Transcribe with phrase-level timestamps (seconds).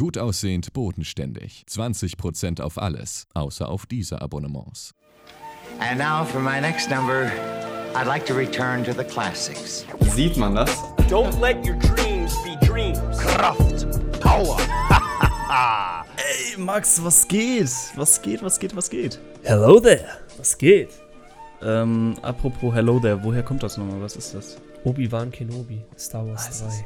[0.00, 1.66] Gut aussehend, bodenständig.
[1.68, 4.94] 20% auf alles, außer auf diese Abonnements.
[5.78, 7.30] And now for my next number,
[7.94, 9.84] I'd like to return to the classics.
[10.14, 10.70] Sieht man das?
[11.10, 12.98] Don't let your dreams be dreams.
[13.18, 13.86] Kraft,
[14.22, 14.56] Power.
[16.16, 17.68] Ey, Max, was geht?
[17.96, 19.20] Was geht, was geht, was geht?
[19.42, 20.08] Hello there,
[20.38, 20.88] was geht?
[21.60, 24.00] Ähm, apropos Hello there, woher kommt das nochmal?
[24.00, 24.56] Was ist das?
[24.84, 26.68] Obi-Wan Kenobi, Star Wars Was 3.
[26.68, 26.84] ist-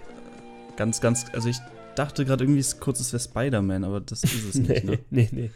[0.76, 1.58] Ganz, ganz, also ich
[1.94, 4.98] dachte gerade irgendwie kurz, es wäre Spider-Man, aber das ist es nicht, ne?
[5.10, 5.50] nee, nee.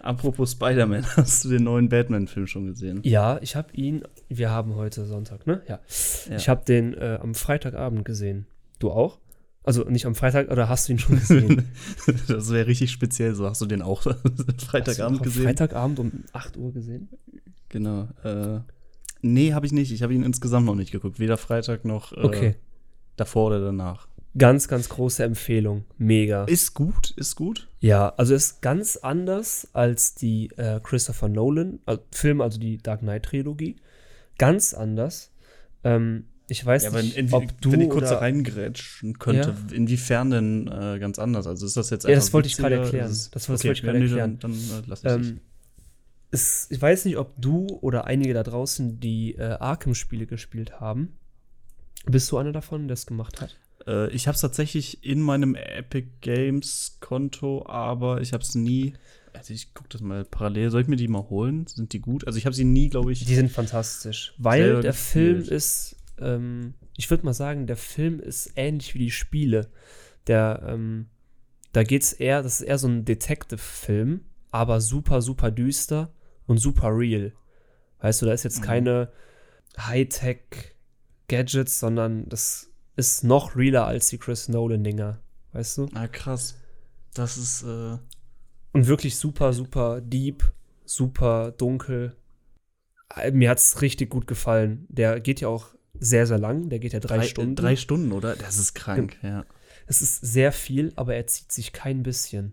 [0.00, 3.00] Apropos Spider-Man, hast du den neuen Batman-Film schon gesehen?
[3.04, 5.62] Ja, ich habe ihn, wir haben heute Sonntag, ne?
[5.68, 5.80] Ja.
[6.28, 6.36] Ja.
[6.36, 8.46] Ich habe den äh, am Freitagabend gesehen.
[8.78, 9.18] Du auch?
[9.62, 11.68] Also nicht am Freitag, oder hast du ihn schon gesehen?
[12.28, 14.02] das wäre richtig speziell, so hast du den auch
[14.66, 15.44] Freitagabend auch gesehen?
[15.44, 17.10] Freitagabend um 8 Uhr gesehen?
[17.68, 18.08] Genau.
[18.24, 18.60] Äh,
[19.20, 19.92] nee, habe ich nicht.
[19.92, 21.20] Ich habe ihn insgesamt noch nicht geguckt.
[21.20, 22.54] Weder Freitag noch äh, Okay.
[23.16, 24.08] davor oder danach.
[24.38, 25.84] Ganz, ganz große Empfehlung.
[25.98, 26.44] Mega.
[26.44, 27.68] Ist gut, ist gut.
[27.80, 33.00] Ja, also ist ganz anders als die äh, Christopher Nolan äh, Filme, also die Dark
[33.00, 33.76] Knight Trilogie.
[34.38, 35.32] Ganz anders.
[35.82, 40.30] Ähm, ich weiß Ja, nicht, in, ob du wenn ich kurz oder, reingrätschen könnte, inwiefern
[40.30, 41.46] denn äh, ganz anders?
[41.46, 43.10] Also ist das jetzt Ja, das einfach wollte ich gerade erklären.
[43.10, 44.38] Ist Das- das okay, wollte ich gerade ja, erklären.
[44.40, 45.40] Dann, dann äh, lass ich ähm,
[46.32, 51.16] es, ich weiß nicht, ob du oder einige da draußen die äh, Arkham-Spiele gespielt haben.
[52.06, 53.56] Bist du einer davon, der es gemacht hat?
[53.86, 58.94] Äh, ich habe es tatsächlich in meinem Epic Games Konto, aber ich habe es nie.
[59.32, 60.70] Also ich gucke das mal parallel.
[60.70, 61.66] Soll ich mir die mal holen?
[61.66, 62.26] Sind die gut?
[62.26, 63.24] Also ich habe sie nie, glaube ich.
[63.24, 65.56] Die sind fantastisch, weil der Film gespielt.
[65.56, 69.70] ist, ähm, ich würde mal sagen, der Film ist ähnlich wie die Spiele.
[70.26, 71.06] Der, ähm,
[71.72, 76.12] da geht's eher, das ist eher so ein Detective-Film, aber super, super düster
[76.46, 77.32] und super real.
[78.00, 78.64] Weißt du, da ist jetzt Mhm.
[78.64, 79.12] keine
[79.78, 82.69] Hightech-Gadgets, sondern das
[83.00, 85.18] ist noch realer als die Chris Nolan-Dinger.
[85.52, 85.88] Weißt du?
[85.94, 86.56] ah, krass.
[87.14, 87.62] Das ist.
[87.62, 87.98] Äh,
[88.72, 90.44] Und wirklich super, super deep,
[90.84, 92.16] super dunkel.
[93.16, 94.86] Äh, Mir hat's richtig gut gefallen.
[94.88, 96.68] Der geht ja auch sehr, sehr lang.
[96.68, 97.56] Der geht ja drei, Stunden.
[97.56, 98.36] Drei Stunden, oder?
[98.36, 99.44] Das ist krank, ja.
[99.86, 102.52] es ist sehr viel, aber er zieht sich kein bisschen.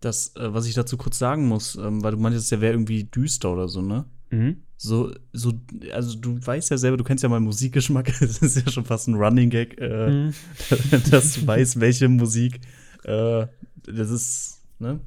[0.00, 3.04] Das, äh, was ich dazu kurz sagen muss, ähm, weil du meintest, der wäre irgendwie
[3.04, 4.06] düster oder so, ne?
[4.30, 4.62] Mhm.
[4.84, 5.54] So, so,
[5.92, 9.08] also du weißt ja selber, du kennst ja meinen Musikgeschmack, das ist ja schon fast
[9.08, 10.34] ein Running Gag, äh, Mhm.
[11.10, 12.60] dass du weißt, welche Musik,
[13.04, 13.46] äh,
[13.86, 15.00] das ist, ne?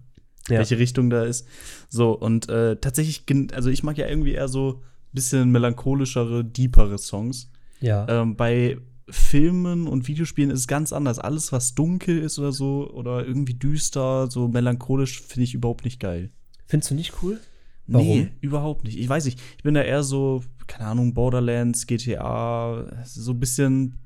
[0.49, 0.59] Ja.
[0.59, 1.45] Welche Richtung da ist.
[1.89, 3.23] So, und äh, tatsächlich,
[3.53, 4.81] also ich mag ja irgendwie eher so
[5.13, 7.51] bisschen melancholischere, deepere Songs.
[7.79, 8.07] Ja.
[8.07, 8.77] Ähm, bei
[9.09, 11.19] Filmen und Videospielen ist es ganz anders.
[11.19, 15.99] Alles, was dunkel ist oder so, oder irgendwie düster, so melancholisch, finde ich überhaupt nicht
[15.99, 16.31] geil.
[16.65, 17.39] Findest du nicht cool?
[17.87, 18.07] Warum?
[18.07, 18.97] Nee, überhaupt nicht.
[18.99, 19.39] Ich weiß nicht.
[19.57, 23.97] Ich bin da eher so, keine Ahnung, Borderlands, GTA, so ein bisschen,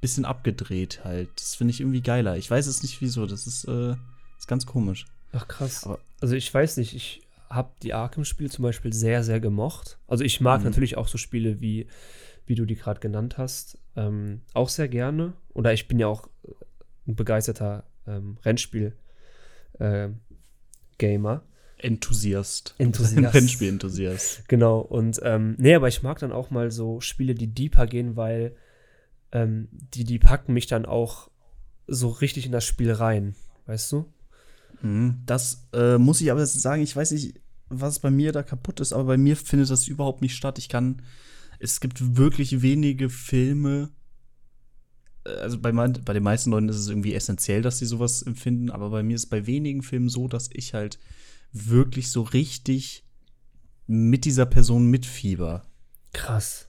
[0.00, 1.28] bisschen abgedreht halt.
[1.36, 2.36] Das finde ich irgendwie geiler.
[2.36, 3.26] Ich weiß es nicht wieso.
[3.26, 3.94] Das ist, äh,
[4.38, 5.06] ist ganz komisch.
[5.32, 5.84] Ach krass.
[5.84, 9.98] Aber- also ich weiß nicht, ich habe die Arkham-Spiele zum Beispiel sehr, sehr gemocht.
[10.06, 10.66] Also ich mag Mhm.
[10.66, 11.88] natürlich auch so Spiele wie,
[12.46, 15.32] wie du die gerade genannt hast, ähm, auch sehr gerne.
[15.52, 16.28] Oder ich bin ja auch
[17.06, 21.42] ein begeisterter ähm, Rennspiel-Gamer.
[21.84, 22.74] Enthusiast.
[22.78, 23.34] Enthusiast.
[23.34, 24.48] Rennspiel-Enthusiast.
[24.48, 28.16] Genau, und ähm, nee, aber ich mag dann auch mal so Spiele, die deeper gehen,
[28.16, 28.56] weil
[29.32, 31.30] ähm, die, die packen mich dann auch
[31.86, 33.34] so richtig in das Spiel rein,
[33.66, 34.06] weißt du?
[34.80, 35.22] Mhm.
[35.26, 38.92] Das äh, muss ich aber sagen, ich weiß nicht, was bei mir da kaputt ist,
[38.92, 40.58] aber bei mir findet das überhaupt nicht statt.
[40.58, 41.02] Ich kann,
[41.58, 43.90] es gibt wirklich wenige Filme,
[45.26, 48.22] äh, also bei, mein, bei den meisten Leuten ist es irgendwie essentiell, dass sie sowas
[48.22, 50.98] empfinden, aber bei mir ist es bei wenigen Filmen so, dass ich halt
[51.54, 53.04] wirklich so richtig
[53.86, 55.64] mit dieser Person mitfieber.
[56.12, 56.68] Krass.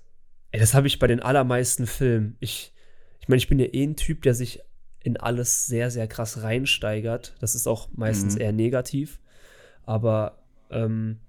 [0.51, 2.37] Ey, das habe ich bei den allermeisten Filmen.
[2.39, 2.71] Ich,
[3.19, 4.59] ich meine, ich bin ja eh ein Typ, der sich
[5.01, 7.35] in alles sehr, sehr krass reinsteigert.
[7.39, 8.41] Das ist auch meistens Mhm.
[8.41, 9.19] eher negativ.
[9.83, 11.19] Aber ähm,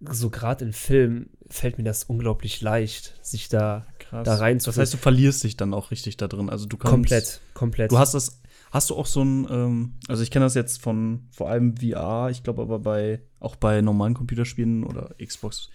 [0.00, 4.24] so gerade in Filmen fällt mir das unglaublich leicht, sich da Krass.
[4.24, 6.50] Da rein Das heißt, du verlierst dich dann auch richtig da drin.
[6.50, 7.90] Also du kannst, komplett, komplett.
[7.90, 8.40] Du hast das,
[8.74, 12.28] hast du auch so ein, ähm, also ich kenne das jetzt von vor allem VR,
[12.30, 15.70] ich glaube aber bei, auch bei normalen Computerspielen oder Xbox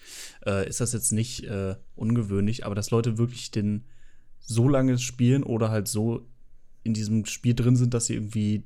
[0.45, 3.85] äh, ist das jetzt nicht äh, ungewöhnlich, aber dass Leute wirklich den
[4.41, 6.27] so lange spielen oder halt so
[6.83, 8.65] in diesem Spiel drin sind, dass sie irgendwie,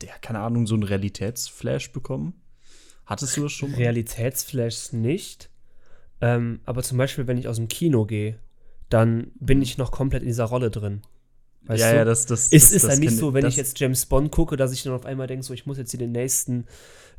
[0.00, 2.34] der, keine Ahnung, so einen Realitätsflash bekommen.
[3.06, 3.76] Hattest du das schon mal?
[3.76, 5.48] Realitätsflashs nicht.
[6.20, 8.40] Ähm, aber zum Beispiel, wenn ich aus dem Kino gehe,
[8.88, 11.02] dann bin ich noch komplett in dieser Rolle drin.
[11.66, 11.96] Weißt ja, du?
[11.96, 14.56] ja, das, das, Es das, ist dann nicht so, wenn ich jetzt James Bond gucke,
[14.56, 16.66] dass ich dann auf einmal denke, so, ich muss jetzt hier den nächsten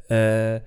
[0.09, 0.61] äh,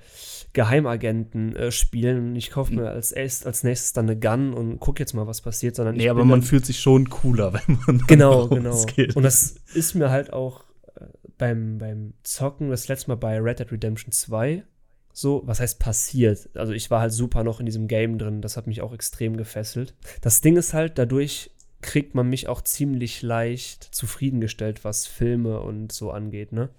[0.52, 4.80] Geheimagenten äh, spielen und ich kaufe mir als, erst, als nächstes dann eine Gun und
[4.80, 7.78] gucke jetzt mal, was passiert, sondern ich Nee, aber man fühlt sich schon cooler, wenn
[7.86, 8.84] man Genau, genau.
[9.14, 10.64] Und das ist mir halt auch
[10.96, 11.04] äh,
[11.36, 14.64] beim, beim Zocken, das letzte Mal bei Red Dead Redemption 2,
[15.12, 16.48] so, was heißt passiert?
[16.54, 19.36] Also ich war halt super noch in diesem Game drin, das hat mich auch extrem
[19.36, 19.94] gefesselt.
[20.20, 21.50] Das Ding ist halt, dadurch
[21.82, 26.70] kriegt man mich auch ziemlich leicht zufriedengestellt, was Filme und so angeht, ne?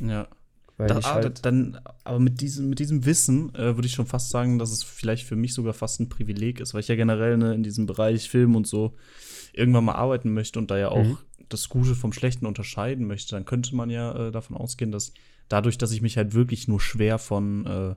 [0.00, 0.28] Ja.
[0.76, 3.92] Weil Da, ich ah, halt, dann, aber mit diesem, mit diesem Wissen äh, würde ich
[3.94, 6.88] schon fast sagen, dass es vielleicht für mich sogar fast ein Privileg ist, weil ich
[6.88, 8.96] ja generell ne, in diesem Bereich Film und so
[9.52, 11.18] irgendwann mal arbeiten möchte und da ja auch Mhm.
[11.48, 15.12] das Gute vom Schlechten unterscheiden möchte, dann könnte man ja äh, davon ausgehen, dass
[15.48, 17.94] dadurch, dass ich mich halt wirklich nur schwer von äh,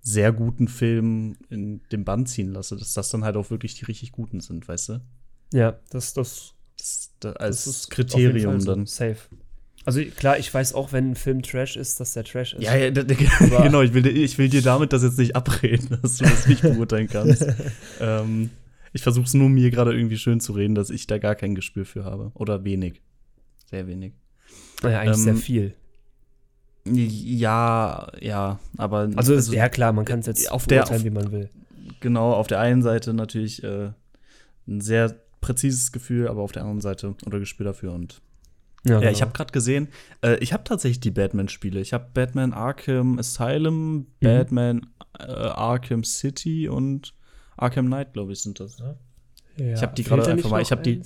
[0.00, 3.84] sehr guten Filmen in den Bann ziehen lasse, dass das dann halt auch wirklich die
[3.86, 5.00] richtig guten sind, weißt du?
[5.52, 8.74] Ja, das, das, Das, da, als das Kriterium so.
[8.74, 8.86] dann.
[8.86, 9.16] Safe.
[9.84, 12.62] Also klar, ich weiß auch, wenn ein Film Trash ist, dass der Trash ist.
[12.62, 12.90] Ja, ja,
[13.62, 16.46] genau, ich will, dir- ich will dir damit das jetzt nicht abreden, dass du das
[16.46, 17.44] nicht beurteilen kannst.
[18.00, 18.50] ähm,
[18.92, 21.54] ich versuche es nur mir gerade irgendwie schön zu reden, dass ich da gar kein
[21.54, 22.30] Gespür für habe.
[22.34, 23.00] Oder wenig.
[23.70, 24.12] Sehr wenig.
[24.82, 25.74] Naja, eigentlich sehr Ähm, viel.
[26.84, 31.30] Ja, ja, aber Also, ja klar, man kann es jetzt auf der- auf- wie man
[31.30, 31.48] will.
[32.00, 33.90] genau, auf der einen Seite natürlich äh,
[34.66, 38.22] ein sehr präzises Gefühl, aber auf der anderen Seite oder Gespür dafür und
[38.84, 39.12] Ja, genau.
[39.12, 39.88] ich habe gerade gesehen,
[40.22, 41.78] äh, ich habe tatsächlich die Batman-Spiele.
[41.80, 44.06] Ich habe Batman Arkham Asylum, Mhm.
[44.20, 44.86] Batman
[45.20, 47.14] äh, Arkham City und
[47.56, 48.78] Arkham Knight, glaube ich, sind das.
[48.78, 48.96] Ja,
[49.74, 51.02] ich hab die gerade einfach nicht mal- ich hab die-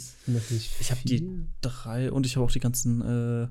[0.80, 1.28] Ich habe die
[1.60, 3.48] drei und ich habe auch die ganzen, äh,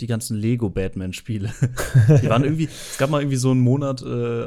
[0.00, 1.50] die ganzen Lego Batman-Spiele.
[2.22, 4.46] die waren irgendwie, es gab mal irgendwie so einen Monat äh,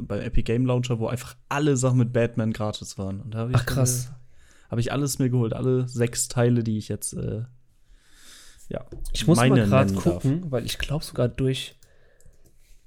[0.00, 3.20] beim Epic Game Launcher, wo einfach alle Sachen mit Batman gratis waren.
[3.20, 4.10] Und da habe ich, Ach krass.
[4.70, 7.42] Habe ich alles mir geholt, alle sechs Teile, die ich jetzt, äh,
[8.68, 10.22] ja, Ich muss meine mal gerade nennen darf.
[10.22, 11.76] gucken, weil ich glaube sogar durch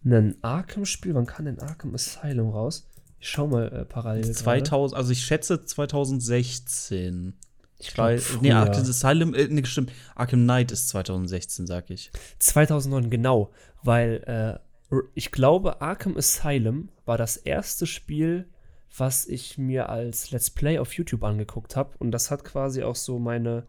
[0.04, 2.88] ein Arkham-Spiel, wann kann denn Arkham Asylum raus?
[3.20, 4.22] Ich schau mal äh, parallel.
[4.24, 4.34] gerade.
[4.36, 7.34] 2000, also ich schätze 2016.
[7.82, 8.52] Ich Weil, glaub, nee.
[8.52, 9.92] Arkham Asylum, äh, nee, stimmt.
[10.16, 12.12] Arkham Knight ist 2016, sag ich.
[12.40, 13.52] 2009, genau.
[13.84, 14.60] Weil
[14.92, 18.48] äh, ich glaube, Arkham Asylum war das erste Spiel,
[18.96, 21.92] was ich mir als Let's Play auf YouTube angeguckt habe.
[22.00, 23.66] Und das hat quasi auch so meine,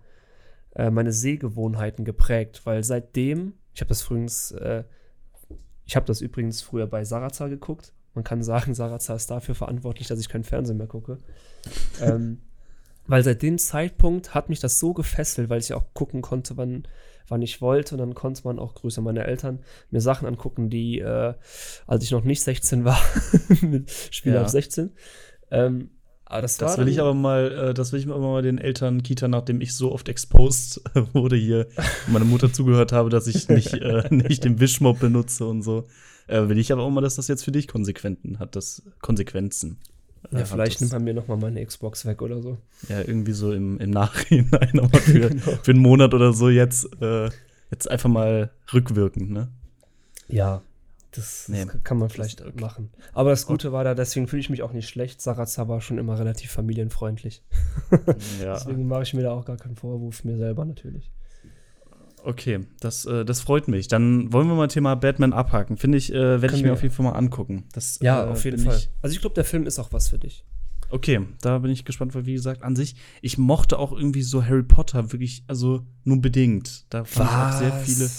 [0.75, 2.63] äh, meine Sehgewohnheiten geprägt.
[2.65, 4.85] Weil seitdem, ich habe das übrigens, äh,
[5.85, 7.93] ich habe das übrigens früher bei Sarazar geguckt.
[8.15, 11.19] Man kann sagen, Sarazar ist dafür verantwortlich, dass ich keinen Fernsehen mehr gucke.
[12.01, 12.41] ähm,
[13.07, 16.87] weil seit dem Zeitpunkt hat mich das so gefesselt, weil ich auch gucken konnte, wann,
[17.31, 17.95] wann ich wollte.
[17.95, 19.61] Und dann konnte man auch, Grüße an meine Eltern,
[19.91, 21.35] mir Sachen angucken, die, äh,
[21.87, 23.01] als ich noch nicht 16 war,
[23.63, 24.43] mit Spiele Ja.
[24.43, 24.91] ab 16.
[25.51, 25.91] Ähm,
[26.27, 29.03] aber das, Das will ich aber mal, äh, das will ich aber mal den Eltern
[29.03, 30.81] Kita, nachdem ich so oft exposed
[31.13, 31.67] wurde hier,
[32.07, 35.87] und meine Mutter zugehört habe, dass ich nicht, äh, nicht den Wischmob benutze und so.
[36.29, 39.79] Äh, will ich aber auch mal, dass das jetzt für dich Konsequenzen hat, das Konsequenzen.
[40.31, 42.59] Ja, vielleicht nimmt man mir noch mal meine Xbox weg oder so.
[42.89, 45.59] Ja, irgendwie so im, im Nachhinein, aber für, Genau.
[45.63, 47.31] für einen Monat oder so jetzt, äh,
[47.71, 49.49] jetzt einfach mal rückwirkend, ne?
[50.29, 50.63] Ja,
[51.13, 52.61] das, Nee, das kann man vielleicht okay.
[52.61, 52.91] machen.
[53.13, 55.21] Aber das Gute war da, deswegen fühle ich mich auch nicht schlecht.
[55.21, 57.43] Sarazar war schon immer relativ familienfreundlich.
[58.41, 58.55] Ja.
[58.55, 61.11] Deswegen mache ich mir da auch gar keinen Vorwurf, mir selber natürlich.
[62.25, 63.89] Okay, das, äh, das freut mich.
[63.89, 65.77] Dann wollen wir mal Thema Batman abhaken.
[65.77, 67.65] Finde ich, äh, werde ich mir auf jeden Fall mal angucken.
[67.73, 68.77] Das, Ja, äh, auf jeden Fall.
[68.77, 70.45] Ich, Also ich glaube, der Film ist auch was für dich.
[70.91, 74.45] okay, da bin ich gespannt, weil wie gesagt, an sich, ich mochte auch irgendwie so
[74.45, 76.85] Harry Potter wirklich, also nur bedingt.
[76.91, 78.11] Da fand ich auch sehr viele,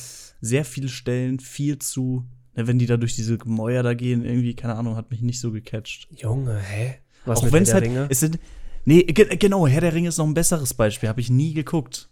[0.42, 4.56] sehr viele Stellen viel zu, ne, wenn die da durch diese Gemäuer da gehen, irgendwie,
[4.56, 6.08] keine Ahnung, hat mich nicht so gecatcht.
[6.16, 6.96] Junge, hä?
[7.26, 8.08] Was auch wenn es halt, Ringe?
[8.10, 8.40] es sind,
[8.86, 12.10] nee, ge genau, Herr der Ringe ist noch ein besseres Beispiel, habe ich nie geguckt.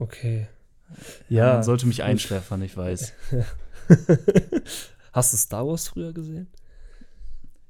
[0.00, 0.48] Okay.
[1.28, 1.62] Man Ja.
[1.62, 3.12] sollte mich einschläfern, ich weiß.
[5.12, 6.48] Hast du Star Wars früher gesehen?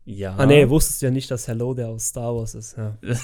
[0.07, 0.37] Ja.
[0.37, 2.77] Ah, nee, wusstest ja nicht, dass Hello der aus Star Wars ist.
[2.77, 2.97] Ja.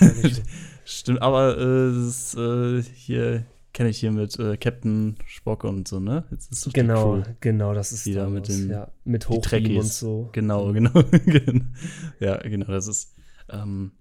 [0.85, 5.87] Stimmt, aber äh, das ist, äh, hier kenne ich hier mit äh, Captain Spock und
[5.87, 6.25] so, ne?
[6.73, 7.31] Genau, Crew.
[7.41, 8.91] genau, das ist Star mit den- ja.
[9.05, 10.29] Mit Hochbeam und so.
[10.33, 10.91] Genau, genau.
[12.21, 13.15] ja, genau, das ist.
[13.51, 13.93] Ähm,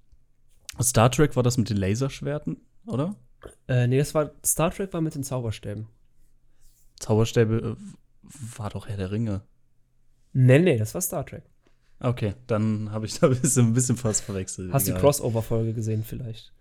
[0.82, 3.15] Star Trek war das mit den Laserschwerten, oder?
[3.67, 5.88] Äh, nee, das war Star Trek war mit den Zauberstäben.
[7.00, 9.41] Zauberstäbe äh, war doch Herr der Ringe.
[10.34, 11.43] Nee, nee, das war Star Trek.
[12.00, 14.72] Okay, dann habe ich da ein bisschen, ein bisschen fast verwechselt.
[14.72, 15.00] Hast du die.
[15.00, 16.53] Crossover-Folge gesehen vielleicht?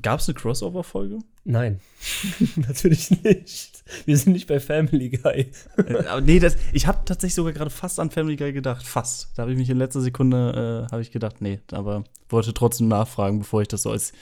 [0.00, 1.18] Gab's eine Crossover-Folge?
[1.44, 1.80] Nein,
[2.56, 3.84] natürlich nicht.
[4.04, 5.50] Wir sind nicht bei Family Guy.
[5.76, 8.86] Äh, aber nee, das, ich habe tatsächlich sogar gerade fast an Family Guy gedacht.
[8.86, 9.30] Fast.
[9.36, 12.88] Da habe ich mich in letzter Sekunde, äh, habe ich gedacht, nee, aber wollte trotzdem
[12.88, 14.12] nachfragen, bevor ich das so als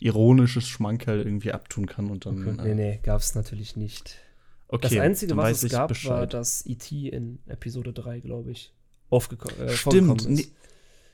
[0.00, 2.56] ironisches Schmankerl irgendwie abtun kann und dann.
[2.62, 4.18] Nee, nee, gab es natürlich nicht.
[4.68, 6.32] Okay, das Einzige, was es gab, war, Bescheid.
[6.34, 7.08] dass E.T.
[7.08, 8.72] in Episode 3, glaube ich,
[9.10, 10.22] aufgekommen äh, Stimmt.
[10.22, 10.28] ist.
[10.28, 10.46] Nee,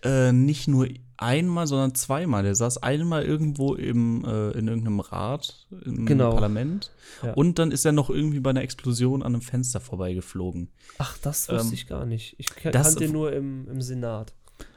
[0.02, 0.86] Äh, nicht nur
[1.16, 2.44] einmal, sondern zweimal.
[2.44, 6.30] Der saß einmal irgendwo im, äh, in irgendeinem Rat im Genau.
[6.32, 6.92] Parlament.
[7.24, 7.32] Ja.
[7.34, 10.68] Und dann ist er noch irgendwie bei einer Explosion an einem Fenster vorbeigeflogen.
[10.98, 12.36] Ach, das wusste Ähm, ich gar nicht.
[12.38, 14.34] Ich kan- das- kannte ihn nur im, im Senat.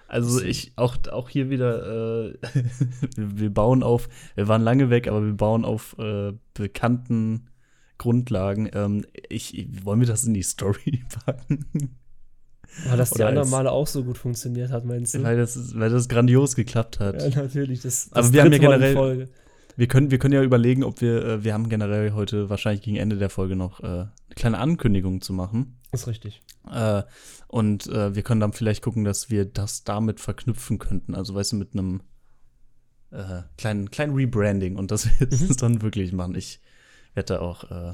[0.08, 2.38] Also ich, auch, auch hier wieder, äh,
[3.16, 7.48] wir, bauen auf, wir waren lange weg, aber wir bauen auf äh, bekannten
[7.98, 8.70] Grundlagen.
[8.74, 11.66] Ähm, ich, ich, wollen wir das in die Story packen?
[12.88, 15.24] Weil das die anderen Male auch so gut funktioniert hat, meinst du?
[15.24, 17.22] weil, das, weil das grandios geklappt hat.
[17.22, 17.82] ja, natürlich.
[17.82, 19.30] Das, Aber das wir haben ja generell- Folge.
[19.78, 22.98] Wir können, wir können ja überlegen, ob wir, äh, wir haben generell heute wahrscheinlich gegen
[22.98, 25.78] Ende der Folge noch äh, eine kleine Ankündigung zu machen.
[25.94, 26.42] Ist richtig.
[26.72, 27.04] Äh,
[27.48, 31.16] und äh, wir können dann vielleicht gucken, dass wir das damit verknüpfen könnten.
[31.16, 32.02] Also, weißt du, mit einem
[33.12, 35.34] äh, kleinen, kleinen Rebranding und das wir Mhm.
[35.50, 36.36] es dann wirklich machen.
[36.36, 36.60] Ich
[37.14, 37.94] werde da auch äh,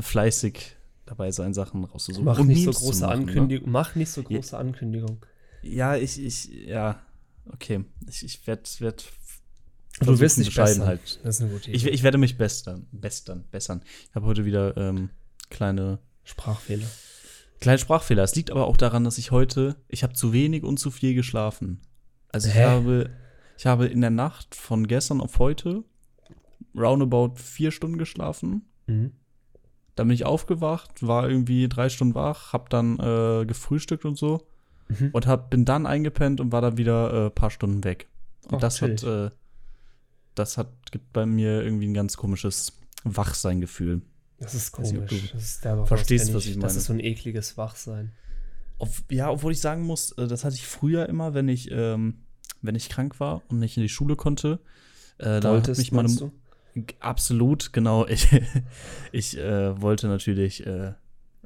[0.00, 0.76] fleißig
[1.10, 2.24] dabei sein, Sachen rauszusuchen.
[2.24, 3.26] Mach und nicht so Memes zu große machen, ne?
[3.26, 3.70] Ankündigung.
[3.70, 5.26] Mach nicht so große Ankündigung.
[5.62, 7.02] Ja, ich, ich, ja,
[7.52, 7.84] okay.
[8.08, 9.04] Ich, ich werde, werd
[10.00, 10.86] Du wirst dich bessern.
[10.86, 11.20] halt.
[11.24, 11.76] Das ist eine gute Idee.
[11.76, 13.82] Ich, ich werde mich bestern, bestern, bessern.
[14.08, 15.10] Ich habe heute wieder ähm,
[15.50, 16.86] kleine Sprachfehler.
[17.60, 18.22] Kleine Sprachfehler.
[18.22, 21.14] Es liegt aber auch daran, dass ich heute, ich habe zu wenig und zu viel
[21.14, 21.80] geschlafen.
[22.32, 22.64] Also ich Hä?
[22.64, 23.10] habe,
[23.58, 25.84] ich habe in der Nacht von gestern auf heute
[26.74, 28.62] roundabout vier Stunden geschlafen.
[28.86, 29.12] Mhm.
[30.00, 34.46] Dann bin ich aufgewacht, war irgendwie drei Stunden wach, hab dann äh, gefrühstückt und so
[34.88, 35.10] Mhm.
[35.12, 38.08] und hab, bin dann eingepennt und war dann wieder äh, paar Stunden weg.
[38.48, 39.02] Und Ach, das chillig.
[39.04, 39.30] hat, äh,
[40.34, 42.72] das hat, gibt bei mir irgendwie ein ganz komisches
[43.04, 44.00] Wachseingefühl.
[44.38, 45.10] Das ist nicht, komisch.
[45.10, 46.78] du Das ist der verstehst, kenn was ich Das meine.
[46.78, 48.12] ist so ein ekliges Wachsein.
[48.78, 52.22] Ob, ja, obwohl ich sagen muss, äh, das hatte ich früher immer, wenn ich, ähm,
[52.62, 54.60] wenn ich krank war und nicht in die Schule konnte.
[55.18, 56.32] Äh, da hat mich meine du?
[57.00, 58.06] Absolut, genau.
[58.08, 58.28] Ich,
[59.12, 60.92] ich äh, wollte natürlich äh,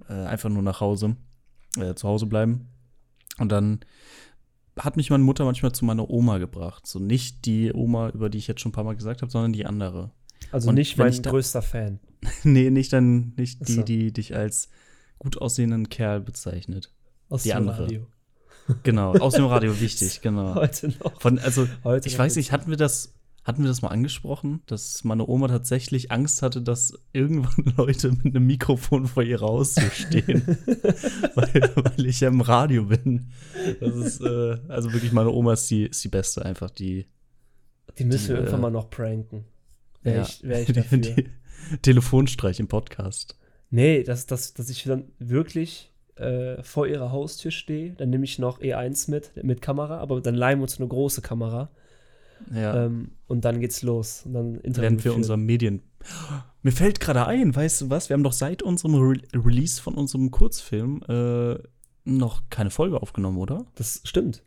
[0.08, 1.16] äh, einfach nur nach Hause,
[1.76, 2.68] äh, zu Hause bleiben.
[3.38, 3.80] Und dann
[4.78, 6.86] hat mich meine Mutter manchmal zu meiner Oma gebracht.
[6.86, 9.52] So nicht die Oma, über die ich jetzt schon ein paar Mal gesagt habe, sondern
[9.52, 10.10] die andere.
[10.50, 12.00] Also Und nicht mein größter Fan.
[12.42, 13.82] nee, nicht dann, nicht die, so.
[13.82, 14.68] die dich als
[15.18, 16.92] gut aussehenden Kerl bezeichnet.
[17.28, 17.84] Aus Die dem andere.
[17.84, 18.06] Radio.
[18.82, 20.54] Genau, aus dem Radio wichtig, genau.
[20.54, 21.20] Heute noch.
[21.20, 23.13] Von, also, Heute ich noch weiß nicht, hatten wir das,
[23.44, 28.34] hatten wir das mal angesprochen, dass meine Oma tatsächlich Angst hatte, dass irgendwann Leute mit
[28.34, 30.42] einem Mikrofon vor ihr rauszustehen,
[31.34, 33.30] weil, weil ich ja im Radio bin.
[33.80, 37.06] Das ist, äh, also wirklich, meine Oma ist die, ist die Beste, einfach die,
[37.98, 39.44] Die müssen wir die, irgendwann äh, mal noch pranken.
[40.02, 40.98] Wäre ja, ich, wär ich die, dafür.
[40.98, 41.30] die
[41.82, 43.38] Telefonstreich im Podcast.
[43.70, 47.92] Nee, dass, dass, dass ich dann wirklich äh, vor ihrer Haustür stehe.
[47.92, 51.20] Dann nehme ich noch E1 mit, mit Kamera, aber dann leihen wir uns eine große
[51.22, 51.70] Kamera.
[52.52, 54.22] Ja, Ähm, und dann geht's los.
[54.24, 55.82] Und dann während wir unser Medien.
[56.62, 58.08] Mir fällt gerade ein, weißt du was?
[58.08, 61.56] Wir haben doch seit unserem Re Release von unserem Kurzfilm äh,
[62.04, 63.64] noch keine Folge aufgenommen, oder?
[63.76, 64.42] Das stimmt.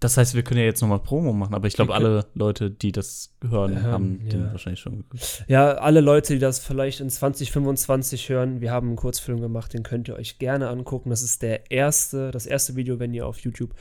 [0.00, 2.92] Das heißt, wir können ja jetzt nochmal Promo machen, aber ich glaube, alle Leute, die
[2.92, 4.52] das hören, Ähm, haben den ja.
[4.52, 5.44] wahrscheinlich schon geguckt.
[5.48, 9.82] Ja, alle Leute, die das vielleicht in 2025 hören, wir haben einen Kurzfilm gemacht, den
[9.82, 11.08] könnt ihr euch gerne angucken.
[11.10, 13.74] Das ist der erste, das erste Video, wenn ihr auf YouTube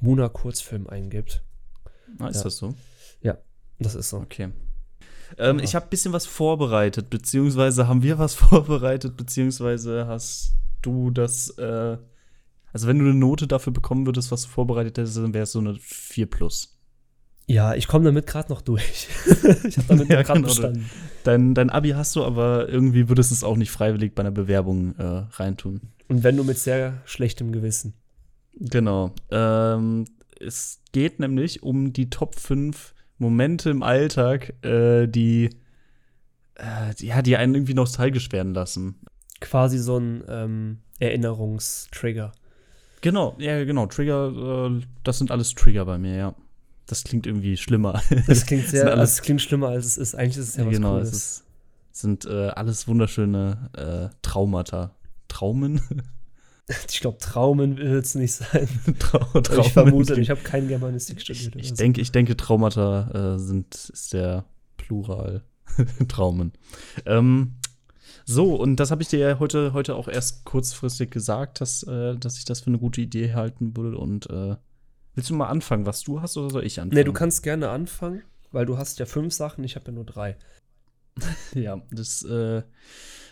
[0.00, 1.42] Muna Kurzfilm eingibt.
[2.18, 2.44] Ah, ist Ja.
[2.44, 2.74] das so?
[3.78, 4.18] Das ist so.
[4.18, 4.48] Okay.
[5.38, 11.10] Ähm, Ich habe ein bisschen was vorbereitet, beziehungsweise haben wir was vorbereitet, beziehungsweise hast du
[11.10, 11.96] das, äh,
[12.72, 15.52] also wenn du eine Note dafür bekommen würdest, was du vorbereitet hättest, dann wäre es
[15.52, 16.74] so eine 4 plus.
[17.50, 19.08] Ja, ich komme damit gerade noch durch.
[19.64, 20.48] ich habe damit Ja, gerade genau.
[20.48, 20.90] bestanden.
[21.24, 24.30] Dein, dein Abi hast du, aber irgendwie würdest du es auch nicht freiwillig bei einer
[24.30, 25.80] Bewerbung äh, reintun.
[26.08, 27.94] Und wenn du mit sehr schlechtem Gewissen.
[28.54, 29.12] Genau.
[29.30, 30.04] Ähm,
[30.40, 35.50] es geht nämlich um die Top 5 Momente im Alltag, äh, die,
[36.54, 39.00] äh, die, ja, die einen irgendwie nostalgisch werden lassen.
[39.40, 42.32] Quasi so ein ähm, Erinnerungstrigger.
[43.00, 43.86] Genau, ja, genau.
[43.86, 46.34] Trigger, äh, das sind alles Trigger bei mir, ja.
[46.86, 48.02] Das klingt irgendwie schlimmer.
[48.26, 50.14] Das klingt sehr, alles- das klingt schlimmer als es ist.
[50.14, 51.08] Eigentlich ist es ja was genau, Cooles.
[51.08, 51.44] es ist,
[51.92, 53.70] sind äh, alles wunderschöne
[54.10, 54.94] äh, Traumata.
[55.28, 55.80] Traumen?
[56.88, 58.68] ich glaube, Traumen wird es nicht sein.
[58.98, 61.56] Trau ich vermute, ich habe kein Germanistik Ich, studiert.
[61.56, 61.74] ich, so.
[61.76, 64.44] denke, ich denke, Traumata äh, sind ist der
[64.76, 65.42] Plural.
[66.08, 66.52] Traumen.
[67.06, 67.54] Ähm,
[68.24, 72.16] so, und das habe ich dir ja heute, heute auch erst kurzfristig gesagt, dass, äh,
[72.16, 73.96] dass ich das für eine gute Idee halten würde.
[73.96, 74.56] Und äh,
[75.14, 76.98] willst du mal anfangen, was du hast, oder soll ich anfangen?
[76.98, 78.22] Nee, du kannst gerne anfangen,
[78.52, 80.36] weil du hast ja fünf Sachen, ich habe ja nur drei.
[81.54, 82.62] Ja, das, äh,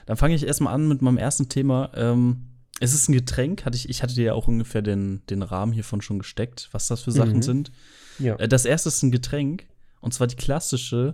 [0.07, 1.91] dann fange ich erstmal an mit meinem ersten Thema.
[1.95, 2.47] Ähm,
[2.81, 5.73] es ist ein Getränk, hatte ich, ich hatte dir ja auch ungefähr den, den Rahmen
[5.73, 7.43] hiervon schon gesteckt, was das für Sachen Mhm.
[7.43, 7.73] sind.
[8.19, 8.37] Ja.
[8.37, 9.67] Äh, Das erste ist ein Getränk,
[10.01, 11.13] und zwar die klassische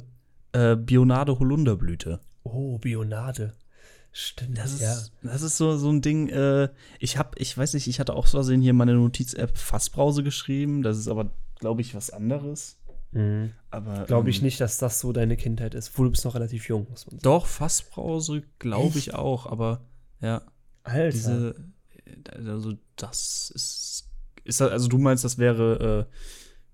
[0.53, 2.21] äh, Bionade Holunderblüte.
[2.43, 3.55] Oh, Bionade.
[4.15, 4.95] Stimmt, Das ist, ja.
[5.23, 8.27] das ist so, so ein Ding, äh, ich hab, ich weiß nicht, ich hatte auch
[8.27, 10.83] so Versehen hier meine Notiz-App Fassbrause geschrieben.
[10.83, 12.77] Das ist aber, glaube ich, was anderes.
[13.13, 13.53] Mhm.
[13.71, 15.97] Aber Glaube ich ähm, nicht, dass das so deine Kindheit ist.
[15.97, 17.23] Wohl, du bist noch relativ jung, muss man sagen.
[17.23, 19.81] Doch, Fassbrause glaube ich auch, aber
[20.21, 20.43] ja,
[20.85, 21.11] Alter.
[21.11, 21.55] diese,
[22.05, 24.11] äh, also das ist,
[24.45, 26.17] ist das, also du meinst, das wäre äh,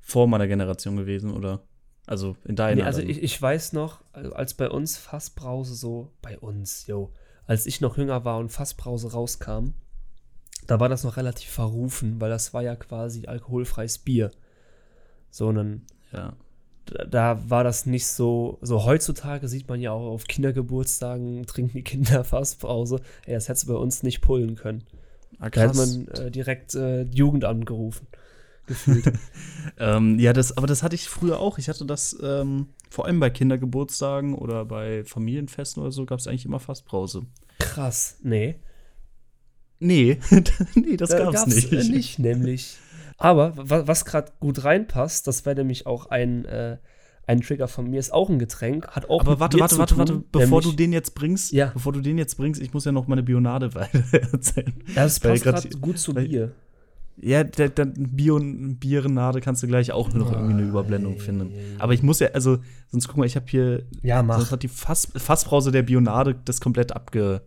[0.00, 1.62] vor meiner Generation gewesen, oder?
[2.06, 2.76] Also in deiner.
[2.76, 7.12] Nee, also ich, ich weiß noch, also als bei uns Fassbrause so, bei uns, yo,
[7.46, 9.74] als ich noch jünger war und Fassbrause rauskam,
[10.66, 14.30] da war das noch relativ verrufen, weil das war ja quasi alkoholfreies Bier.
[15.30, 16.34] So, und dann, ja.
[17.08, 21.82] Da, war das nicht so, so heutzutage sieht man ja auch auf Kindergeburtstagen, trinken die
[21.82, 23.00] Kinder Fassbrause.
[23.26, 24.84] Ey, das hättest du bei uns nicht pullen können.
[25.38, 25.76] Ah, Da krass.
[25.76, 28.06] man äh, direkt äh, Jugendamt gerufen.
[28.66, 29.12] Gefühlt.
[29.80, 31.58] Ähm, ja, das, aber das hatte ich früher auch.
[31.58, 36.26] Ich hatte das ähm, vor allem bei Kindergeburtstagen oder bei Familienfesten oder so, gab es
[36.26, 37.26] eigentlich immer Fassbrause.
[37.60, 38.16] Krass.
[38.22, 38.56] Nee.
[39.78, 40.18] Nee,
[40.74, 41.72] nee, das Da gab's, gab's, nicht.
[41.72, 42.78] Äh, nicht, nämlich.
[43.18, 46.78] Aber wa was gerade gut reinpasst, das wäre nämlich auch ein, äh,
[47.26, 49.98] ein Trigger von mir, ist auch ein Getränk, hat auch Aber warte, warte, warte, tun,
[49.98, 51.66] warte, bevor du den jetzt bringst, Ja.
[51.74, 54.72] bevor du den jetzt bringst, ich muss ja noch meine Bionade weiter erzählen.
[54.94, 56.52] Ja, das passt gerade gut zu weil- Bier.
[57.20, 61.50] Ja, der Bio, Bierenade kannst du gleich auch noch irgendwie eine Überblendung finden.
[61.80, 62.58] Aber ich muss ja, also,
[62.92, 66.60] sonst guck mal, ich habe hier, Ja, sonst hat die Fass, Fassbrause der Bionade das
[66.60, 67.42] komplett abge,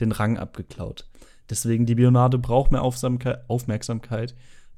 [0.00, 1.08] den Rang abgeklaut.
[1.48, 4.34] Deswegen, die Bionade braucht mehr Aufsamke- Aufmerksamkeit.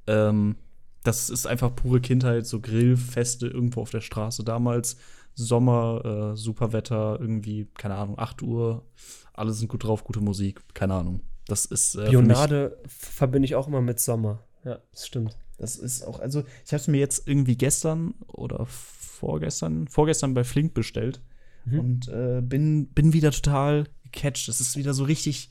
[0.07, 0.57] Ähm,
[1.03, 4.97] das ist einfach pure Kindheit, so Grillfeste irgendwo auf der Straße damals.
[5.35, 8.85] Sommer, äh, super Wetter, irgendwie, keine Ahnung, 8 Uhr,
[9.33, 11.21] alle sind gut drauf, gute Musik, keine Ahnung.
[11.47, 14.45] Das ist äh, Bionade verbinde ich auch immer mit Sommer.
[14.65, 15.37] Ja, das stimmt.
[15.59, 20.45] Das ist auch, also ich habe es mir jetzt irgendwie gestern oder vorgestern, vorgestern bei
[20.45, 21.21] Flink bestellt
[21.67, 21.79] Mhm.
[21.81, 24.49] und äh, bin, bin wieder total gecatcht.
[24.49, 25.49] Das ist wieder so richtig,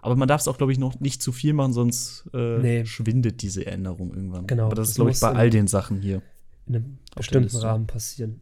[0.00, 2.84] aber man darf es auch, glaube ich, noch nicht zu viel machen, sonst äh, Nee.
[2.86, 4.46] schwindet diese Erinnerung irgendwann.
[4.46, 6.22] Genau, Aber das, ist, glaube ich, bei all den Sachen hier.
[6.66, 7.56] In einem bestimmten.
[7.56, 8.40] Rahmen passieren.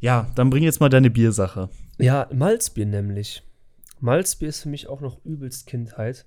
[0.00, 1.68] Ja, dann bring jetzt mal deine Biersache.
[1.98, 3.42] Ja, Malzbier nämlich.
[4.00, 6.26] Malzbier ist für mich auch noch übelst Kindheit.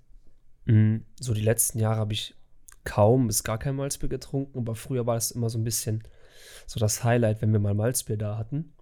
[0.65, 1.05] Mhm.
[1.19, 2.35] So die letzten Jahre habe ich
[2.83, 6.03] kaum bis gar kein Malzbier getrunken, aber früher war das immer so ein bisschen
[6.67, 8.73] so das Highlight, wenn wir mal Malzbier da hatten.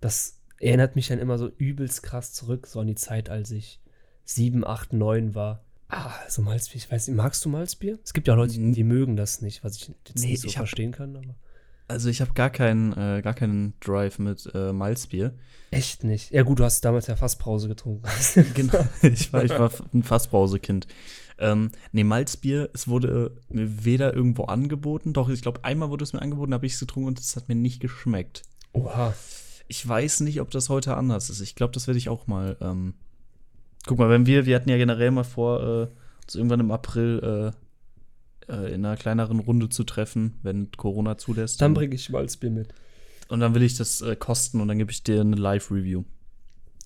[0.00, 3.80] Das erinnert mich dann immer so übelst krass zurück, so an die Zeit, als ich
[4.34, 5.64] 7, 8, 9 war.
[5.88, 7.98] Ah, so Malzbier, ich weiß nicht, magst du Malzbier?
[8.04, 10.40] Es gibt ja auch Leute, die, die mögen das nicht, was ich jetzt Nee, nicht
[10.42, 11.34] so ich hab- verstehen kann, aber.
[11.88, 15.34] Also ich habe gar keinen, äh, gar keinen Drive mit äh, Malzbier.
[15.72, 16.30] Echt nicht.
[16.30, 18.04] Ja, gut, du hast damals ja Fasspause getrunken.
[18.54, 18.86] Genau.
[19.02, 20.86] Ich war, ich war ein Fassbrausekind.
[21.40, 26.12] Ähm, nee, Malzbier, es wurde mir weder irgendwo angeboten, doch ich glaube, einmal wurde es
[26.12, 28.42] mir angeboten, habe ich es getrunken und es hat mir nicht geschmeckt.
[28.72, 29.12] Oha.
[29.66, 31.40] Ich weiß nicht, ob das heute anders ist.
[31.40, 32.56] Ich glaube, das werde ich auch mal.
[32.60, 32.94] Ähm,
[33.86, 35.88] guck mal, wenn wir, wir hatten ja generell mal vor, äh,
[36.24, 37.52] uns irgendwann im April
[38.48, 41.60] äh, äh, in einer kleineren Runde zu treffen, wenn Corona zulässt.
[41.60, 42.68] Dann bringe ich Malzbier mit.
[43.28, 46.04] und dann will ich das äh, kosten und dann gebe ich dir eine Live-Review.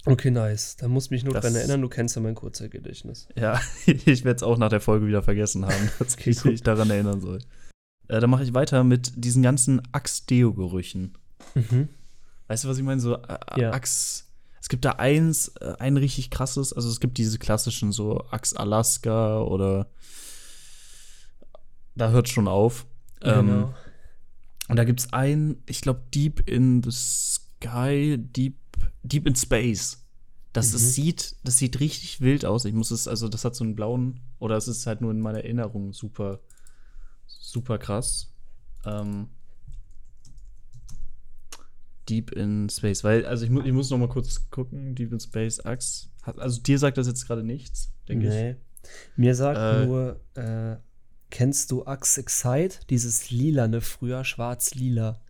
[0.06, 0.76] Okay, nice.
[0.76, 3.26] Dann musst du mich nur daran erinnern, du kennst ja mein Kurzzeitgedächtnis.
[3.38, 6.62] Ja, ich werde es auch nach der Folge wieder vergessen haben, dass Okay, ich mich
[6.62, 7.38] daran erinnern soll.
[8.08, 11.16] Äh, dann mache ich weiter mit diesen ganzen Axe-Deo-Gerüchen.
[11.54, 11.88] Mhm.
[12.48, 13.00] Weißt du, was ich meine?
[13.00, 13.70] So äh, Ja.
[13.72, 14.24] Axe.
[14.64, 18.58] Es gibt da eins, äh, ein richtig krasses, also es gibt diese klassischen, so Axe
[18.58, 19.90] Alaska oder
[21.94, 22.86] da hört schon auf.
[23.20, 23.74] Ähm, Genau.
[24.68, 28.56] und da gibt es ein, ich glaube, Deep in the Sky, Deep,
[29.02, 30.02] Deep in Space.
[30.54, 30.78] Das, Mhm.
[30.78, 32.64] sieht, das sieht richtig wild aus.
[32.64, 35.20] Ich muss es, also das hat so einen blauen, oder es ist halt nur in
[35.20, 36.40] meiner Erinnerung super,
[37.26, 38.32] super krass.
[38.86, 39.28] Ähm,
[42.08, 45.20] Deep in Space, weil, also ich, mu ich muss noch mal kurz gucken, Deep in
[45.20, 46.08] Space, Axe.
[46.36, 48.32] Also dir sagt das jetzt gerade nichts, denke ich.
[48.32, 48.56] Nee.
[49.16, 50.76] Mir sagt Äh, nur, äh,
[51.30, 52.78] kennst du Axe Excite?
[52.90, 55.20] Dieses lilane früher, schwarz-lila.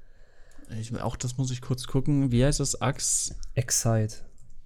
[0.81, 2.33] Ich, auch das muss ich kurz gucken.
[2.33, 2.81] Wie heißt das?
[2.81, 4.17] Axe Excite.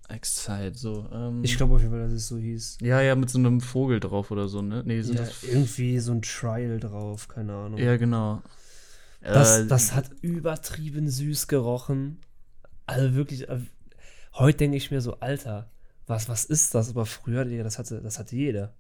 [0.08, 1.06] Excite, so.
[1.12, 2.78] Ähm, Ich glaube auf jeden Fall, dass es so hieß.
[2.80, 4.82] Ja, ja, mit so einem Vogel drauf oder so, ne?
[4.86, 5.42] Nee, sind Ja, das.
[5.42, 7.78] irgendwie so ein Trial drauf, keine Ahnung.
[7.78, 8.42] Ja, genau.
[9.20, 12.18] Das, Äh, das hat übertrieben süß gerochen.
[12.86, 13.58] Also wirklich, äh,
[14.34, 15.70] heute denke ich mir so, Alter,
[16.06, 16.90] was, was ist das?
[16.90, 18.72] Aber früher, das hatte, das hatte jeder.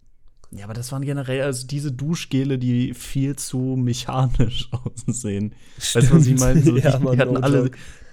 [0.50, 4.70] Ja, aber das waren generell also diese Duschgele, die viel zu mechanisch
[5.06, 5.54] aussehen.
[5.76, 6.62] Weißt du, was ich meine?
[6.62, 7.70] So, die, ja, die, Mann, hatten no alle,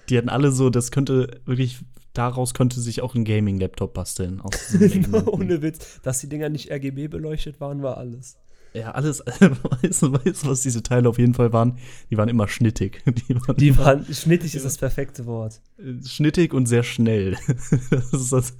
[0.10, 1.80] die hatten alle so, das könnte wirklich,
[2.14, 4.42] daraus könnte sich auch ein Gaming-Laptop basteln.
[4.74, 5.16] Elementen.
[5.30, 6.02] Ohne Witz.
[6.02, 8.38] Dass die Dinger nicht RGB beleuchtet waren, war alles.
[8.76, 10.14] Ja, alles, weißt du,
[10.50, 11.78] was diese Teile auf jeden Fall waren?
[12.10, 13.02] Die waren immer schnittig.
[13.28, 15.62] Die waren, die waren schnittig ist das perfekte Wort.
[16.06, 17.38] Schnittig und sehr schnell.
[17.90, 18.58] Das ist das,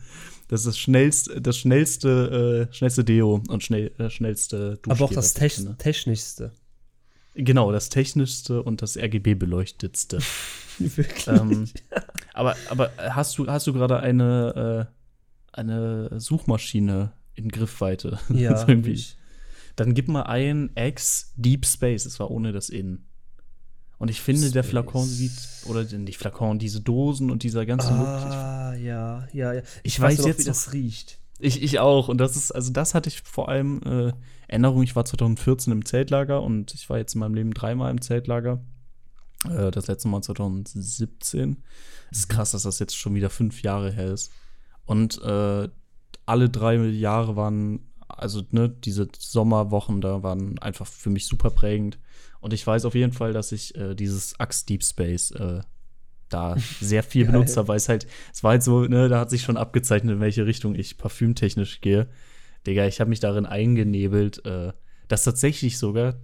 [0.48, 4.92] das, ist das schnellste, das schnellste, äh, schnellste Deo und schnell, äh, schnellste Duschgel.
[4.92, 5.76] Aber auch das Te ne?
[5.78, 6.52] technischste.
[7.34, 10.20] Genau, das technischste und das RGB-beleuchtetste.
[10.80, 11.28] Wirklich?
[11.28, 11.68] Ähm,
[12.34, 18.20] aber, aber hast du, hast du gerade eine, äh, eine Suchmaschine in Griffweite?
[18.30, 19.04] Ja, irgendwie.
[19.76, 22.06] Dann gib mal ein X Deep Space.
[22.06, 23.06] Es war ohne das In.
[23.98, 24.54] Und ich finde, Space.
[24.54, 25.32] der Flakon sieht,
[25.66, 28.84] oder nicht Flakon, diese Dosen und dieser ganze ah, Look.
[28.84, 29.62] ja, ja, ja.
[29.84, 31.20] Ich, ich weiß, weiß jetzt, wie das riecht.
[31.40, 32.08] Ich, ich auch.
[32.08, 34.14] Und das ist, also das hatte ich vor allem äh,
[34.48, 34.84] Erinnerung.
[34.84, 38.62] Ich war 2014 im Zeltlager und ich war jetzt in meinem Leben dreimal im Zeltlager.
[39.50, 41.64] Äh, das letzte Mal 2017.
[42.12, 44.32] Es ist krass, dass das jetzt schon wieder fünf Jahre her ist.
[44.86, 45.70] Und äh,
[46.26, 52.00] alle drei Jahre waren, also ne, diese Sommerwochen da waren einfach für mich super prägend.
[52.40, 55.62] Und ich weiß auf jeden Fall, dass ich äh, dieses Axe Deep Space äh,
[56.30, 59.30] da sehr viel benutzt habe, weil es halt, es war halt so, ne, da hat
[59.30, 62.08] sich schon abgezeichnet, in welche Richtung ich parfümtechnisch gehe.
[62.68, 64.74] Digga, ich habe mich darin eingenebelt, äh,
[65.08, 66.16] dass tatsächlich sogar,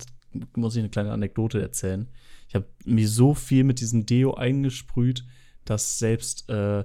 [0.56, 2.08] muss ich eine kleine Anekdote erzählen,
[2.48, 5.24] ich habe mir so viel mit diesem Deo eingesprüht,
[5.64, 6.84] dass selbst äh,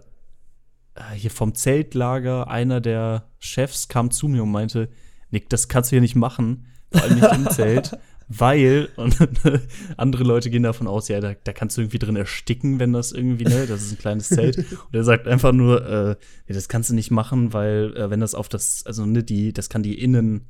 [1.15, 4.89] hier vom Zeltlager einer der Chefs kam zu mir und meinte,
[5.31, 9.17] Nick, das kannst du hier nicht machen, vor allem nicht im Zelt, weil, und
[9.97, 13.13] andere Leute gehen davon aus, ja, da, da, kannst du irgendwie drin ersticken, wenn das
[13.13, 14.59] irgendwie, ne, das ist ein kleines Zelt.
[14.59, 16.17] Und er sagt einfach nur, äh,
[16.49, 19.53] nee, das kannst du nicht machen, weil, äh, wenn das auf das, also, ne, die,
[19.53, 20.49] das kann die Innen,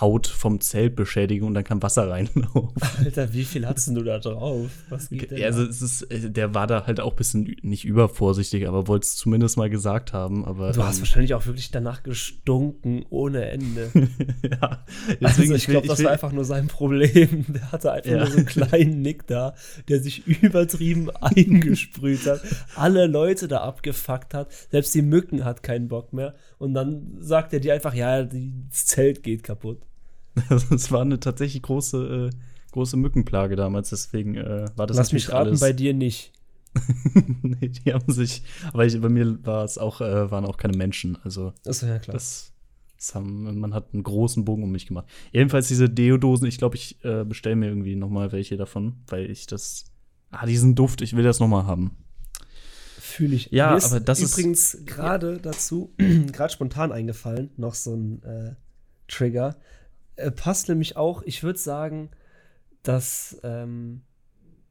[0.00, 2.72] Haut vom Zelt beschädigen und dann kann Wasser reinlaufen.
[2.98, 4.70] Alter, wie viel hast du da drauf?
[4.88, 7.84] Was geht denn also es ist, äh, der war da halt auch ein bisschen nicht
[7.84, 10.44] übervorsichtig, aber wollte es zumindest mal gesagt haben.
[10.46, 13.90] Aber, du hast ähm, wahrscheinlich auch wirklich danach gestunken ohne Ende.
[14.42, 14.84] ja,
[15.20, 17.44] also ich glaube, das war einfach nur sein Problem.
[17.52, 18.18] Der hatte einfach ja.
[18.18, 19.54] nur so einen kleinen Nick da,
[19.88, 22.40] der sich übertrieben eingesprüht hat,
[22.76, 26.34] alle Leute da abgefuckt hat, selbst die Mücken hat keinen Bock mehr.
[26.58, 29.82] Und dann sagt er dir einfach, ja, das Zelt geht kaputt.
[30.70, 32.36] Es war eine tatsächlich große, äh,
[32.72, 35.60] große Mückenplage damals, deswegen äh, war das Lass mich raten, alles.
[35.60, 36.32] bei dir nicht.
[37.42, 38.42] nee, die haben sich,
[38.72, 41.18] aber ich, bei mir war es auch, äh, waren auch keine Menschen.
[41.22, 42.14] Also das, ja klar.
[42.14, 42.52] Das,
[42.96, 45.06] das haben, man hat einen großen Bogen um mich gemacht.
[45.32, 49.30] Jedenfalls diese Deodosen, ich glaube, ich äh, bestelle mir irgendwie noch mal welche davon, weil
[49.30, 49.84] ich das,
[50.30, 51.96] ah, diesen Duft, ich will das noch mal haben.
[52.98, 53.50] Fühle ich.
[53.50, 55.92] Ja, aber das ist übrigens gerade dazu,
[56.32, 58.54] gerade spontan eingefallen, noch so ein äh,
[59.08, 59.56] Trigger
[60.22, 62.10] äh, passt nämlich auch, ich würde sagen,
[62.82, 64.02] dass ähm,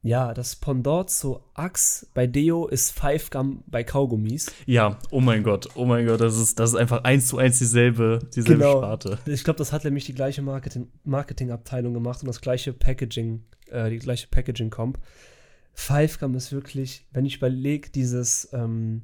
[0.02, 4.46] ja, das Pendant zu Axe bei Deo ist 5 Gum bei Kaugummis.
[4.66, 7.58] Ja, oh mein Gott, oh mein Gott, das ist, das ist einfach eins zu eins
[7.58, 8.78] dieselbe, dieselbe genau.
[8.78, 9.18] Sparte.
[9.26, 13.90] Ich glaube, das hat nämlich die gleiche Marketing, Marketingabteilung gemacht und das gleiche Packaging, äh,
[13.90, 14.98] die gleiche Packaging-Comp.
[15.74, 19.02] 5 Gum ist wirklich, wenn ich überlege, dieses ähm,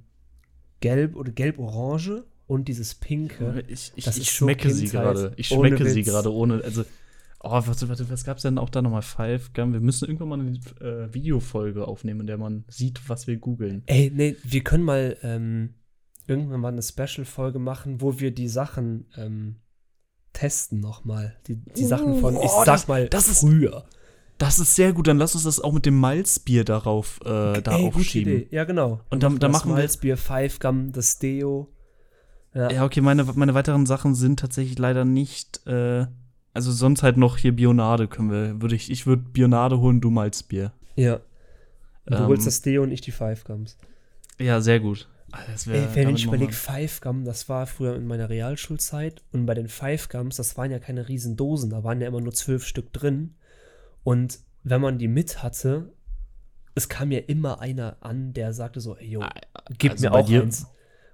[0.81, 3.63] Gelb oder Gelb-Orange und dieses Pinke.
[3.69, 5.33] Ich, ich, ich schmecke sie gerade.
[5.37, 6.65] Ich schmecke sie gerade ohne.
[6.65, 6.85] Also,
[7.41, 9.03] oh, warte, warte, was gab es denn auch da nochmal?
[9.03, 9.75] Five Gum?
[9.75, 13.83] Wir müssen irgendwann mal eine äh, Videofolge aufnehmen, in der man sieht, was wir googeln.
[13.87, 15.75] Ey, nee, wir können mal ähm,
[16.27, 19.57] irgendwann mal eine Special-Folge machen, wo wir die Sachen ähm,
[20.33, 21.37] testen nochmal.
[21.47, 23.85] Die, die Sachen von, ich oh, sag das, mal, das früher.
[23.89, 23.99] Ist,
[24.39, 25.07] das ist sehr gut.
[25.07, 28.47] Dann lass uns das auch mit dem Malzbier darauf äh, da Ey, aufschieben.
[28.51, 29.01] Ja, genau.
[29.11, 31.69] Und dann, dann machen wir Malzbier, Five Gum, das Deo.
[32.59, 32.73] Ja.
[32.73, 36.07] ja, okay, meine, meine weiteren Sachen sind tatsächlich leider nicht, äh,
[36.55, 40.11] also sonst halt noch hier Bionade können wir, würde ich, ich würde Bionade holen, du
[40.11, 40.73] Malzbier.
[40.97, 41.21] Ja.
[42.07, 43.79] Du ähm, holst das Deo und ich die Five Gums.
[44.41, 45.09] Ja, sehr gut.
[45.31, 49.69] Ey, wenn ich überlege, Five Gum, das war früher in meiner Realschulzeit und bei den
[49.69, 52.93] Five Gums, das waren ja keine riesen Dosen, da waren ja immer nur zwölf Stück
[52.93, 53.37] drin
[54.03, 55.93] und wenn man die mit hatte,
[56.75, 59.25] es kam ja immer einer an, der sagte so, ey, yo,
[59.79, 60.67] gib also mir auch dir, eins.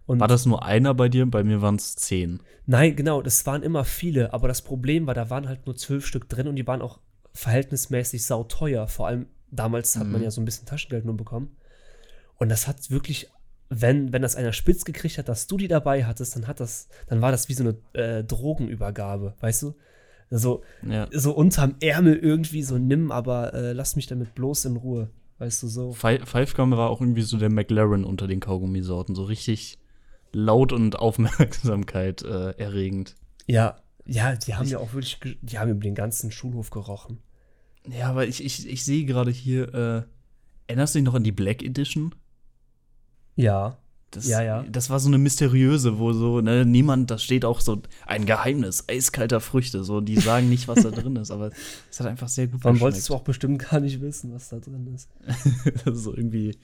[0.07, 1.25] Und war das nur einer bei dir?
[1.27, 2.41] Bei mir waren es zehn.
[2.67, 6.07] Nein, genau, das waren immer viele, aber das Problem war, da waren halt nur zwölf
[6.07, 6.99] Stück drin und die waren auch
[7.33, 8.87] verhältnismäßig sauteuer.
[8.87, 10.25] Vor allem damals hat man mhm.
[10.25, 11.57] ja so ein bisschen Taschengeld nur bekommen.
[12.37, 13.31] Und das hat wirklich,
[13.71, 16.89] wenn, wenn das einer spitz gekriegt hat, dass du die dabei hattest, dann hat das,
[17.07, 19.75] dann war das wie so eine äh, Drogenübergabe, weißt du?
[20.31, 21.07] Also, ja.
[21.13, 25.11] so unterm Ärmel irgendwie so nimm, aber äh, lass mich damit bloß in Ruhe.
[25.39, 25.93] Weißt du, so.
[25.93, 29.15] Five, Five Gum war auch irgendwie so der McLaren unter den Kaugummisorten.
[29.15, 29.79] So richtig
[30.35, 33.15] laut und Aufmerksamkeit äh, erregend.
[33.47, 37.19] Ja, ja, die haben ich, ja auch wirklich, die haben über den ganzen Schulhof gerochen.
[37.89, 40.03] Ja, aber ich, ich, ich sehe gerade hier, äh,
[40.67, 42.15] erinnerst du dich noch an die Black Edition?
[43.37, 43.79] Ja.
[44.11, 44.63] Das, Ja, ja.
[44.63, 48.85] das war so eine mysteriöse, wo so, ne, niemand, da steht auch so ein Geheimnis,
[48.89, 51.51] eiskalter Früchte, so, die sagen nicht, was da drin ist, aber
[51.91, 54.61] es hat einfach sehr gut Man wolltest du auch bestimmt gar nicht wissen, was da
[54.61, 55.09] drin ist.
[55.93, 56.57] so irgendwie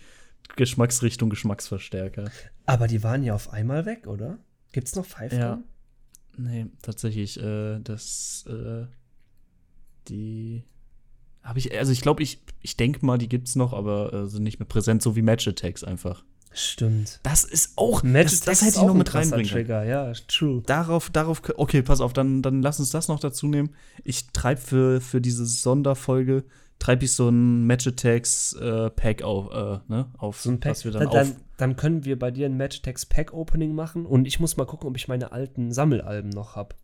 [0.57, 2.31] Geschmacksrichtung Geschmacksverstärker.
[2.67, 4.39] Aber die waren ja auf einmal weg, oder?
[4.73, 5.55] Gibt's noch Five Ja.
[5.55, 5.65] Gum?
[6.37, 8.87] Nee, tatsächlich, äh, das, äh,
[10.09, 10.65] die
[11.43, 14.43] habe ich, also ich glaube, ich, ich denke mal, die gibt's noch, aber äh, sind
[14.43, 16.25] nicht mehr präsent, so wie Match Attacks einfach.
[16.53, 17.21] Stimmt.
[17.23, 19.51] Das ist auch, Match das, Attacks das hätte ich noch mit reinbringen.
[19.51, 20.63] Trigger, ja, true.
[20.67, 23.71] Darauf, darauf, okay, pass auf, dann, dann lass uns das noch dazu nehmen.
[24.05, 26.45] Ich treibe für, für diese Sonderfolge,
[26.81, 30.73] treibe ich so ein Match Attacks äh, Pack auf, äh, ne, auf, So ein Pack.
[30.73, 33.33] was wir dann, dann, dann, auf, dann können wir bei dir ein Match Attacks Pack
[33.33, 36.75] Opening machen und ich muss mal gucken, ob ich meine alten Sammelalben noch hab.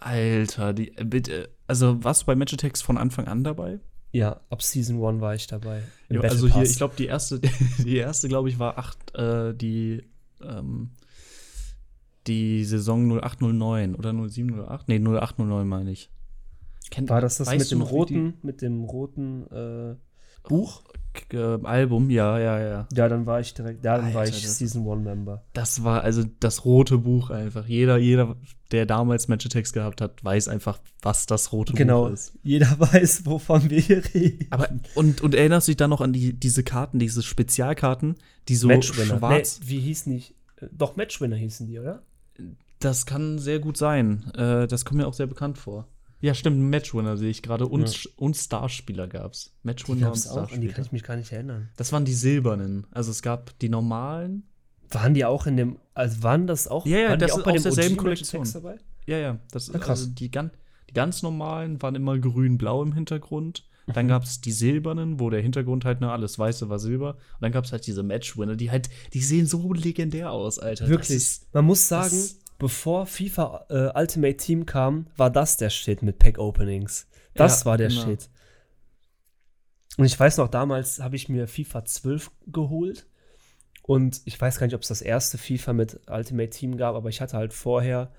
[0.00, 3.78] Alter, die, äh, bitte, also warst du bei Match Attacks von Anfang an dabei?
[4.12, 5.82] Ja, ab Season 1 war ich dabei.
[6.08, 7.40] Battle also hier, ich glaube, die erste,
[7.78, 10.02] die erste, glaube ich, war acht, äh, die,
[10.42, 10.90] ähm,
[12.26, 14.88] die Saison 0809 oder 0708?
[14.88, 16.10] Nee, 0809 meine ich.
[16.90, 19.96] Kennt, war das das mit dem roten, mit dem roten äh,
[20.48, 20.82] Buch?
[21.32, 22.88] Äh, Album, ja, ja, ja.
[22.92, 25.44] Ja, dann war ich direkt, ja, dann war Alter, ich das- Season 1 Member.
[25.52, 27.66] Das war also das rote Buch einfach.
[27.66, 28.36] Jeder, jeder,
[28.72, 32.32] der damals Match-Text gehabt hat, weiß einfach, was das rote Genau, Buch ist.
[32.42, 34.48] jeder weiß, wovon wir hier reden.
[34.50, 38.16] Aber, und, und erinnerst du dich dann noch an die, diese Karten, diese Spezialkarten,
[38.48, 39.18] die so Matchwinner.
[39.18, 39.60] schwarz.
[39.62, 40.24] Nee, wie hießen die?
[40.60, 42.02] Äh, Doch, Matchwinner hießen die, oder?
[42.80, 44.30] Das kann sehr gut sein.
[44.36, 45.86] Äh, das kommt mir auch sehr bekannt vor.
[46.24, 47.66] Ja, stimmt, Matchwinner sehe ich gerade.
[47.66, 49.52] Und, und Starspieler gab's.
[49.62, 50.72] Die Matchwinner und gab's auch, an die Starspieler.
[50.72, 51.68] kann ich mich gar nicht erinnern.
[51.76, 52.86] Das waren die silbernen.
[52.92, 54.44] Also es gab die normalen.
[54.90, 57.38] Waren die auch in dem, also waren das auch, Ja, ja, waren das die auch
[57.38, 58.48] ist bei aus derselben Kollektion.
[58.52, 58.78] Dabei?
[59.06, 59.38] Ja, ja.
[59.50, 60.00] Das, Ja, krass.
[60.00, 60.50] Also die, gan
[60.88, 63.64] die ganz normalen waren immer grün-blau im Hintergrund.
[63.86, 63.92] Mhm.
[63.92, 67.16] Dann gab's die silbernen, wo der Hintergrund halt, ne, alles Weiße war Silber.
[67.34, 70.88] Und dann gab's halt diese Matchwinner, die halt, die sehen so legendär aus, Alter.
[70.88, 71.18] Wirklich.
[71.18, 76.00] ist- Man muss sagen, das- bevor FIFA äh, Ultimate Team kam, war das der Shit
[76.00, 77.06] mit Pack Openings.
[77.34, 78.06] Das Ja, war der genau.
[78.06, 78.30] Shit.
[79.98, 83.06] Und ich weiß noch, damals habe ich mir FIFA 12 geholt.
[83.82, 87.10] Und ich weiß gar nicht, ob es das erste FIFA mit Ultimate Team gab, aber
[87.10, 88.10] ich hatte halt vorher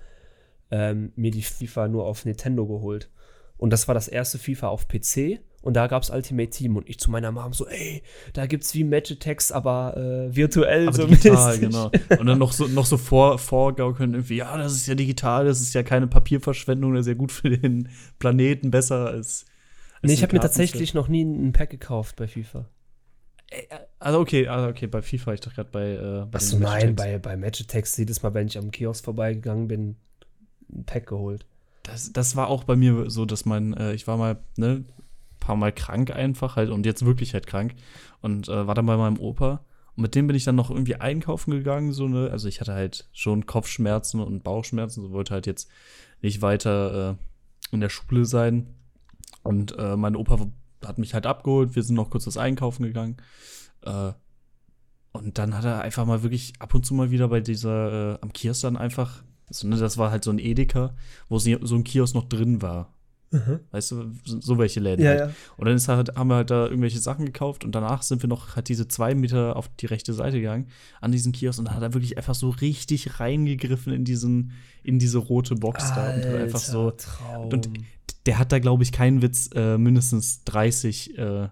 [0.70, 3.10] ähm, mir die FIFA nur auf Nintendo geholt.
[3.56, 5.40] Und das war das erste FIFA auf PC.
[5.66, 6.76] Und da gab es Ultimate Team.
[6.76, 8.00] Und ich zu meiner Mom so, ey,
[8.34, 11.90] da gibt's wie Match Attacks, aber äh, virtuell Aber so digital, genau.
[12.20, 15.60] Und dann noch so, noch so vor, vorgaukeln, irgendwie, ja, das ist ja digital, das
[15.60, 17.88] ist ja keine Papierverschwendung, das ist ja gut für den
[18.20, 19.44] Planeten, besser als.
[20.00, 22.68] als Nee, ich habe mir tatsächlich noch nie ein Pack gekauft bei FIFA.
[23.98, 25.90] Also, okay, also okay, bei FIFA, ich dachte gerade bei.
[25.94, 29.66] Äh, bei Achso, nein, bei, bei Match Attacks jedes Mal, wenn ich am Kiosk vorbeigegangen
[29.66, 29.96] bin,
[30.72, 31.44] ein Pack geholt.
[31.82, 34.84] Das, das war auch bei mir so, dass mein, äh, ich war mal, ne,
[35.46, 37.74] paar Mal krank einfach halt und jetzt wirklich halt krank.
[38.20, 39.64] Und äh, war dann bei meinem Opa
[39.96, 42.74] und mit dem bin ich dann noch irgendwie einkaufen gegangen, so ne, also ich hatte
[42.74, 45.70] halt schon Kopfschmerzen und Bauchschmerzen, so wollte halt jetzt
[46.20, 48.74] nicht weiter äh, in der Schule sein.
[49.42, 50.38] Und äh, mein Opa
[50.84, 53.16] hat mich halt abgeholt, wir sind noch kurz was einkaufen gegangen
[53.82, 54.12] äh,
[55.12, 58.18] und dann hat er einfach mal wirklich ab und zu mal wieder bei dieser, äh,
[58.20, 60.94] am Kiosk dann einfach, so, ne, das war halt so ein Edeka,
[61.28, 62.92] wo so ein Kiosk noch drin war.
[63.70, 65.04] Weißt du, so, welche Läden.
[65.04, 65.20] Ja, halt.
[65.20, 65.30] ja.
[65.56, 68.28] Und dann ist halt, haben wir halt da irgendwelche Sachen gekauft und danach sind wir
[68.28, 70.68] noch halt diese zwei Meter auf die rechte Seite gegangen
[71.00, 74.98] an diesen Kiosk und dann hat er wirklich einfach so richtig reingegriffen in diesen, in
[74.98, 76.92] diese rote Box da und einfach so.
[76.92, 77.52] Traum.
[77.52, 77.68] Und
[78.26, 81.48] der hat da, glaube ich, keinen Witz, äh, mindestens 30 äh,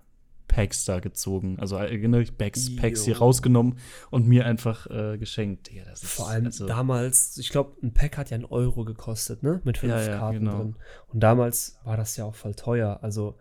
[0.55, 1.59] Packs da gezogen.
[1.59, 3.77] Also äh, genau, Packs, Packs hier rausgenommen
[4.11, 5.69] und mir einfach äh, geschenkt.
[5.69, 8.85] Digga, das ist, Vor allem also, damals, ich glaube, ein Pack hat ja einen Euro
[8.85, 9.61] gekostet, ne?
[9.65, 10.59] Mit fünf Ja, ja, Karten genau.
[10.59, 10.77] drin.
[11.09, 13.01] Und damals war das ja auch voll teuer.
[13.03, 13.37] Also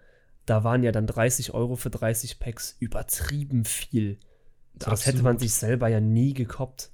[0.47, 4.17] da waren ja dann 30 Euro für 30 Packs übertrieben viel.
[4.81, 6.89] So, das hätte man sich selber ja nie gekoppt.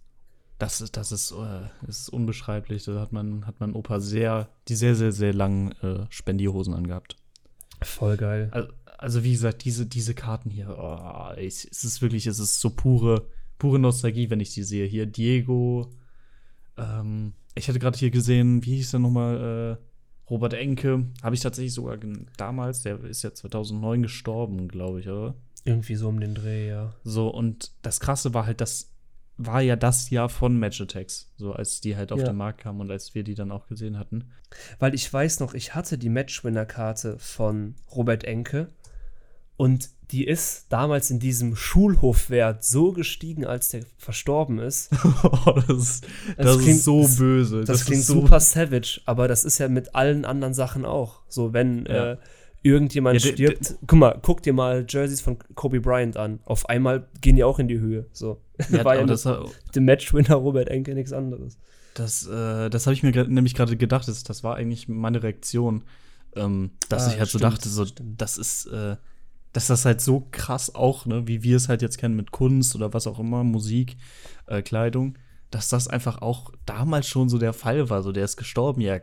[0.57, 2.83] Das ist, das ist, äh, das ist unbeschreiblich.
[2.83, 7.15] Da hat man, hat mein Opa sehr, die sehr, sehr, sehr langen äh, Spendierhosen angehabt.
[7.81, 8.49] Voll geil.
[8.51, 8.67] Also,
[8.99, 12.69] also wie gesagt, diese, diese Karten hier, oh, ich, es ist wirklich, es ist so
[12.69, 14.85] pure, pure Nostalgie, wenn ich die sehe.
[14.85, 15.89] Hier Diego,
[16.77, 21.41] ähm, ich hatte gerade hier gesehen, wie hieß der nochmal, äh, Robert Enke, habe ich
[21.41, 21.97] tatsächlich sogar
[22.37, 25.33] damals, der ist ja 2009 gestorben, glaube ich, oder?
[25.65, 26.93] Irgendwie so um den Dreh, ja.
[27.03, 28.91] So, und das Krasse war halt, das
[29.37, 32.25] war ja das Jahr von Match Attacks, so als die halt auf Ja.
[32.27, 34.31] den Markt kamen und als wir die dann auch gesehen hatten.
[34.79, 38.67] Weil ich weiß noch, ich hatte die Matchwinner-Karte von Robert Enke
[39.59, 44.89] und die ist damals in diesem Schulhofwert so gestiegen, als der verstorben ist.
[45.67, 47.63] das ist, Das das klingt- ist so das- böse.
[47.65, 51.21] Das, klingt ist so super savage, aber das ist ja mit allen anderen Sachen auch.
[51.27, 52.13] So, wenn Ja.
[52.13, 52.17] äh,
[52.63, 56.39] irgendjemand Ja, der- stirbt, guck mal, guck dir mal Jerseys von Kobe Bryant an.
[56.45, 58.05] Auf einmal gehen die auch in die Höhe.
[58.13, 58.41] So.
[58.71, 59.27] Ja, War ja das,
[59.75, 61.57] dem Matchwinner Robert Enke nichts anderes.
[61.93, 64.07] Das, äh, das habe ich mir grad, nämlich gerade gedacht.
[64.07, 65.83] Das, das war eigentlich meine Reaktion,
[66.35, 68.19] ähm, dass Ah, ich halt so stimmt, dachte, so, stimmt.
[68.21, 68.95] das ist, äh,
[69.53, 72.75] dass das halt so krass auch, ne, wie wir es halt jetzt kennen mit Kunst
[72.75, 73.97] oder was auch immer, Musik,
[74.45, 75.17] äh, Kleidung,
[75.51, 78.03] dass das einfach auch damals schon so der Fall war.
[78.03, 78.99] So, der ist gestorben, ja,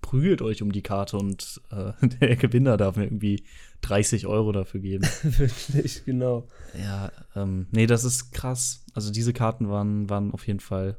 [0.00, 3.44] prügelt euch um die Karte und äh, der Gewinner darf mir irgendwie
[3.82, 5.04] 30 Euro dafür geben.
[5.22, 6.48] Wirklich, genau.
[6.80, 8.84] Ja, ähm, nee, das ist krass.
[8.94, 10.98] Also diese Karten waren, waren auf jeden Fall.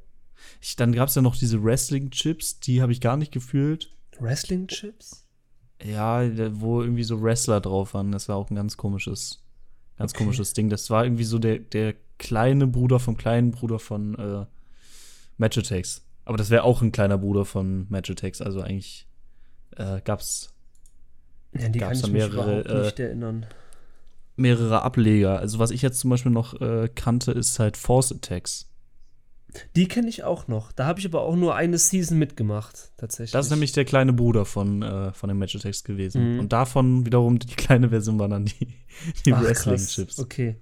[0.62, 3.92] Ich, dann gab es ja noch diese Wrestling-Chips, die habe ich gar nicht gefühlt.
[4.20, 5.26] Wrestling-Chips?
[5.84, 6.24] Ja,
[6.60, 8.12] wo irgendwie so Wrestler drauf waren.
[8.12, 9.42] Das war auch ein ganz komisches,
[9.98, 10.24] ganz Okay.
[10.24, 10.70] komisches Ding.
[10.70, 14.46] Das war irgendwie so der, der kleine Bruder vom kleinen Bruder von äh,
[15.38, 16.04] Match Attacks.
[16.26, 18.42] Aber das wäre auch ein kleiner Bruder von Match Attacks.
[18.42, 19.08] Also eigentlich
[19.78, 20.54] äh, gab's
[21.58, 23.46] Ja, die Gab's kann ich mich mehrere, überhaupt nicht erinnern.
[24.36, 25.40] mehrere Ableger.
[25.40, 28.69] Also was ich jetzt zum Beispiel noch äh, kannte, ist halt Force Attacks.
[29.76, 30.72] Die kenne ich auch noch.
[30.72, 33.32] Da habe ich aber auch nur eine Season mitgemacht, tatsächlich.
[33.32, 36.34] Das ist nämlich der kleine Bruder von, äh, von dem Attacks gewesen.
[36.34, 36.40] Mhm.
[36.42, 38.68] Und davon wiederum die kleine Version waren dann die,
[39.26, 39.32] die.
[39.32, 40.20] Wrestling-Chips.
[40.20, 40.58] Okay.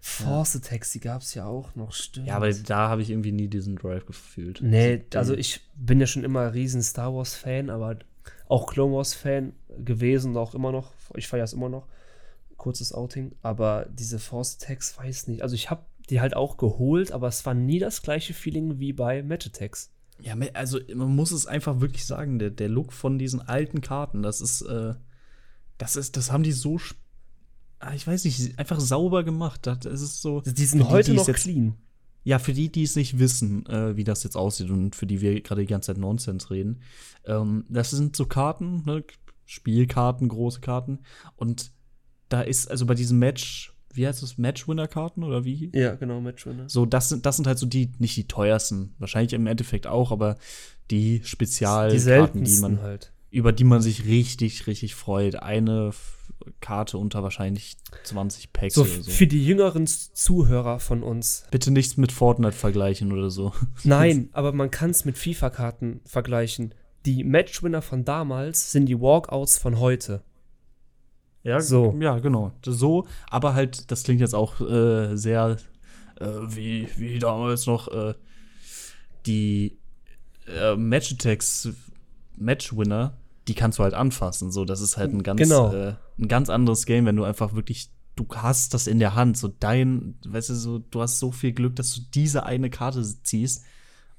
[0.00, 2.26] Force Attacks, die gab es ja auch noch, stimmt.
[2.28, 4.60] Ja, aber da habe ich irgendwie nie diesen Drive gefühlt.
[4.62, 7.98] Nee, Die- also ich bin ja schon immer riesen Star Wars-Fan, aber
[8.48, 9.52] auch Clone Wars-Fan
[9.84, 10.92] gewesen und auch immer noch.
[11.14, 11.86] Ich feiere es immer noch.
[12.56, 13.32] Kurzes Outing.
[13.42, 15.42] Aber diese Force Attacks, weiß nicht.
[15.42, 18.92] Also ich habe die halt auch geholt, aber es war nie das gleiche Feeling wie
[18.92, 19.92] bei Match Attacks.
[20.20, 24.22] Ja, also man muss es einfach wirklich sagen, der, der Look von diesen alten Karten,
[24.22, 24.94] das ist, äh,
[25.78, 26.78] das ist, das haben die so,
[27.78, 29.66] ah, ich weiß nicht, einfach sauber gemacht.
[29.66, 30.40] Das ist so.
[30.40, 31.74] Die sind heute die noch jetzt, clean.
[32.24, 35.20] Ja, für die, die es nicht wissen, äh, wie das jetzt aussieht und für die
[35.20, 36.80] wir gerade die ganze Zeit Nonsens reden,
[37.24, 39.04] ähm, das sind so Karten, ne?
[39.44, 41.00] Spielkarten, große Karten.
[41.36, 41.70] Und
[42.28, 45.70] da ist, also bei diesem Match, wie heißt das, Matchwinner-Karten oder wie?
[45.74, 46.68] Ja, genau, Matchwinner.
[46.68, 50.12] So, das sind, das sind halt so die, nicht die teuersten, wahrscheinlich im Endeffekt auch,
[50.12, 50.36] aber
[50.90, 53.12] die die Spezialkarten, die seltensten man, halt.
[53.30, 55.36] über die man sich richtig, richtig freut.
[55.36, 55.90] Eine
[56.60, 59.10] Karte unter wahrscheinlich 20 Packs So, oder so.
[59.10, 61.44] für die jüngeren Zuhörer von uns.
[61.50, 63.52] Bitte nichts mit Fortnite vergleichen oder so.
[63.84, 66.74] Nein, aber man kann es mit FIFA-Karten vergleichen.
[67.04, 70.22] Die Matchwinner von damals sind die Walkouts von heute.
[71.46, 71.96] Ja, So.
[72.00, 72.52] Ja, genau.
[72.64, 75.56] So, aber halt, das klingt jetzt auch äh, sehr
[76.20, 78.14] äh, wie, wie damals noch äh,
[79.26, 79.78] die
[80.48, 81.68] äh, Match Attacks
[82.36, 83.16] Matchwinner,
[83.48, 84.50] die kannst du halt anfassen.
[84.50, 85.72] So, das ist halt ein ganz, Genau.
[85.72, 89.36] äh, ein ganz anderes Game, wenn du einfach wirklich, du hast das in der Hand.
[89.38, 93.02] So dein, weißt du, so, du hast so viel Glück, dass du diese eine Karte
[93.22, 93.64] ziehst.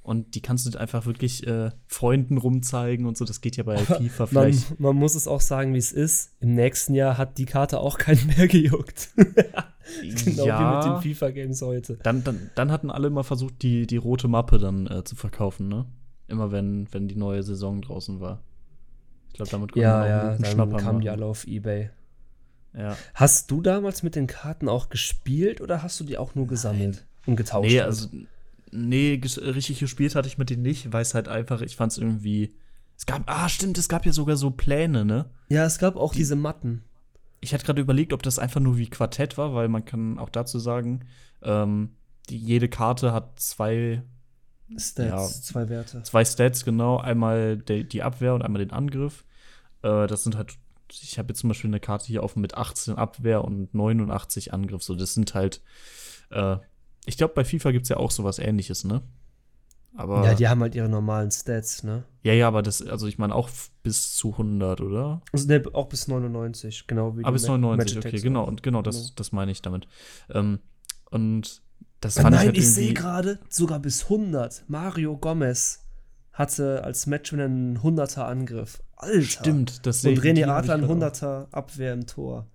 [0.08, 3.26] Und die kannst du einfach wirklich äh, Freunden rumzeigen und so.
[3.26, 4.80] Das geht ja bei FIFA Man, vielleicht.
[4.80, 6.32] man muss es auch sagen, wie es ist.
[6.40, 9.10] Im nächsten Jahr hat die Karte auch keinen mehr gejuckt.
[9.18, 12.00] genau wie mit den FIFA-Games heute.
[12.04, 15.68] Dann, dann, dann hatten alle mal versucht, die, die rote Mappe dann äh, zu verkaufen,
[15.68, 15.86] ne?
[16.30, 18.40] Immer wenn, wenn die neue Saison draußen war.
[19.28, 21.46] Ich glaube, damit konnte man Ja, auch ja, einen dann Schnapper kamen die alle auf
[21.46, 21.90] Ebay.
[22.74, 22.96] Ja.
[23.14, 27.06] Hast du damals mit den Karten auch gespielt oder hast du die auch nur gesammelt
[27.26, 27.68] und getauscht?
[27.70, 28.08] Nee, also,
[28.72, 31.92] nee, ges- richtig gespielt hatte ich mit denen nicht, weil es halt einfach, ich fand
[31.92, 32.56] es irgendwie.
[32.98, 35.30] Es gab, ah, stimmt, es gab ja sogar so Pläne, ne?
[35.50, 36.84] Ja, es gab auch diese Matten.
[37.42, 40.30] Ich hatte gerade überlegt, ob das einfach nur wie Quartett war, weil man kann auch
[40.30, 41.02] dazu sagen,
[41.44, 41.92] ähm,
[42.30, 44.02] die, jede Karte hat zwei
[44.76, 45.26] Stats, Ja.
[45.44, 46.02] zwei Werte.
[46.04, 46.98] zwei Stats, genau.
[46.98, 49.24] Einmal de, die Abwehr und einmal den Angriff.
[49.84, 50.56] Äh, das sind halt,
[50.92, 54.82] ich habe jetzt zum Beispiel eine Karte hier offen mit 18 Abwehr und 89 Angriff.
[54.84, 55.62] So, das sind halt,
[56.32, 56.58] äh,
[57.08, 59.02] ich glaube, bei FIFA gibt es ja auch sowas ähnliches, ne?
[59.96, 62.04] Aber, Ja, die haben halt ihre normalen Stats, ne?
[62.22, 63.50] ja, ja, aber das, also ich meine auch
[63.82, 65.22] bis zu 100, oder?
[65.34, 68.62] Also, ne, auch bis 99, genau wie Ah, bis Ma- 99, Magic okay, genau, und
[68.62, 69.10] genau, das, Genau.
[69.16, 69.88] das meine ich damit.
[70.30, 70.60] Ähm,
[71.10, 71.64] und
[72.00, 74.66] das fand Nein, ich halt ich sehe gerade sogar bis 100.
[74.68, 75.84] Mario Gomez
[76.32, 78.84] hatte als Matchwinner einen 100er Angriff.
[78.98, 79.22] Alter.
[79.24, 81.24] Stimmt, das sehe Und ich- die René Adler einen grad auch.
[81.24, 82.46] 100er Abwehr im Tor.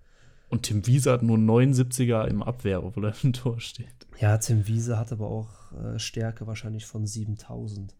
[0.53, 4.07] Und Tim Wiese hat nur 79er im Abwehr, obwohl er im Tor steht.
[4.21, 7.95] Ja, Tim Wiese hat aber auch äh, Stärke wahrscheinlich von 7000.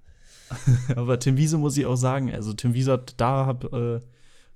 [0.97, 4.01] Aber Tim Wiese muss ich auch sagen, also Tim Wiese hat, da hab, äh,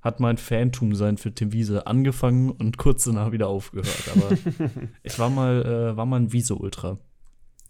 [0.02, 4.10] hat mein Fantum sein für Tim Wiese angefangen und kurz danach wieder aufgehört.
[4.14, 4.36] Aber
[5.02, 6.98] ich war mal, äh, war mal ein Wiese-Ultra.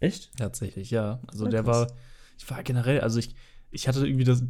[0.01, 0.33] Echt?
[0.37, 1.21] Tatsächlich, ja.
[1.29, 1.87] Also Ja, der war,
[2.37, 3.37] ich war generell, also ich,
[3.71, 4.43] ich hatte irgendwie das,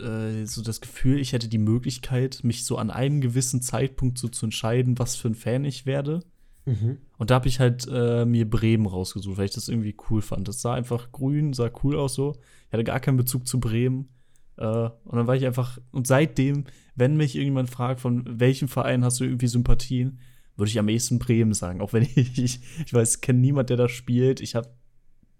[0.00, 4.28] äh, so das Gefühl, ich hätte die Möglichkeit, mich so an einem gewissen Zeitpunkt so
[4.28, 6.20] zu entscheiden, was für ein Fan ich werde.
[6.64, 6.98] Mhm.
[7.18, 10.48] Und da habe ich halt äh, mir Bremen rausgesucht, weil ich das irgendwie cool fand.
[10.48, 12.36] Das sah einfach grün, sah cool aus so.
[12.66, 14.08] Ich hatte gar keinen Bezug zu Bremen.
[14.56, 16.64] Äh, und dann war ich einfach, und seitdem,
[16.94, 20.20] wenn mich irgendjemand fragt, von welchem Verein hast du irgendwie Sympathien,
[20.56, 21.80] würde ich am ehesten Bremen sagen.
[21.80, 24.40] Auch wenn ich, ich, ich weiß, kenne niemand, der da spielt.
[24.40, 24.68] Ich habe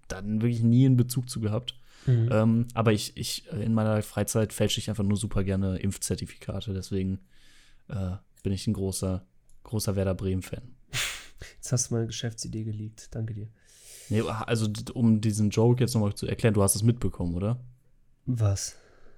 [0.09, 1.79] dann wirklich nie einen Bezug zu gehabt.
[2.07, 2.29] Mhm.
[2.33, 6.73] Ähm, aber ich, ich, äh, in meiner Freizeit fälsche ich einfach nur super gerne Impfzertifikate.
[6.75, 7.21] Deswegen
[7.89, 9.25] äh, bin ich ein großer,
[9.65, 10.63] großer Werder Bremen-Fan.
[11.57, 13.15] Jetzt hast du meine Geschäftsidee geleakt.
[13.15, 13.49] Danke dir.
[14.09, 17.61] Nee, also um diesen Joke jetzt nochmal zu erklären, du hast es mitbekommen, oder?
[18.27, 18.77] Was?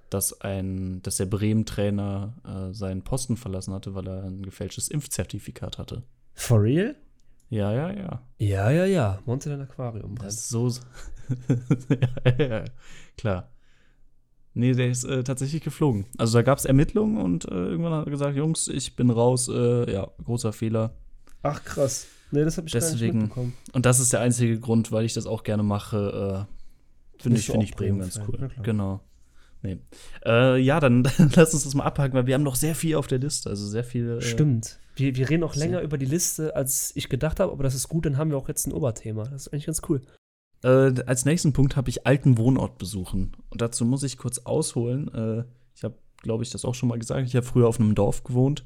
[0.09, 5.77] Dass ein, dass der Bremen-Trainer äh, seinen Posten verlassen hatte, weil er ein gefälschtes Impfzertifikat
[5.79, 6.03] hatte.
[6.33, 6.95] For real?
[7.49, 8.21] Ja, ja, ja.
[8.37, 9.19] Ja, ja, ja.
[9.25, 10.15] Monte dein Aquarium.
[10.17, 10.69] Das ist so.
[11.89, 12.63] ja, ja, ja,
[13.17, 13.49] klar.
[14.53, 16.05] Nee, der ist äh, tatsächlich geflogen.
[16.17, 19.47] Also da gab es Ermittlungen und äh, irgendwann hat er gesagt, Jungs, ich bin raus.
[19.49, 20.95] Äh, ja, großer Fehler.
[21.43, 22.07] Ach, krass.
[22.31, 23.53] Nee, das habe ich gar Deswegen- nicht mitbekommen.
[23.73, 26.47] Und das ist der einzige Grund, weil ich das auch gerne mache.
[27.17, 28.49] Äh, Finde ich, auch ich Bremen ganz cool.
[28.63, 29.01] Genau.
[29.65, 29.79] Nee.
[30.25, 32.95] Äh, ja, dann, dann lass uns das mal abhaken, weil wir haben noch sehr viel
[32.95, 33.49] auf der Liste.
[33.49, 34.17] Also sehr viel.
[34.17, 34.79] Äh, Stimmt.
[34.95, 37.89] Wir, wir reden auch länger über die Liste, als ich gedacht habe, aber das ist
[37.89, 39.23] gut, dann haben wir auch jetzt ein Oberthema.
[39.25, 40.01] Das ist eigentlich ganz cool.
[40.63, 43.35] Äh, als nächsten Punkt habe ich alten Wohnort besuchen.
[43.49, 45.13] Und dazu muss ich kurz ausholen.
[45.13, 45.43] Äh,
[45.75, 47.27] ich habe, glaube ich, das auch schon mal gesagt.
[47.27, 48.63] Ich habe früher auf einem Dorf gewohnt,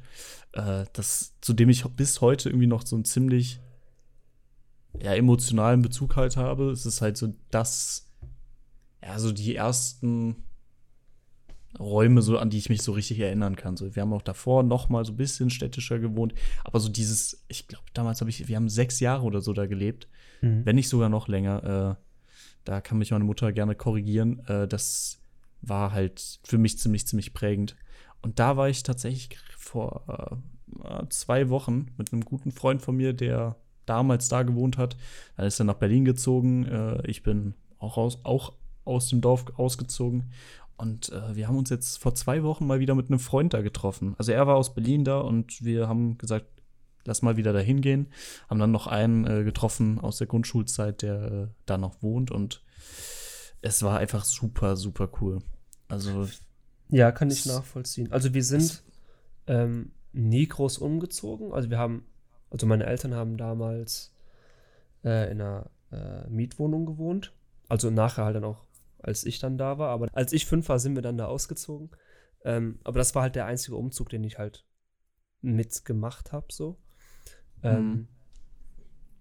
[0.53, 3.59] äh, das, zu dem ich bis heute irgendwie noch so einen ziemlich
[5.01, 6.71] ja, emotionalen Bezug halt habe.
[6.71, 8.11] Es ist halt so das,
[9.03, 10.35] ja, so die ersten
[11.78, 13.78] Räume, so, an die ich mich so richtig erinnern kann.
[13.78, 16.34] So, wir haben auch davor noch mal so ein bisschen städtischer gewohnt.
[16.63, 19.65] Aber so dieses, ich glaube, damals habe ich, wir haben sechs Jahre oder so da
[19.67, 20.07] gelebt
[20.41, 20.65] Mhm.
[20.65, 21.97] wenn nicht sogar noch länger.
[21.97, 22.03] Äh,
[22.63, 24.39] da kann mich meine Mutter gerne korrigieren.
[24.47, 25.20] Äh, das
[25.61, 27.76] war halt für mich ziemlich, ziemlich prägend.
[28.22, 30.39] Und da war ich tatsächlich vor
[30.88, 34.95] äh, zwei Wochen mit einem guten Freund von mir, der damals da gewohnt hat.
[35.36, 36.65] Dann ist er nach Berlin gezogen.
[36.65, 38.53] Äh, ich bin auch aus, auch
[38.86, 40.32] aus dem Dorf ausgezogen.
[40.80, 43.61] Und äh, wir haben uns jetzt vor zwei Wochen mal wieder mit einem Freund da
[43.61, 44.15] getroffen.
[44.17, 46.45] Also er war aus Berlin da und wir haben gesagt,
[47.03, 48.07] lass mal wieder dahin gehen.
[48.49, 52.63] Haben dann noch einen äh, getroffen aus der Grundschulzeit, der äh, da noch wohnt und
[53.61, 55.39] es war einfach super, super cool.
[55.89, 56.30] Also,
[56.88, 58.09] Ja, kann ich nachvollziehen.
[58.09, 58.82] Also wir sind
[59.47, 61.51] ähm, nie groß umgezogen.
[61.51, 62.05] Also wir haben,
[62.51, 64.15] also meine Eltern haben damals
[65.03, 67.34] äh, in einer äh, Mietwohnung gewohnt.
[67.67, 68.63] Also nachher halt dann auch,
[69.01, 69.89] als ich dann da war.
[69.89, 71.89] Aber als ich fünf war, sind wir dann da ausgezogen.
[72.45, 74.65] Ähm, aber das war halt der einzige Umzug, den ich halt
[75.41, 76.77] mitgemacht habe, so.
[77.63, 78.07] Ähm, Mhm.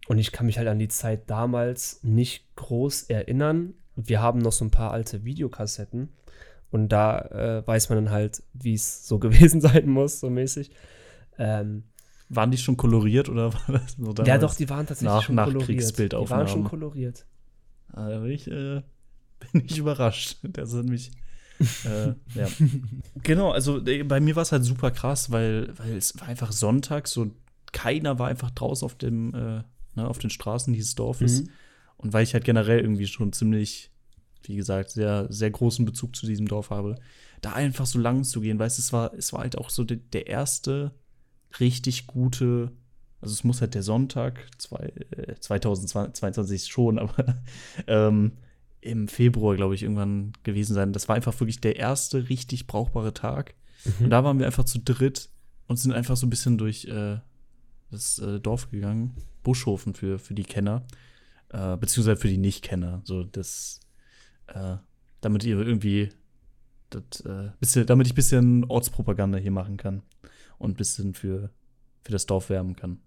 [0.08, 3.74] Und ich kann mich halt an die Zeit damals nicht groß erinnern.
[3.94, 6.08] Wir haben noch so ein paar alte Videokassetten.
[6.70, 7.18] Und da
[7.58, 10.70] äh, weiß man dann halt, wie es so gewesen sein muss, so mäßig.
[11.38, 11.84] Ähm,
[12.30, 14.40] waren die schon koloriert oder war das ja, damals?
[14.40, 15.98] doch, die waren tatsächlich Nach- schon koloriert.
[15.98, 17.26] Die waren schon koloriert.
[17.94, 18.82] Bin ich, äh,
[19.52, 20.38] bin ich überrascht.
[20.42, 21.10] Das hat mich.
[21.84, 22.48] äh, ja.
[23.22, 26.52] Genau, also äh, bei mir war es halt super krass, weil, weil es war einfach
[26.52, 27.30] Sonntag, so
[27.72, 29.62] keiner war einfach draußen auf dem, äh,
[29.94, 31.42] ne, auf den Straßen dieses Dorfes.
[31.42, 31.50] Mhm.
[31.96, 33.90] Und weil ich halt generell irgendwie schon ziemlich,
[34.44, 36.94] wie gesagt, sehr, sehr großen Bezug zu diesem Dorf habe,
[37.40, 39.84] da einfach so lang zu gehen, weißt du, es war, es war halt auch so
[39.84, 40.92] de, der erste
[41.60, 42.72] richtig gute,
[43.20, 47.42] also es muss halt der Sonntag, zwei, äh, 2022 schon, aber
[47.86, 48.32] ähm,
[48.80, 50.92] im Februar, glaube ich, irgendwann gewesen sein.
[50.92, 53.54] Das war einfach wirklich der erste richtig brauchbare Tag.
[54.00, 55.30] Und da waren wir einfach zu dritt
[55.66, 57.18] und sind einfach so ein bisschen durch äh,
[57.90, 59.14] das äh, Dorf gegangen.
[59.42, 60.84] Buschhofen für, für die Kenner,
[61.50, 63.00] äh, beziehungsweise für die Nicht-Kenner.
[63.04, 63.80] So das,
[64.48, 64.76] äh,
[65.20, 66.10] damit ihr irgendwie,
[66.90, 70.02] das, äh, bisschen, damit ich ein bisschen Ortspropaganda hier machen kann
[70.58, 71.50] und ein bisschen für,
[72.02, 73.00] für das Dorf werben kann.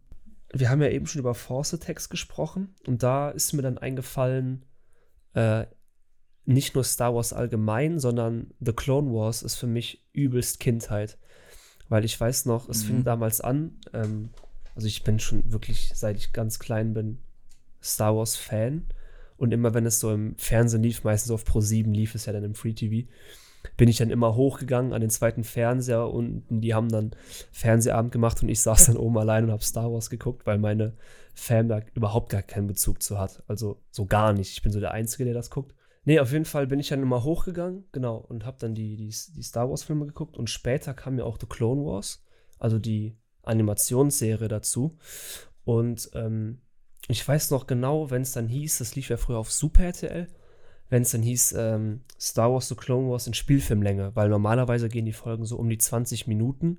[0.53, 4.65] wir haben ja eben schon über Force Attacks gesprochen und da ist mir dann eingefallen,
[5.33, 5.65] äh,
[6.45, 11.17] nicht nur Star Wars allgemein, sondern The Clone Wars ist für mich übelst Kindheit.
[11.89, 12.87] Weil ich weiß noch, es Mhm.
[12.87, 14.29] fing damals an, ähm,
[14.75, 17.19] also ich bin schon wirklich, seit ich ganz klein bin,
[17.83, 18.87] Star Wars Fan.
[19.37, 22.33] Und immer wenn es so im Fernsehen lief, meistens auf Pro 7 lief es ja
[22.33, 23.07] dann im Free TV,
[23.77, 27.11] bin ich dann immer hochgegangen an den zweiten Fernseher und die haben dann
[27.51, 30.93] Fernsehabend gemacht und ich saß dann oben allein und habe Star Wars geguckt, weil meine
[31.33, 33.43] Fam da überhaupt gar keinen Bezug zu hat.
[33.47, 34.51] Also so gar nicht.
[34.51, 35.75] Ich bin so der Einzige, der das guckt.
[36.03, 39.13] Nee, auf jeden Fall bin ich dann immer hochgegangen, genau, und habe dann die, die,
[39.35, 42.23] die Star Wars-Filme geguckt und später kam ja auch The Clone Wars,
[42.57, 44.97] also die Animationsserie dazu.
[45.63, 46.61] Und ähm,
[47.07, 50.27] ich weiß noch genau, wenn es dann hieß, das lief ja früher auf Super RTL,
[50.91, 55.05] wenn es dann hieß ähm, Star Wars The Clone Wars in Spielfilmlänge, weil normalerweise gehen
[55.05, 56.77] die Folgen so um die 20 Minuten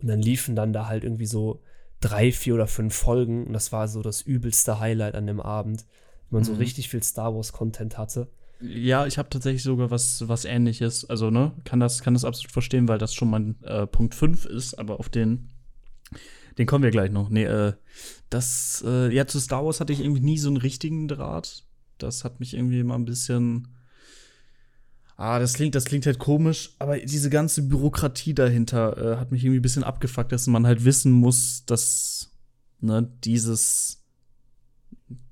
[0.00, 1.60] und dann liefen dann da halt irgendwie so
[2.00, 5.84] drei, vier oder fünf Folgen und das war so das übelste Highlight an dem Abend,
[6.30, 6.58] wenn man so Mhm.
[6.58, 8.28] richtig viel Star Wars Content hatte.
[8.60, 11.04] Ja, ich habe tatsächlich sogar was, was ähnliches.
[11.10, 14.46] Also, ne, kann das, kann das absolut verstehen, weil das schon mein äh, Punkt 5
[14.46, 15.50] ist, aber auf den
[16.58, 17.28] Den kommen wir gleich noch.
[17.28, 17.74] Nee, äh,
[18.30, 21.65] das, äh, ja, zu Star Wars hatte ich irgendwie nie so einen richtigen Draht.
[21.98, 23.68] Das hat mich irgendwie immer ein bisschen.
[25.16, 29.42] Ah, das klingt, das klingt halt komisch, aber diese ganze Bürokratie dahinter äh, hat mich
[29.44, 32.32] irgendwie ein bisschen abgefuckt, dass man halt wissen muss, dass
[32.80, 34.02] ne, dieses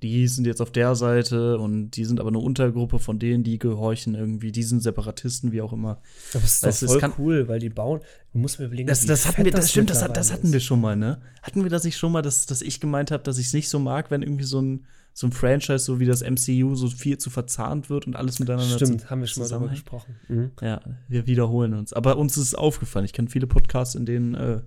[0.03, 3.59] die sind jetzt auf der Seite und die sind aber eine Untergruppe von denen, die
[3.59, 6.01] gehorchen irgendwie, die sind Separatisten, wie auch immer.
[6.33, 8.01] Aber es ist Weißt voll kann- cool, weil die bauen.
[8.33, 10.53] Du musst mir überlegen, Das, das hatten wir, das stimmt, das, hat, das mittlerweile hatten
[10.53, 11.21] wir schon mal, ne?
[11.43, 13.69] Hatten wir das nicht schon mal, dass, dass ich gemeint habe, dass ich es nicht
[13.69, 14.85] so mag, wenn irgendwie so ein,
[15.17, 18.75] so ein Franchise, so wie das MCU, so viel zu verzahnt wird und alles miteinander
[18.75, 20.17] Stimmt, zu- haben wir schon mal darüber gesprochen.
[20.29, 20.51] Mhm.
[20.61, 21.93] Ja, wir wiederholen uns.
[21.93, 23.05] Aber uns ist es aufgefallen.
[23.05, 24.61] Ich kenne viele Podcasts, in denen, äh,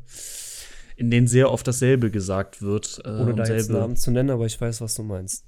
[0.95, 3.02] in denen sehr oft dasselbe gesagt wird.
[3.04, 5.45] Äh, Ohne und da jetzt selbe- Namen zu nennen, aber ich weiß, was du meinst.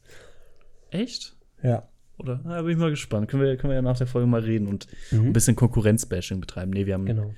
[0.92, 1.36] Echt?
[1.64, 1.88] Ja.
[2.18, 2.42] Oder?
[2.44, 3.30] Da bin ich mal gespannt.
[3.30, 6.72] Können wir, können wir ja nach der Folge mal reden und ein bisschen Konkurrenzbashing betreiben.
[6.72, 7.08] Nee, wir haben, Mhm.
[7.08, 7.34] Genau.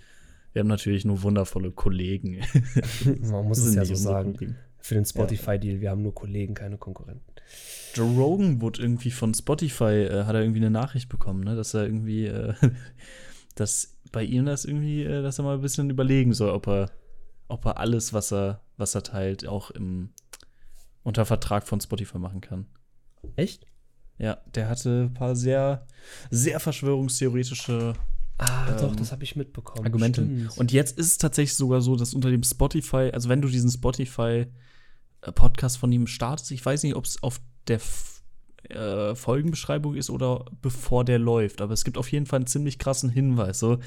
[0.53, 2.41] wir haben natürlich nur wundervolle Kollegen.
[3.21, 4.33] Man muss es ja so sagen.
[4.35, 4.55] Kollegen.
[4.81, 7.23] Für den Spotify-Deal, wir haben nur Kollegen, keine Konkurrenten.
[7.93, 11.73] Joe Rogan wurde irgendwie von Spotify, äh, hat er irgendwie eine Nachricht bekommen, ne, dass
[11.73, 12.53] er irgendwie, äh,
[13.55, 16.91] dass bei ihm das irgendwie, äh, dass er mal ein bisschen überlegen soll, ob er,
[17.47, 20.09] ob er alles, was er, was er teilt, auch im
[21.03, 22.67] unter Vertrag von Spotify machen kann.
[23.35, 23.65] Echt?
[24.19, 25.87] Ja, der hatte ein paar sehr,
[26.29, 27.95] sehr verschwörungstheoretische
[28.41, 29.85] Ah, doch, Ähm, das habe ich mitbekommen.
[29.85, 30.23] Argumente.
[30.23, 30.57] Stimmt.
[30.57, 33.69] Und jetzt ist es tatsächlich sogar so, dass unter dem Spotify, also wenn du diesen
[35.23, 38.21] Spotify-Podcast von ihm startest, ich weiß nicht, ob es auf der F
[38.69, 42.79] äh, Folgenbeschreibung ist oder bevor der läuft, aber es gibt auf jeden Fall einen ziemlich
[42.79, 43.59] krassen Hinweis.
[43.59, 43.79] So,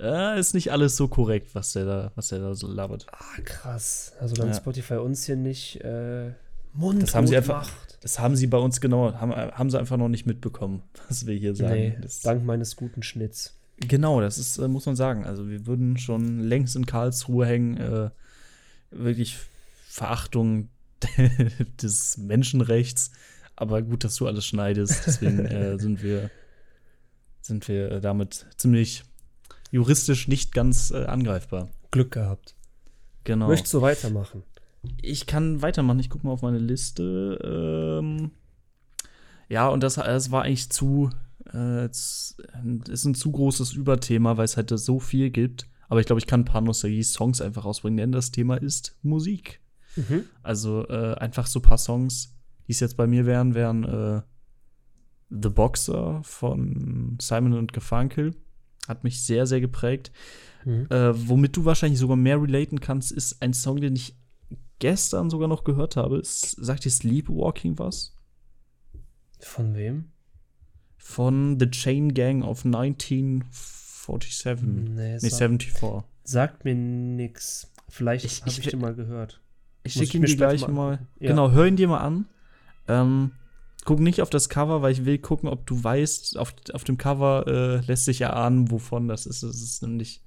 [0.00, 3.06] äh, ist nicht alles so korrekt, was der da, was der da so labert.
[3.10, 4.12] ah, krass.
[4.20, 4.54] Also dann Ja.
[4.54, 6.32] Spotify uns hier nicht äh,
[6.72, 7.98] Mund Das haben sie einfach- macht.
[8.00, 11.34] Das haben sie bei uns genau, haben, haben sie einfach noch nicht mitbekommen, was wir
[11.34, 11.72] hier sagen.
[11.74, 13.58] Nee, das, dank meines guten Schnitts.
[13.78, 15.24] Genau, das ist, äh, muss man sagen.
[15.24, 17.76] Also wir würden schon längst in Karlsruhe hängen.
[17.76, 18.10] Äh,
[18.90, 19.36] wirklich
[19.88, 20.68] Verachtung
[21.82, 23.10] des Menschenrechts.
[23.56, 25.06] Aber gut, dass du alles schneidest.
[25.06, 26.30] Deswegen äh, sind wir
[27.40, 29.02] sind wir äh, damit ziemlich
[29.70, 31.68] juristisch nicht ganz äh, angreifbar.
[31.90, 32.54] Glück gehabt.
[33.24, 33.48] Genau.
[33.48, 34.42] Möchtest du weitermachen?
[35.02, 35.98] Ich kann weitermachen.
[35.98, 38.00] Ich gucke mal auf meine Liste.
[38.00, 38.30] Ähm,
[39.48, 41.10] ja, und das, das war eigentlich zu.
[41.52, 45.66] Äh, ist ein zu großes Überthema, weil es halt so viel gibt.
[45.88, 49.60] Aber ich glaube, ich kann ein paar Nostalgie-Songs einfach rausbringen, denn das Thema ist Musik.
[49.96, 50.24] Mhm.
[50.42, 52.34] Also äh, einfach so ein paar Songs,
[52.66, 54.22] die es jetzt bei mir wären, wären äh,
[55.30, 58.34] The Boxer von Simon und Garfunkel.
[58.86, 60.10] Hat mich sehr, sehr geprägt.
[60.64, 60.86] Mhm.
[60.90, 64.16] Äh, womit du wahrscheinlich sogar mehr relaten kannst, ist ein Song, den ich
[64.78, 66.16] gestern sogar noch gehört habe.
[66.18, 68.14] Es, sagt dir Sleepwalking was?
[69.40, 70.10] Von wem?
[70.96, 74.62] Von The Chain Gang of 1947.
[74.62, 76.02] Nee, nee, sag- 74.
[76.24, 77.70] Sagt mir nix.
[77.88, 79.40] Vielleicht Ich- habe ich ich, den mal gehört.
[79.88, 81.06] Ich schicke ihn dir gleich mal mal.
[81.20, 81.30] Ja.
[81.30, 82.26] Genau, hör ihn dir mal an.
[82.86, 83.32] Ähm,
[83.84, 86.98] guck nicht auf das Cover, weil ich will gucken, ob du weißt, auf, auf dem
[86.98, 89.42] Cover äh, lässt sich erahnen, wovon das ist.
[89.42, 90.22] Es ist nämlich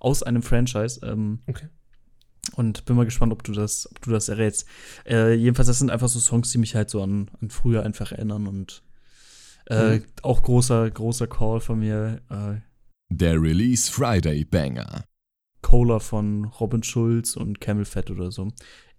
[0.00, 1.00] aus einem Franchise.
[1.04, 1.68] Ähm, Okay.
[2.54, 4.66] Und bin mal gespannt, ob du das, ob du das errätst.
[5.06, 8.10] Äh, jedenfalls, das sind einfach so Songs, die mich halt so an, an früher einfach
[8.12, 8.82] erinnern und
[9.66, 10.04] äh, Mhm.
[10.22, 12.22] auch großer, großer Call von mir.
[12.30, 12.60] Äh,
[13.10, 15.04] Der Release Friday Banger.
[15.60, 18.48] Cola von Robin Schulz und Camel Fat oder so.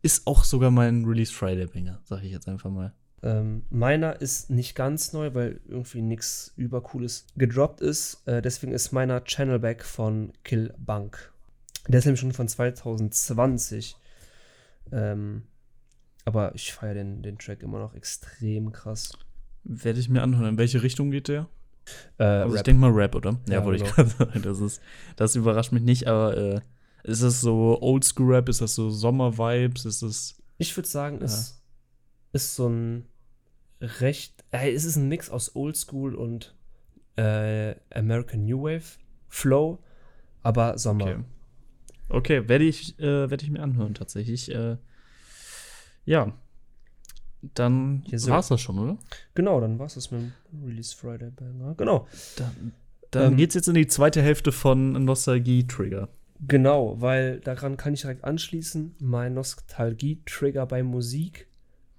[0.01, 2.93] Ist auch sogar mein Release Friday Banger, sag ich jetzt einfach mal.
[3.21, 8.25] Ähm, meiner ist nicht ganz neu, weil irgendwie nichts übercooles gedroppt ist.
[8.25, 11.33] Äh, deswegen ist meiner Channelback von Kill Bank.
[11.87, 13.97] Der ist nämlich schon von 2020.
[14.91, 15.43] Ähm,
[16.23, 19.17] aber ich feiere den, den Track immer noch extrem krass.
[19.63, 20.51] Werde ich mir anhören.
[20.51, 21.47] In welche Richtung geht der?
[22.17, 23.39] Äh, Also ich denke mal Rap, oder?
[23.49, 23.89] Ja, wollte genau.
[23.89, 24.41] ich gerade sagen.
[24.43, 24.81] Das, ist,
[25.15, 26.61] das überrascht mich nicht, aber äh,
[27.03, 28.49] ist das so Oldschool-Rap?
[28.49, 29.85] Ist das so Sommer-Vibes?
[29.85, 30.41] Ist das.
[30.57, 31.25] Ich würde sagen, Ja.
[31.25, 31.61] es
[32.33, 33.05] ist so ein
[33.81, 34.43] recht.
[34.51, 36.55] Äh, es ist ein Mix aus Oldschool und
[37.15, 38.97] äh, American New Wave
[39.27, 39.79] Flow,
[40.43, 41.05] aber Sommer.
[41.05, 41.23] Okay.
[42.11, 44.49] Okay, werde ich, äh, werde ich mir anhören, tatsächlich.
[44.53, 44.77] Äh,
[46.05, 46.33] ja.
[47.53, 48.31] Dann Ja, so.
[48.31, 48.97] war's das schon, oder?
[49.35, 51.75] Genau, dann war es das mit dem Release Friday Banger.
[51.75, 52.07] Genau.
[52.37, 52.73] Dann,
[53.11, 56.09] dann Ähm, geht's jetzt in die zweite Hälfte von Nostalgie-Trigger.
[56.47, 58.95] Genau, weil daran kann ich direkt anschließen.
[58.99, 61.47] Mein Nostalgie-Trigger bei Musik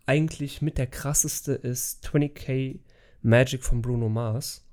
[0.06, 2.80] eigentlich mit der krasseste ist 20k
[3.22, 4.64] Magic von Bruno Mars.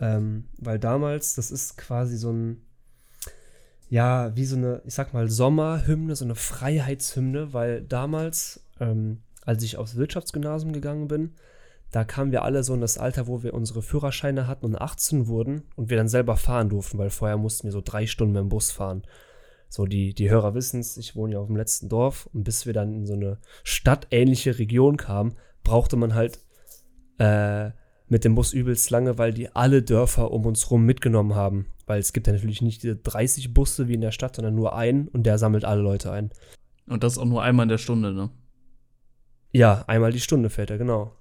[0.00, 2.62] Ähm, weil damals, das ist quasi so ein,
[3.88, 9.62] ja, wie so eine, ich sag mal, Sommerhymne, so eine Freiheitshymne, weil damals, ähm, als
[9.62, 11.34] ich aufs Wirtschaftsgymnasium gegangen bin,
[11.90, 15.26] da kamen wir alle so in das Alter, wo wir unsere Führerscheine hatten und 18
[15.26, 18.40] wurden und wir dann selber fahren durften, weil vorher mussten wir so drei Stunden mit
[18.40, 19.02] dem Bus fahren.
[19.68, 22.66] So, die, die Hörer wissen es, ich wohne ja auf dem letzten Dorf und bis
[22.66, 26.40] wir dann in so eine stadtähnliche Region kamen, brauchte man halt
[27.18, 27.70] äh,
[28.08, 31.66] mit dem Bus übelst lange, weil die alle Dörfer um uns rum mitgenommen haben.
[31.86, 34.74] Weil es gibt ja natürlich nicht diese 30 Busse wie in der Stadt, sondern nur
[34.74, 36.30] einen und der sammelt alle Leute ein.
[36.88, 38.30] Und das auch nur einmal in der Stunde, ne?
[39.52, 41.12] Ja, einmal die Stunde fährt er, genau.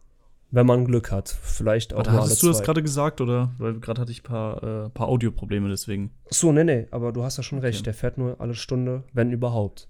[0.51, 1.29] Wenn man Glück hat.
[1.29, 3.51] Vielleicht auch Oder mal hattest du das gerade gesagt oder?
[3.59, 6.11] Weil gerade hatte ich ein paar, äh, paar Audioprobleme deswegen.
[6.29, 7.79] So, nee, nee, aber du hast ja schon recht.
[7.79, 7.83] Okay.
[7.83, 9.87] Der fährt nur alle Stunde, wenn überhaupt.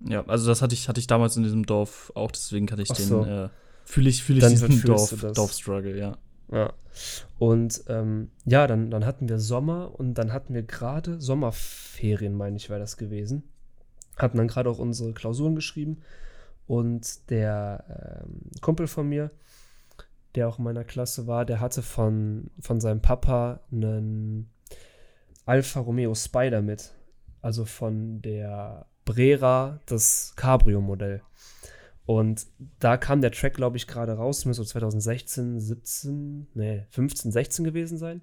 [0.00, 2.90] Ja, also das hatte ich, hatte ich damals in diesem Dorf auch, deswegen kann ich
[2.90, 3.24] Ach den, so.
[3.24, 3.48] äh,
[3.84, 5.14] fühle ich, fühle ich Dann diesen Dorf.
[5.34, 6.18] Dorf-Struggle, ja.
[6.52, 6.72] Ja.
[7.38, 12.56] Und ähm, ja, dann, dann hatten wir Sommer und dann hatten wir gerade Sommerferien, meine
[12.56, 13.42] ich, wäre das gewesen.
[14.16, 15.98] Hatten dann gerade auch unsere Klausuren geschrieben.
[16.66, 19.30] Und der ähm, Kumpel von mir,
[20.36, 24.50] der auch in meiner Klasse war, der hatte von, von seinem Papa einen
[25.46, 26.92] Alfa Romeo Spider mit.
[27.40, 31.22] Also von der Brera, das Cabrio-Modell.
[32.04, 32.46] Und
[32.78, 37.64] da kam der Track, glaube ich, gerade raus, müsste so 2016, 17, nee, 15, 16
[37.64, 38.22] gewesen sein.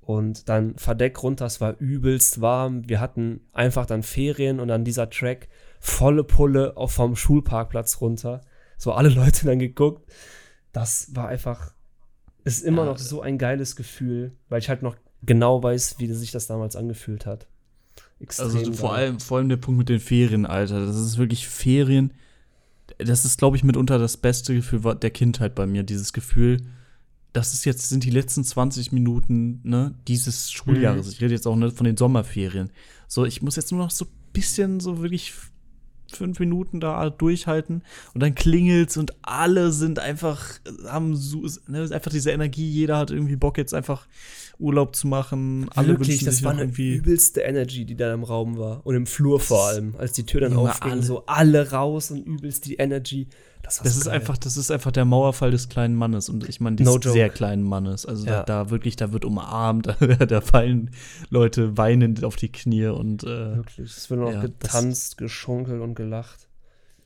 [0.00, 2.88] Und dann Verdeck runter, es war übelst warm.
[2.88, 8.40] Wir hatten einfach dann Ferien und dann dieser Track volle Pulle auch vom Schulparkplatz runter.
[8.76, 10.10] So alle Leute dann geguckt.
[10.72, 11.72] Das war einfach,
[12.44, 16.30] ist immer noch so ein geiles Gefühl, weil ich halt noch genau weiß, wie sich
[16.30, 17.46] das damals angefühlt hat.
[18.20, 18.98] Extrem Also vor geil.
[19.06, 20.84] allem, vor allem der Punkt mit den Ferien, Alter.
[20.86, 22.12] Das ist wirklich Ferien.
[22.98, 25.82] Das ist, glaube ich, mitunter das beste Gefühl der Kindheit bei mir.
[25.82, 26.58] Dieses Gefühl,
[27.32, 31.08] das ist jetzt, sind die letzten 20 Minuten, ne, dieses Schuljahres.
[31.08, 32.70] Ich rede jetzt auch ne, von den Sommerferien.
[33.06, 35.32] So, ich muss jetzt nur noch so ein bisschen so wirklich
[36.16, 37.82] fünf Minuten da durchhalten
[38.14, 43.10] und dann klingelt's und alle sind einfach, haben so, ne, einfach diese Energie, jeder hat
[43.10, 44.06] irgendwie Bock jetzt einfach
[44.60, 45.68] Urlaub zu machen.
[45.74, 48.86] Alle Wirklich, wünschen das war eine irgendwie übelste Energy, die da im Raum war.
[48.86, 51.02] Und im Flur vor allem, als die Tür dann aufging, alle.
[51.02, 53.26] so alle raus und übelst die Energy.
[53.62, 54.14] Das, Das ist geil.
[54.14, 57.28] einfach, das ist einfach der Mauerfall des kleinen Mannes und ich meine des No sehr
[57.30, 58.06] kleinen Mannes.
[58.06, 58.42] Also Ja.
[58.42, 59.86] da, da wirklich, da wird umarmt,
[60.28, 60.90] da, fallen
[61.28, 63.90] Leute weinend auf die Knie und äh, Wirklich.
[63.96, 66.48] Es wird noch Ja, getanzt, geschunkelt und gelacht.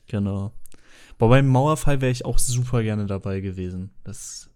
[0.07, 0.51] genau.
[1.17, 3.91] Aber beim Mauerfall wäre ich auch super gerne dabei gewesen.
[4.03, 4.49] Das,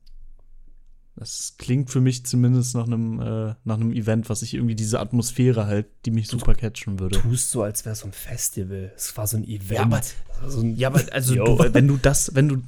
[1.16, 5.00] das klingt für mich zumindest nach einem, äh, nach einem Event, was ich irgendwie diese
[5.00, 7.20] Atmosphäre halt, die mich super catchen würde.
[7.20, 8.92] Tust so, als wäre es so ein Festival.
[8.96, 9.72] Es war so ein Event.
[9.72, 10.02] Ja, aber-
[10.50, 12.62] so ein, Ja, aber also du, wenn du das, wenn du,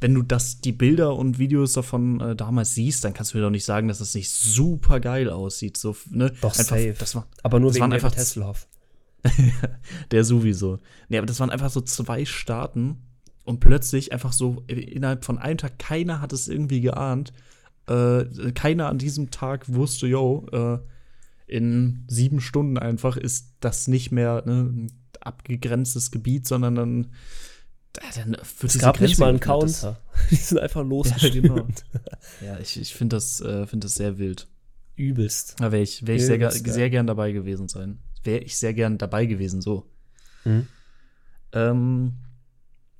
[0.00, 3.44] wenn du das, die Bilder und Videos davon äh, damals siehst, dann kannst du mir
[3.44, 5.76] doch nicht sagen, dass das nicht super geil aussieht.
[5.76, 6.30] So, ne?
[6.42, 6.94] Doch, einfach, safe.
[6.98, 8.68] Das war aber nur das wegen einfach- Hasselhoff.
[10.12, 10.78] der sowieso.
[11.08, 12.98] Nee, aber das waren einfach so zwei Staaten
[13.44, 17.32] und plötzlich einfach so äh, innerhalb von einem Tag, keiner hat es irgendwie geahnt.
[17.88, 20.78] Äh, keiner an diesem Tag wusste, yo, äh,
[21.46, 27.12] in sieben Stunden einfach ist das nicht mehr ne, ein abgegrenztes Gebiet, sondern dann,
[27.92, 29.38] dann wird Es gab nicht mal einen.
[29.38, 30.00] Das- Counter.
[30.30, 31.42] Die sind einfach Ja, losgestürmt.
[31.42, 31.68] genau.
[32.44, 34.48] Ja, ich, ich finde das, äh, find das sehr wild.
[34.96, 35.54] Übelst.
[35.58, 37.98] Da wäre ich, wär ich sehr, sehr gern dabei gewesen sein.
[38.24, 39.86] Wäre ich sehr gern dabei gewesen, so.
[40.44, 40.66] Mhm.
[41.52, 42.12] Ähm,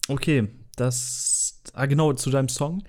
[0.08, 2.84] okay, das, ah genau, zu deinem Song.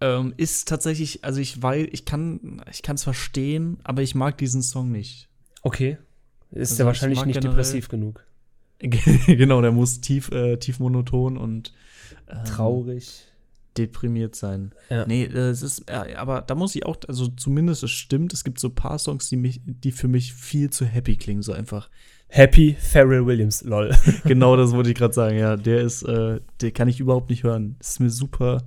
[0.00, 4.38] Ähm, ist tatsächlich, also ich weiß, ich kann, ich kann es verstehen, aber ich mag
[4.38, 5.28] diesen Song nicht.
[5.62, 5.98] Okay.
[6.52, 8.24] Ist Also ja ich wahrscheinlich nicht depressiv genug.
[9.26, 11.72] genau, der muss tief, äh, tief monoton und
[12.28, 13.24] ähm, Traurig.
[13.76, 14.72] deprimiert sein.
[14.88, 15.04] Ja.
[15.04, 18.44] Nee, äh, es ist, äh, aber da muss ich auch, also zumindest es stimmt, es
[18.44, 21.52] gibt so ein paar Songs, die mich, die für mich viel zu happy klingen, so
[21.52, 21.90] einfach.
[22.28, 23.92] Happy Pharrell Williams, lol.
[24.24, 25.56] genau das wollte ich gerade sagen, ja.
[25.56, 27.74] Der ist, äh, der kann ich überhaupt nicht hören.
[27.80, 28.62] Das ist mir super,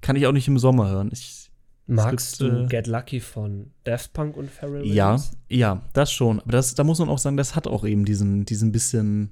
[0.00, 1.10] kann ich auch nicht im Sommer hören.
[1.12, 1.50] Ich,
[1.86, 5.36] Magst gibt, du äh, Get Lucky von Daft Punk und Pharrell ja, Williams?
[5.48, 6.40] ja, das schon.
[6.40, 9.30] Aber das, da muss man auch sagen, das hat auch eben diesen, diesen bisschen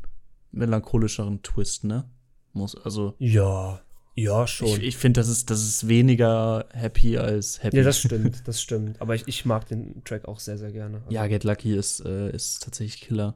[0.52, 2.08] melancholischeren Twist, ne?
[2.52, 3.80] Muss, also, Ja.
[4.16, 4.68] Ja, schon.
[4.68, 7.78] ich, ich finde, das ist, das ist weniger happy als happy.
[7.78, 9.00] ja, das stimmt, das stimmt.
[9.00, 10.98] Aber ich, ich mag den Track auch sehr, sehr gerne.
[10.98, 13.34] Also, Ja, Get Lucky ist, äh, ist tatsächlich Killer.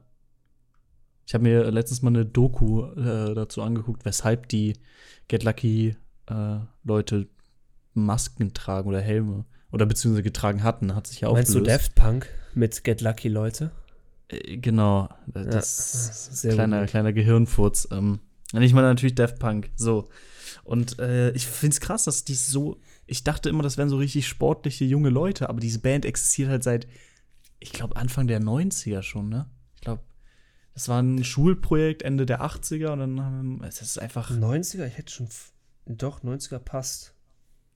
[1.26, 4.74] Ich habe mir letztens mal eine Doku äh, dazu angeguckt, weshalb die
[5.26, 5.97] Get Lucky
[6.29, 7.29] äh, Leute
[7.95, 11.61] Masken tragen oder Helme oder beziehungsweise getragen hatten, hat sich ja Meinst du.
[11.61, 13.70] Daft Punk mit Get Lucky, Leute?
[14.29, 16.91] Äh, genau, äh, das sehr kleiner gut.
[16.91, 17.89] kleiner Gehirnfurz.
[17.91, 18.20] Ähm,
[18.53, 19.70] und ich meine natürlich Daft Punk.
[19.76, 20.09] So
[20.68, 22.79] und äh, ich finde es krass, dass die so.
[23.07, 26.62] Ich dachte immer, das wären so richtig sportliche junge Leute, aber diese Band existiert halt
[26.62, 26.87] seit,
[27.59, 29.49] ich glaube Anfang der 90er schon, ne?
[29.76, 30.03] Ich glaube,
[30.74, 34.31] das war ein Schulprojekt Ende der 80er und dann haben es ist einfach.
[34.31, 34.87] 90er?
[34.87, 35.29] Ich hätte schon.
[35.89, 37.14] Doch, 90er passt.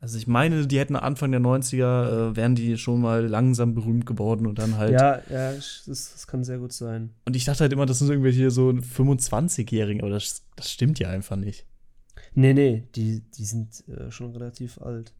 [0.00, 4.04] Also ich meine, die hätten Anfang der 90er, äh, wären die schon mal langsam berühmt
[4.04, 4.92] geworden und dann halt.
[4.92, 7.10] Ja, ja, das, das kann sehr gut sein.
[7.24, 11.08] Und ich dachte halt immer, das sind irgendwelche so 25-Jährigen, aber das, das stimmt ja
[11.08, 11.66] einfach nicht.
[12.34, 15.14] Nee, nee, die, die sind äh, schon relativ alt.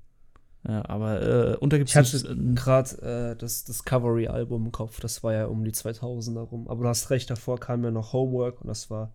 [0.66, 1.22] Ja, aber
[1.53, 2.26] äh, und da gibt Ich hatte es.
[2.57, 6.66] gerade äh, das Discovery-Album im Kopf, das war ja um die 2000er rum.
[6.68, 9.12] Aber du hast recht, davor kam ja noch Homework und das war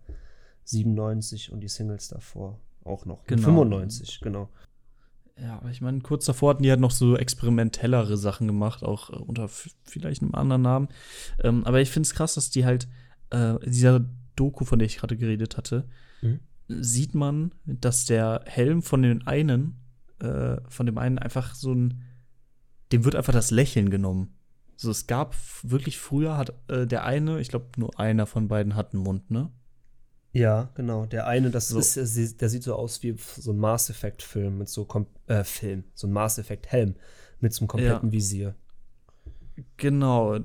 [0.64, 2.58] 97 und die Singles davor
[2.88, 3.24] auch noch.
[3.26, 3.42] Genau.
[3.42, 4.48] 95, genau.
[5.40, 9.10] Ja, aber ich meine, kurz davor hatten die halt noch so experimentellere Sachen gemacht, auch
[9.10, 9.48] äh, unter
[9.84, 10.88] vielleicht einem anderen Namen.
[11.44, 12.88] Ähm, aber ich finde es krass, dass die halt,
[13.30, 15.88] äh, dieser Doku, von der ich gerade geredet hatte,
[16.22, 16.40] Mhm.
[16.66, 19.76] sieht man, dass der Helm von den einen,
[20.20, 22.02] äh, von dem einen einfach so ein,
[22.90, 24.34] dem wird einfach das Lächeln genommen.
[24.76, 28.74] So, es gab wirklich früher, hat äh, der eine, ich glaube, nur einer von beiden
[28.74, 29.50] hat einen Mund, ne?
[30.38, 31.06] Ja, genau.
[31.06, 31.78] Der eine, das So.
[31.78, 32.06] ist, der
[32.48, 36.12] sieht- so aus wie so ein Mass Effect-Film mit so kom äh, Film, so ein
[36.12, 36.94] Mass Effect-Helm
[37.40, 38.54] mit so einem kompletten Visier.
[39.76, 40.38] Genau.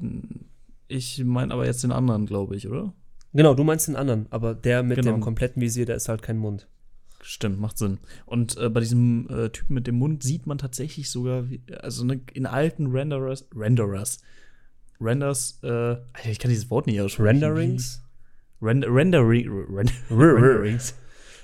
[0.87, 2.93] Ich meine aber jetzt den anderen, glaube ich, oder?
[3.33, 5.11] Genau, du meinst den anderen, aber der mit Genau.
[5.13, 6.67] dem kompletten Visier, der ist halt kein Mund.
[7.21, 7.99] Stimmt, macht Sinn.
[8.25, 12.03] Und äh, bei diesem äh, Typen mit dem Mund sieht man tatsächlich sogar, wie, also
[12.03, 14.19] ne, in alten Renderers, Renderers,
[14.99, 15.93] Renders, äh,
[16.29, 17.27] ich kann dieses Wort nicht aussprechen.
[17.43, 18.02] Renderings?
[18.63, 20.95] Rend Rendering, Ren Renderings.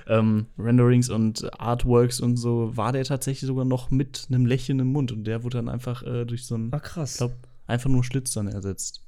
[0.08, 4.88] ähm, Renderings und Artworks und so war der tatsächlich sogar noch mit einem Lächeln im
[4.92, 7.12] Mund und der wurde dann einfach äh, durch so ein, Ah, krass.
[7.14, 7.36] ich glaube,
[7.68, 9.04] einfach nur Schlitz dann ersetzt.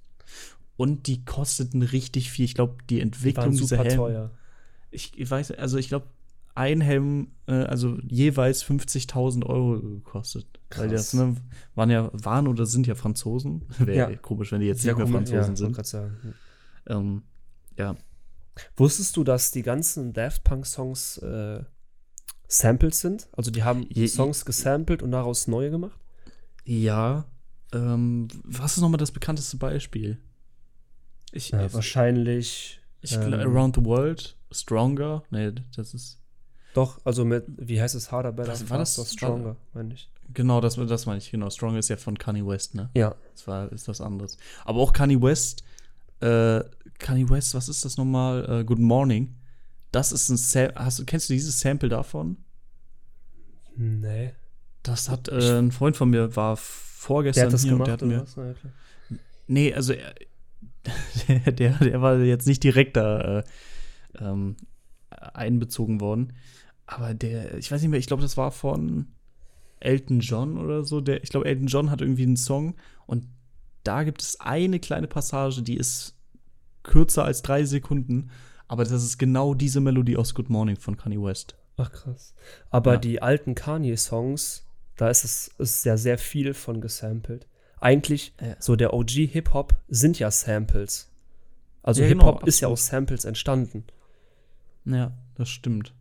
[0.78, 2.45] Und die kosteten richtig viel.
[2.45, 4.32] Ich glaube, die die Entwicklung dieser super Helme teuer.
[4.89, 6.07] ich, ich weiß, also ich glaube,
[6.55, 10.45] ein Helm, äh, also jeweils 50.000 Euro gekostet.
[10.76, 11.12] Weil Krass.
[11.12, 11.36] das ne,
[11.76, 13.64] waren ja, waren oder sind ja Franzosen.
[13.80, 14.18] Wäre Ja.
[14.18, 16.12] komisch, wenn die jetzt Sehr nicht mehr Franzosen ja, sind.
[16.88, 17.22] Ähm,
[17.82, 17.95] ja,
[18.75, 21.63] Wusstest du, dass die ganzen Daft Punk-Songs äh,
[22.47, 23.27] Samples sind?
[23.32, 25.97] Also die haben Je- Songs gesampelt und daraus neue gemacht?
[26.65, 27.25] ja.
[27.73, 30.17] Ähm, was ist nochmal das bekannteste Beispiel?
[31.32, 32.82] Ich, Ja, ich, wahrscheinlich.
[32.99, 35.23] ich ähm, Around the World, Stronger.
[35.29, 36.19] Nee, das ist.
[36.73, 38.95] Doch, also mit, wie heißt es, Harder, Better, Was war das?
[38.97, 40.09] Faster, Stronger, meine ich.
[40.34, 41.49] Genau, das, das meine ich, genau.
[41.49, 42.89] Stronger ist ja von Kanye West, ne?
[42.93, 44.38] Ja, Das war, ist was anderes.
[44.65, 45.63] Aber auch Kanye West,
[46.22, 46.63] äh,
[46.99, 48.61] Kanye West, was ist das nochmal?
[48.61, 49.36] Äh, Good Morning.
[49.91, 52.38] Das ist ein Sam hast du, kennst du dieses Sample davon?
[53.76, 54.34] nee.
[54.84, 57.88] Das hat äh, ein Freund von mir, war Der vorgestern hat das hier und gemacht,
[57.88, 58.22] der hat mir.
[58.22, 58.36] was?
[58.36, 58.74] Na ja, klar.
[59.45, 60.15] Nee, also er,
[61.28, 63.43] der, der, der war jetzt nicht direkt da äh,
[64.19, 64.55] ähm,
[65.09, 66.34] einbezogen worden.
[66.88, 69.07] Aber der, ich weiß nicht mehr, ich glaube, das war von
[69.80, 70.99] Elton John oder so.
[70.99, 73.28] Der, ich glaube, Elton John hat irgendwie einen Song und
[73.84, 76.15] da gibt es eine kleine Passage, die ist
[76.84, 78.29] kürzer als drei Sekunden.
[78.67, 81.55] Aber das ist genau diese Melodie aus Good Morning von Kanye West.
[81.77, 82.34] Ach krass.
[82.69, 82.99] Aber Ja.
[82.99, 84.65] die alten Kanye-Songs,
[84.97, 87.47] da ist es ist ja sehr viel von gesampelt.
[87.79, 88.55] Eigentlich, Ja.
[88.59, 91.09] so der OG-Hip-Hop sind ja Samples.
[91.84, 93.84] Also Ja, genau, Hip-Hop ist ja aus Samples entstanden.
[94.86, 95.93] Ja, das stimmt.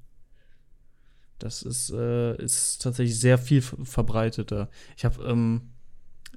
[1.39, 4.69] Das ist, äh, ist tatsächlich sehr viel ver- verbreiteter.
[4.97, 5.71] Ich habe, ähm,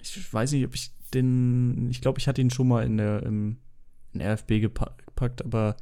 [0.02, 3.24] ich weiß nicht, ob ich den, ich glaube, ich hatte ihn schon mal in der
[3.24, 3.58] im,
[4.14, 5.76] in RFB gepa- gepackt, aber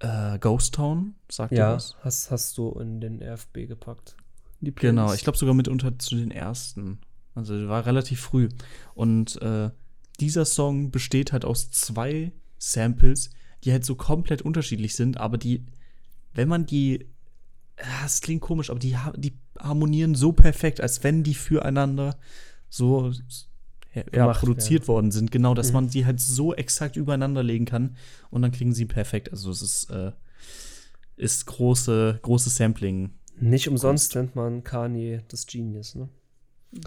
[0.00, 1.96] äh, Ghost Town, sagt Ja, was?
[2.00, 4.16] hast, hast du in den RFB gepackt.
[4.60, 6.98] Genau, ich glaube sogar mitunter zu den ersten.
[7.34, 8.48] Also war relativ früh.
[8.94, 9.70] Und äh,
[10.20, 13.30] dieser Song besteht halt aus zwei Samples,
[13.64, 15.64] die halt so komplett unterschiedlich sind, aber die,
[16.34, 17.06] wenn man die,
[17.78, 22.16] ah, es klingt komisch, aber die, die harmonieren so perfekt, als wenn die füreinander
[22.68, 23.12] so
[23.94, 25.30] ja, Gemacht produziert worden sind.
[25.30, 25.74] Genau, dass Mhm.
[25.74, 27.96] man die halt so exakt übereinander legen kann
[28.30, 29.30] und dann klingen sie perfekt.
[29.30, 30.12] Also es ist, äh,
[31.16, 33.10] ist große, große Sampling.
[33.38, 36.08] Nicht umsonst nennt man Kanye das Genius, ne?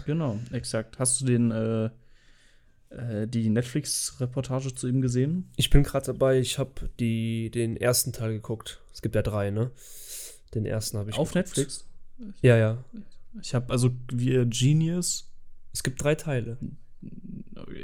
[0.04, 0.98] Genau, exakt.
[0.98, 1.90] Hast du den äh,
[2.90, 5.48] äh, die Netflix-Reportage zu ihm gesehen?
[5.56, 8.80] Ich bin gerade dabei, ich habe den ersten Teil geguckt.
[8.92, 9.70] Es gibt ja drei, ne?
[10.54, 11.48] Den ersten habe ich Auf geguckt.
[11.56, 11.86] Netflix?
[12.42, 12.84] Ja, ja.
[13.42, 15.30] Ich habe also wie Genius.
[15.72, 16.56] Es gibt drei Teile.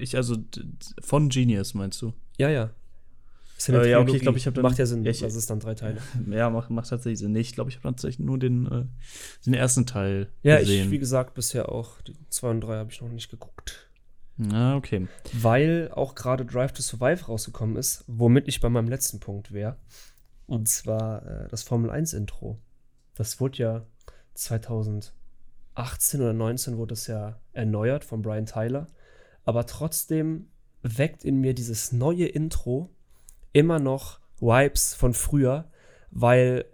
[0.00, 0.36] Ich also
[1.02, 2.12] von Genius meinst du?
[2.38, 2.70] Ja, ja.
[3.68, 5.48] Äh, ja, okay, ich glaub, ich hab dann- Macht ja Sinn, Ja, ich- das ist
[5.48, 5.98] dann drei Teile.
[6.30, 7.30] Ja, macht, macht tatsächlich Sinn.
[7.32, 8.84] Nee, ich glaube, ich habe tatsächlich nur den, äh,
[9.46, 10.86] den ersten Teil Ja, gesehen.
[10.86, 12.00] ich, wie gesagt, bisher auch.
[12.02, 13.88] Die zwei und drei habe ich noch nicht geguckt.
[14.52, 15.06] ah, okay.
[15.32, 19.76] Weil auch gerade Drive to Survive rausgekommen ist, womit ich bei meinem letzten Punkt wäre.
[20.46, 22.58] Und zwar äh, das Formel 1 Intro.
[23.14, 23.86] Das wurde ja
[24.34, 25.12] 2018
[26.20, 28.86] oder 19 wurde es ja erneuert von Brian Tyler.
[29.44, 30.48] Aber trotzdem
[30.82, 32.90] weckt in mir dieses neue Intro
[33.52, 35.70] immer noch Vibes von früher,
[36.10, 36.64] weil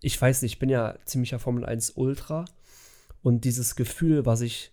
[0.00, 2.44] ich weiß nicht, ich bin ja ziemlicher Formel 1 Ultra
[3.22, 4.72] Und dieses Gefühl, was ich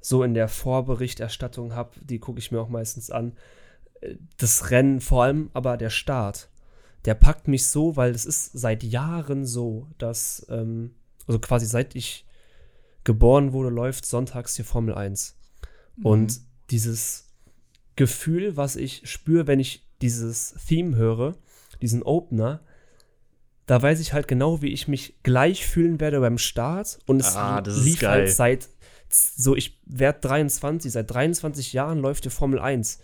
[0.00, 3.32] so in der Vorberichterstattung habe, die gucke ich mir auch meistens an.
[4.36, 6.48] Das Rennen, vor allem aber der Start,
[7.04, 10.94] der packt mich so, weil es ist seit Jahren so, dass, ähm,
[11.26, 12.26] also quasi seit ich
[13.04, 15.36] geboren wurde, läuft sonntags die Formel 1.
[16.02, 16.40] Und
[16.72, 17.28] dieses
[17.96, 21.36] Gefühl, was ich spüre, wenn ich dieses Theme höre,
[21.80, 22.60] diesen Opener,
[23.66, 26.98] da weiß ich halt genau, wie ich mich gleich fühlen werde beim Start.
[27.06, 28.68] Und es Ah, lief halt seit,
[29.08, 32.98] so ich werde 23, seit 23 Jahren läuft die Formel 1.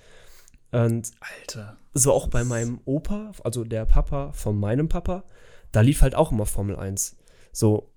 [0.72, 1.76] Und Alter.
[1.94, 5.24] so auch bei meinem Opa, also der Papa von meinem Papa,
[5.72, 7.16] da lief halt auch immer Formel 1.
[7.52, 7.92] So,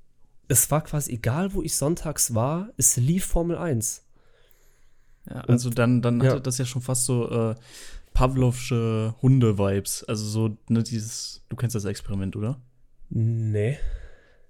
[0.48, 4.04] es war quasi egal, wo ich sonntags war, es lief Formel 1.
[5.30, 6.32] Ja, also dann, dann Ja.
[6.32, 7.56] hatte das ja schon fast so äh,
[8.14, 10.04] Pavlovsche Hunde-Vibes.
[10.06, 12.60] Also so, ne, dieses, du kennst das Experiment, oder?
[13.10, 13.78] Nee.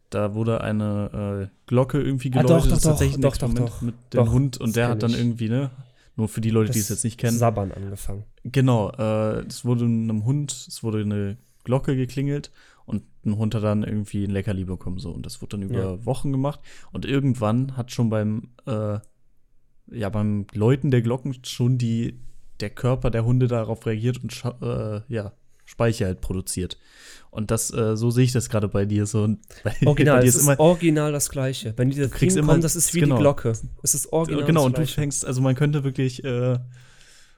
[0.10, 2.50] Da wurde eine äh, Glocke irgendwie Ah, geläutet.
[2.50, 3.82] doch, das doch, ist tatsächlich ein doch, doch, Experiment doch.
[3.82, 5.20] mit dem Doch, Hund und das der hat dann ich.
[5.20, 5.72] irgendwie, ne?
[6.18, 7.38] Nur für die Leute, die es jetzt nicht kennen.
[7.38, 8.26] Sabbern angefangen.
[8.44, 12.52] Genau, äh, es wurde einem Hund, es wurde eine Glocke geklingelt
[12.86, 15.80] und ein Hund hat dann irgendwie ein Leckerli bekommen so und das wurde dann über
[15.96, 16.06] Ja.
[16.06, 16.60] Wochen gemacht
[16.92, 19.00] und irgendwann hat schon beim äh,
[19.92, 22.20] ja beim Läuten der Glocken schon die
[22.60, 25.34] der Körper der Hunde darauf reagiert und äh, ja
[25.66, 26.78] Speicher halt produziert
[27.30, 29.28] und das äh, so sehe ich das gerade bei dir so
[29.64, 31.74] bei, Original, bei dir es ist original das gleiche.
[31.78, 33.16] Wenn dieser kriegst Theme immer- kommt, das ist wie genau.
[33.16, 33.54] die Glocke.
[33.84, 36.60] Es ist original genau das und du fängst also man könnte wirklich äh,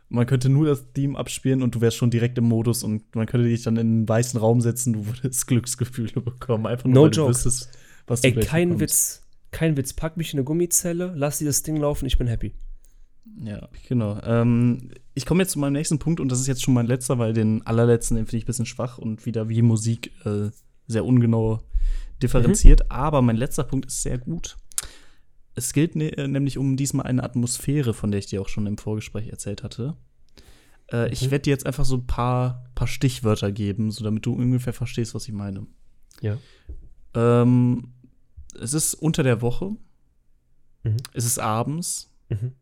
[0.09, 3.25] man könnte nur das Theme abspielen und du wärst schon direkt im Modus und man
[3.25, 6.67] könnte dich dann in einen weißen Raum setzen, du würdest Glücksgefühle bekommen.
[6.67, 7.15] Einfach nur, No joke.
[7.15, 7.69] du wüsstest,
[8.05, 8.81] was du Ey, kein bekommst.
[8.81, 9.22] Witz.
[9.53, 9.93] Kein Witz.
[9.93, 12.53] Pack mich in eine Gummizelle, lass dieses Ding laufen, ich bin happy.
[13.41, 14.19] Ja, genau.
[14.23, 17.17] Ähm, ich komme jetzt zu meinem nächsten Punkt und das ist jetzt schon mein letzter,
[17.19, 20.49] weil den allerletzten, den finde ich ein bisschen schwach und wieder wie Musik äh,
[20.87, 21.61] sehr ungenau
[22.21, 22.91] differenziert.
[22.91, 24.57] Aber mein letzter Punkt ist sehr gut.
[25.55, 28.65] Es geht ne äh, nämlich um diesmal eine Atmosphäre, von der ich dir auch schon
[28.67, 29.95] im Vorgespräch erzählt hatte.
[30.91, 31.31] Äh, Ich Mhm.
[31.31, 35.15] werde dir jetzt einfach so ein paar, paar Stichwörter geben, so damit du ungefähr verstehst,
[35.15, 35.65] was ich meine.
[36.21, 36.37] Ja.
[37.15, 37.92] Ähm,
[38.61, 39.75] es ist unter der Woche.
[40.83, 40.97] Mhm.
[41.13, 42.13] Es ist abends.
[42.29, 42.53] Mhm.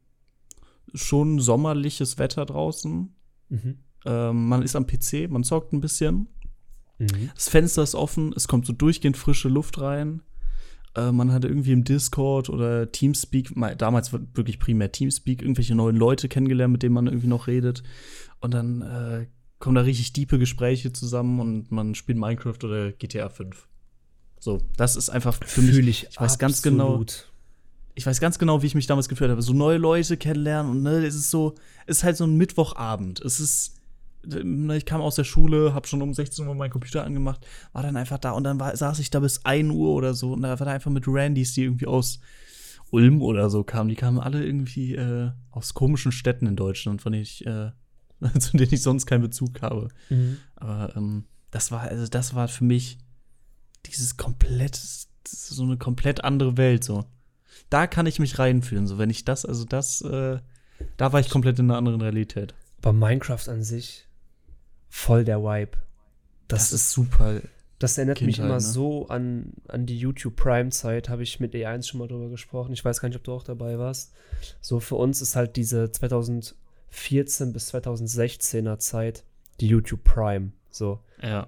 [0.94, 3.14] Schon sommerliches Wetter draußen.
[3.50, 3.78] Mhm.
[4.06, 6.28] Ähm, man ist am PC, man zockt ein bisschen.
[6.98, 7.30] Mhm.
[7.36, 10.22] Das Fenster ist offen, es kommt so durchgehend frische Luft rein.
[10.96, 15.96] Äh, man hat irgendwie im Discord oder Teamspeak, mal- damals wirklich primär Teamspeak, irgendwelche neuen
[15.96, 17.84] Leute kennengelernt, mit denen man irgendwie noch redet.
[18.42, 19.28] Und dann äh,
[19.60, 23.68] kommen da richtig diepe Gespräche zusammen und man spielt Minecraft oder GTA 5.
[24.42, 25.76] So, das ist einfach für mich.
[25.76, 27.32] Fühl ich, ich weiß ganz genau, absolut.
[27.94, 29.44] ich weiß ganz genau, wie ich mich damals gefühlt habe.
[29.44, 31.54] So neue Leute kennenlernen und ne, es ist so,
[31.86, 33.22] es ist halt so ein Mittwochabend.
[33.22, 33.76] Es ist,
[34.26, 37.84] ne, ich kam aus der Schule, habe schon um 16 Uhr meinen Computer angemacht, war
[37.84, 40.42] dann einfach da und dann war, saß ich da bis 1 Uhr oder so und
[40.42, 42.20] da war da einfach mit Randys, die irgendwie aus
[42.90, 43.90] Ulm oder so kamen.
[43.90, 47.70] Die kamen alle irgendwie äh, aus komischen Städten in Deutschland, von denen ich, äh,
[48.40, 49.90] zu denen ich sonst keinen Bezug habe.
[50.10, 50.38] Mhm.
[50.56, 52.98] Aber ähm, das war, also das war für mich
[53.86, 54.80] dieses komplett,
[55.28, 57.06] so eine komplett andere Welt, so.
[57.70, 60.40] Da kann ich mich reinfühlen, so wenn ich das, also das, äh,
[60.98, 62.54] da war ich komplett in einer anderen Realität.
[62.82, 64.08] Aber Minecraft an sich,
[64.90, 65.78] voll der Vibe.
[66.48, 67.42] Das, ist, super.
[67.80, 68.62] das erinnert mich Kindheit, immer ne?
[68.62, 72.74] so an, an die YouTube Prime-Zeit, habe ich mit E1 schon mal drüber gesprochen.
[72.74, 74.14] Ich weiß gar nicht, ob du auch dabei warst.
[74.60, 79.24] So für uns ist halt diese 2014 bis 2016er Zeit
[79.62, 80.52] die YouTube Prime.
[80.72, 81.00] So.
[81.22, 81.48] Ja.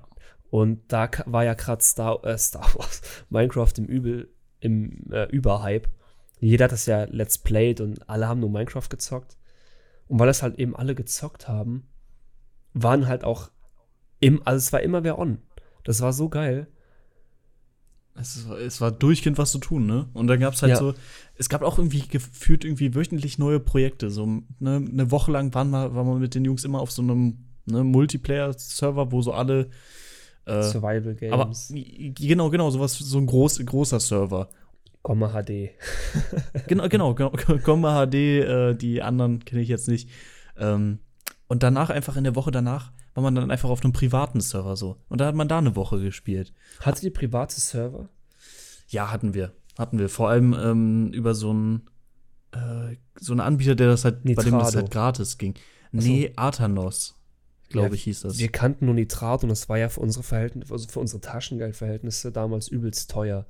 [0.54, 3.02] Und da war ja gerade Star, äh, Star Wars,
[3.32, 4.30] Minecraft im Übel,
[4.60, 5.90] im äh, Überhype.
[6.40, 9.36] Jeder hat das ja Let's Played und alle haben nur Minecraft gezockt.
[10.08, 11.88] Und weil das halt eben alle gezockt haben,
[12.76, 13.50] waren halt auch
[14.20, 15.40] im, also es war immer wer on.
[15.86, 16.68] Das war so geil.
[18.14, 20.08] Es war, es war durchgehend was zu tun, ne?
[20.14, 20.78] Und dann gab es halt Ja.
[20.78, 20.94] so,
[21.34, 24.12] es gab auch irgendwie gefühlt irgendwie wöchentlich neue Projekte.
[24.12, 27.02] So ne, eine Woche lang waren wir, waren wir mit den Jungs immer auf so
[27.02, 29.72] einem ne, Multiplayer-Server, wo so alle
[30.46, 31.34] äh, Survival Games.
[31.34, 31.52] Aber
[32.16, 34.50] genau, genau, sowas, so ein groß, großer Server.
[35.02, 35.72] Komma HD.
[36.68, 40.10] Genau, genau, genau Komma HD, äh, die anderen kenne ich jetzt nicht.
[40.58, 41.00] Ähm,
[41.48, 44.76] und danach, einfach in der Woche danach, war man dann einfach auf einem privaten Server
[44.76, 44.98] so.
[45.10, 46.54] Und da hat man da eine Woche gespielt.
[46.80, 48.10] Hattet ihr private Server?
[48.88, 49.54] Ja, hatten wir.
[49.78, 50.10] Hatten wir.
[50.10, 51.90] Vor allem ähm, über so einen
[52.52, 54.78] äh, so einen Anbieter, der das halt, bei dem das Nitrado.
[54.78, 55.56] halt gratis ging.
[55.58, 56.08] Ach so.
[56.08, 57.16] Nee, Athanos,
[57.74, 58.40] glaube Ja, ich, hieß das.
[58.40, 62.32] Wir kannten nur Nitrat und das war ja für unsere Verhältnisse, also für unsere Taschengeldverhältnisse
[62.32, 63.46] damals übelst teuer.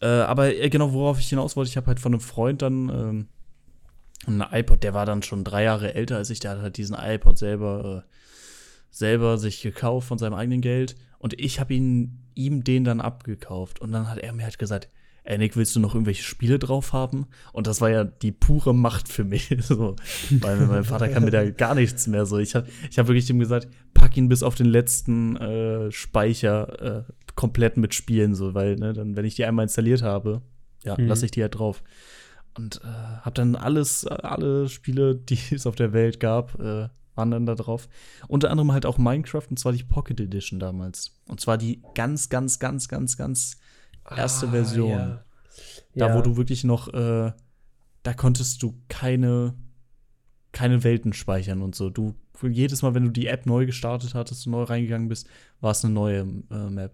[0.00, 2.88] Äh, aber äh, genau, worauf ich hinaus wollte, ich habe halt von einem Freund dann
[2.88, 3.28] ähm,
[4.26, 6.96] einen iPod, der war dann schon drei Jahre älter als ich, der hat halt diesen
[6.98, 8.14] iPod selber, äh,
[8.90, 13.80] selber sich gekauft von seinem eigenen Geld und ich habe ihn ihm den dann abgekauft
[13.80, 14.88] und dann hat er mir halt gesagt,
[15.24, 17.26] ey Nick, willst du noch irgendwelche Spiele drauf haben?
[17.52, 19.54] Und das war ja die pure Macht für mich.
[19.60, 19.96] so,
[20.30, 22.38] weil mein Vater kann mir da gar nichts mehr so.
[22.38, 27.06] Ich habe ich hab wirklich ihm gesagt, pack ihn bis auf den letzten äh, Speicher
[27.08, 30.42] äh, komplett mit Spielen, so, weil, ne, dann, wenn ich die einmal installiert habe,
[30.84, 31.06] ja, Mhm.
[31.06, 31.82] lasse ich die halt drauf.
[32.54, 32.88] Und äh,
[33.22, 37.54] habe dann alles, alle Spiele, die es auf der Welt gab, äh, waren dann da
[37.54, 37.88] drauf.
[38.28, 41.12] Unter anderem halt auch Minecraft, und zwar die Pocket Edition damals.
[41.28, 43.58] Und zwar die ganz, ganz, ganz, ganz, ganz
[44.10, 44.90] erste Version.
[44.90, 45.24] Ja.
[45.94, 46.16] Da, Ja.
[46.16, 47.32] wo du wirklich noch, äh,
[48.02, 49.54] da konntest du keine,
[50.52, 51.90] keine Welten speichern und so.
[51.90, 55.28] Du, jedes Mal, wenn du die App neu gestartet hattest und neu reingegangen bist,
[55.60, 56.92] war es eine neue äh, Map.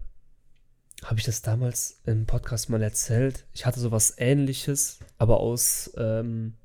[1.03, 3.45] Habe ich das damals im Podcast mal erzählt?
[3.53, 6.55] Ich hatte sowas ähnliches, aber aus, ähm,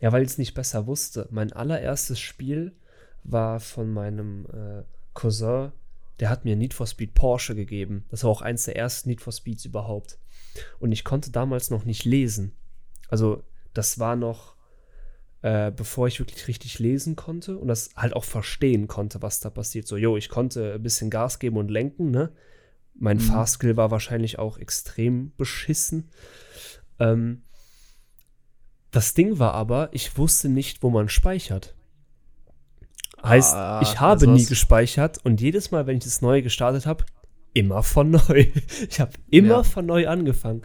[0.00, 1.28] ja, weil ich es nicht besser wusste.
[1.30, 2.72] Mein allererstes Spiel
[3.22, 4.82] war von meinem äh,
[5.14, 5.70] Cousin,
[6.20, 8.04] der hat mir Need for Speed Porsche gegeben.
[8.10, 10.18] Das war auch eins der ersten Need for Speeds überhaupt.
[10.78, 12.52] Und ich konnte damals noch nicht lesen.
[13.08, 13.44] Also,
[13.74, 14.56] das war noch,
[15.42, 19.50] äh, bevor ich wirklich richtig lesen konnte und das halt auch verstehen konnte, was da
[19.50, 19.86] passiert.
[19.86, 22.32] So, jo, ich konnte ein bisschen Gas geben und lenken, ne?
[22.94, 23.22] Mein Mhm.
[23.22, 26.08] Fahrskill war wahrscheinlich auch extrem beschissen.
[26.98, 27.42] Ähm,
[28.90, 31.75] das Ding war aber, ich wusste nicht, wo man speichert.
[33.28, 36.86] Heißt, Ah, ich habe also nie gespeichert und jedes Mal, wenn ich das neu gestartet
[36.86, 37.04] habe,
[37.54, 38.46] immer von neu.
[38.88, 39.62] Ich habe immer Ja.
[39.62, 40.62] von neu angefangen.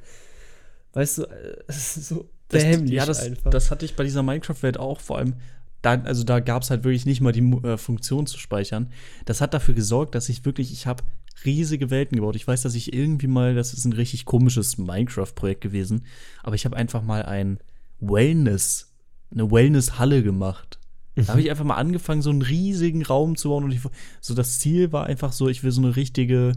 [0.94, 3.50] Weißt du, äh, es ist so Das, dämlich ja, das, einfach.
[3.50, 5.36] das hatte ich bei dieser Minecraft-Welt auch, vor allem,
[5.82, 8.92] da, also da gab es halt wirklich nicht mal die äh, Funktion zu speichern.
[9.26, 11.04] Das hat dafür gesorgt, dass ich wirklich, ich habe
[11.46, 12.36] riesige Welten gebaut.
[12.36, 16.06] Ich weiß, dass ich irgendwie mal, das ist ein richtig komisches Minecraft-Projekt gewesen,
[16.44, 17.60] aber ich habe einfach mal ein
[18.00, 18.92] Wellness,
[19.32, 20.78] eine Wellness-Halle gemacht.
[21.16, 23.82] Da habe ich einfach mal angefangen, so einen riesigen Raum zu bauen und ich,
[24.22, 26.54] so das Ziel war einfach so, ich will so eine richtige,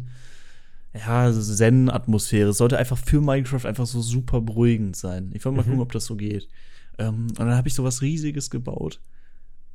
[0.95, 2.51] ja, Zen-Atmosphäre.
[2.51, 5.31] Es sollte einfach für Minecraft einfach so super beruhigend sein.
[5.35, 5.67] Ich wollte mal Mhm.
[5.71, 6.49] gucken, ob das so geht.
[6.99, 9.01] Ähm, und dann habe ich so was Riesiges gebaut.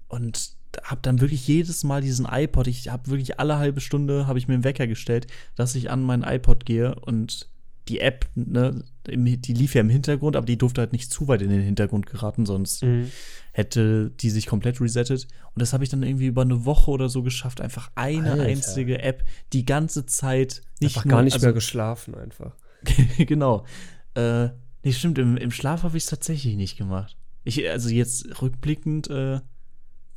[0.08, 0.52] Und
[0.84, 4.48] habe dann wirklich jedes Mal diesen iPod, ich habe wirklich alle halbe Stunde, habe ich
[4.48, 7.50] mir einen Wecker gestellt, dass ich an meinen iPod gehe und
[7.88, 11.42] die App, ne, die lief ja im Hintergrund, aber die durfte halt nicht zu weit
[11.42, 13.08] in den Hintergrund geraten, sonst Mhm.
[13.52, 15.28] Hätte die sich komplett resettet.
[15.54, 18.44] Und das habe ich dann irgendwie über eine Woche oder so geschafft, einfach eine Alter.
[18.44, 19.24] einzige App
[19.54, 22.56] die ganze Zeit nicht Einfach nur, gar nicht also, mehr geschlafen einfach.
[23.18, 23.66] genau.
[24.16, 24.50] Äh,
[24.84, 27.18] nee, stimmt, im, im Schlaf habe ich es tatsächlich nicht gemacht.
[27.44, 29.40] Ich, also jetzt rückblickend, äh,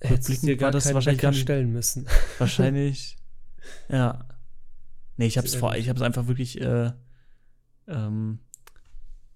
[0.05, 2.07] rückblickend dir gar war das wahrscheinlich gar nicht, stellen müssen.
[2.39, 3.17] wahrscheinlich,
[3.89, 4.27] ja.
[5.17, 6.93] Nee, ich habe es vor, ich habe es einfach wirklich, äh,
[7.87, 8.41] ähm,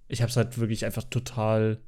[0.08, 1.80] ich habe es halt wirklich einfach total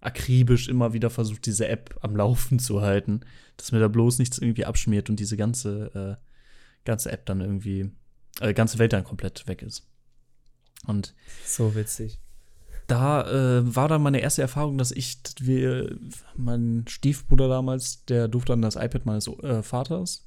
[0.00, 3.20] akribisch immer wieder versucht, diese App am Laufen zu halten,
[3.56, 6.24] dass mir da bloß nichts irgendwie abschmiert und diese ganze, äh,
[6.84, 7.90] ganze App dann irgendwie,
[8.40, 9.86] äh, ganze Welt dann komplett weg ist.
[10.86, 12.18] Und So witzig.
[12.86, 15.96] da äh, war dann meine erste Erfahrung, dass ich, dass wir,
[16.36, 20.26] mein Stiefbruder damals, der durfte dann das iPad meines äh, Vaters.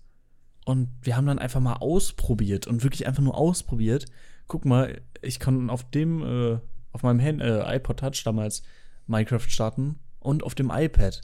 [0.65, 4.05] Und wir haben dann einfach mal ausprobiert und wirklich einfach nur ausprobiert.
[4.47, 6.59] Guck mal, ich kann auf dem, äh,
[6.91, 8.61] auf meinem Hand, äh, iPod Touch damals
[9.08, 11.22] Minecraft starten und auf dem iPad.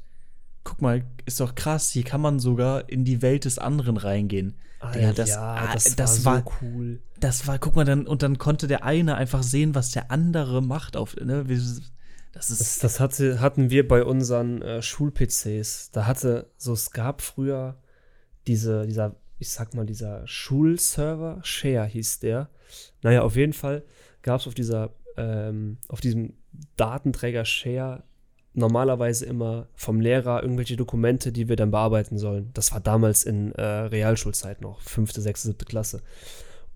[0.64, 4.56] Guck mal, ist doch krass, hier kann man sogar in die Welt des anderen reingehen.
[4.94, 7.02] Digga, das, ah, das, das war, war, so cool.
[7.20, 10.62] das war, guck mal, dann, und dann konnte der eine einfach sehen, was der andere
[10.62, 11.44] macht auf, ne?
[12.32, 15.92] Das ist, Das, das hatte, hatten wir bei unseren äh, Schul-PCs.
[15.92, 17.78] Da hatte, so es gab früher
[18.48, 22.50] diese, dieser, ich sag mal, dieser Schulserver, Share hieß der.
[23.02, 23.84] Naja, auf jeden Fall
[24.22, 26.34] gab es auf dieser, ähm, auf diesem
[26.78, 28.04] Datenträger Share
[28.54, 32.52] normalerweise immer vom Lehrer irgendwelche Dokumente, die wir dann bearbeiten sollen.
[32.54, 36.02] Das war damals in äh, Realschulzeit noch, fünfte, sechste, siebte Klasse.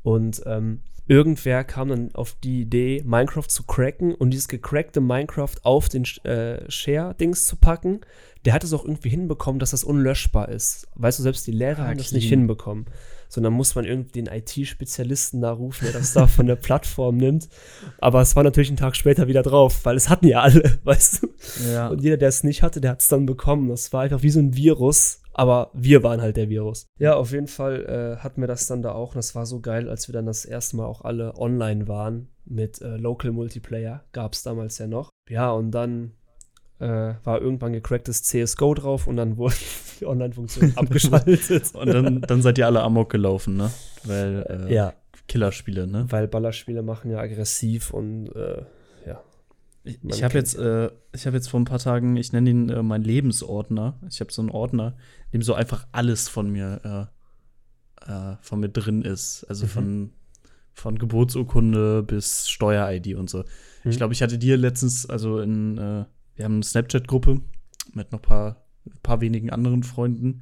[0.03, 5.55] Und ähm, irgendwer kam dann auf die Idee, Minecraft zu cracken und dieses gecrackte Minecraft
[5.63, 8.01] auf den äh, Share-Dings zu packen.
[8.45, 10.88] Der hat es auch irgendwie hinbekommen, dass das unlöschbar ist.
[10.95, 12.86] Weißt du, selbst die Lehrer Ah, haben das nicht hinbekommen.
[13.34, 17.50] Sondern muss man irgendwie den IT-Spezialisten da rufen, der das da von der Plattform nimmt.
[17.98, 21.24] Aber es war natürlich einen Tag später wieder drauf, weil es hatten ja alle, weißt
[21.24, 21.28] du.
[21.72, 21.88] ja.
[21.88, 23.70] Und jeder, der es nicht hatte, der hat es dann bekommen.
[23.70, 26.86] Das war einfach wie so ein Virus, aber wir waren halt der Virus.
[27.00, 27.86] Ja, auf jeden Fall
[28.20, 29.10] äh, hatten wir das dann da auch.
[29.10, 32.28] Und das war so geil, als wir dann das erste Mal auch alle online waren
[32.46, 34.04] mit äh, Local Multiplayer.
[34.12, 35.10] Gab es damals ja noch.
[35.28, 36.12] Ja, und dann
[36.84, 39.56] äh, war irgendwann gecracktes CSGO drauf und dann wurde
[40.00, 41.74] die Online-Funktion abgeschaltet.
[41.74, 43.72] Und dann, dann seid ihr alle amok gelaufen, ne?
[44.04, 44.94] Weil äh, ja,
[45.28, 46.06] Killerspiele, ne?
[46.10, 48.64] weil Ballerspiele machen ja aggressiv und äh,
[49.08, 49.24] ja.
[49.86, 52.70] Ich, ich habe jetzt, äh, ich habe jetzt vor ein paar Tagen, ich nenne ihn
[52.70, 54.00] äh, mein Lebensordner.
[54.10, 54.96] Ich habe so einen Ordner,
[55.32, 57.10] in dem so einfach alles von mir,
[58.06, 59.46] äh, äh, von mir drin ist.
[59.50, 59.70] Also Mhm.
[59.70, 60.10] von,
[60.74, 63.40] von Geburtsurkunde bis Steuer-ID und so.
[63.84, 63.92] Mhm.
[63.92, 66.06] Ich glaube, ich hatte dir letztens, also in, äh,
[66.36, 67.42] wir haben eine Snapchat-Gruppe
[67.94, 68.64] mit noch paar,
[69.04, 70.42] paar wenigen anderen Freunden.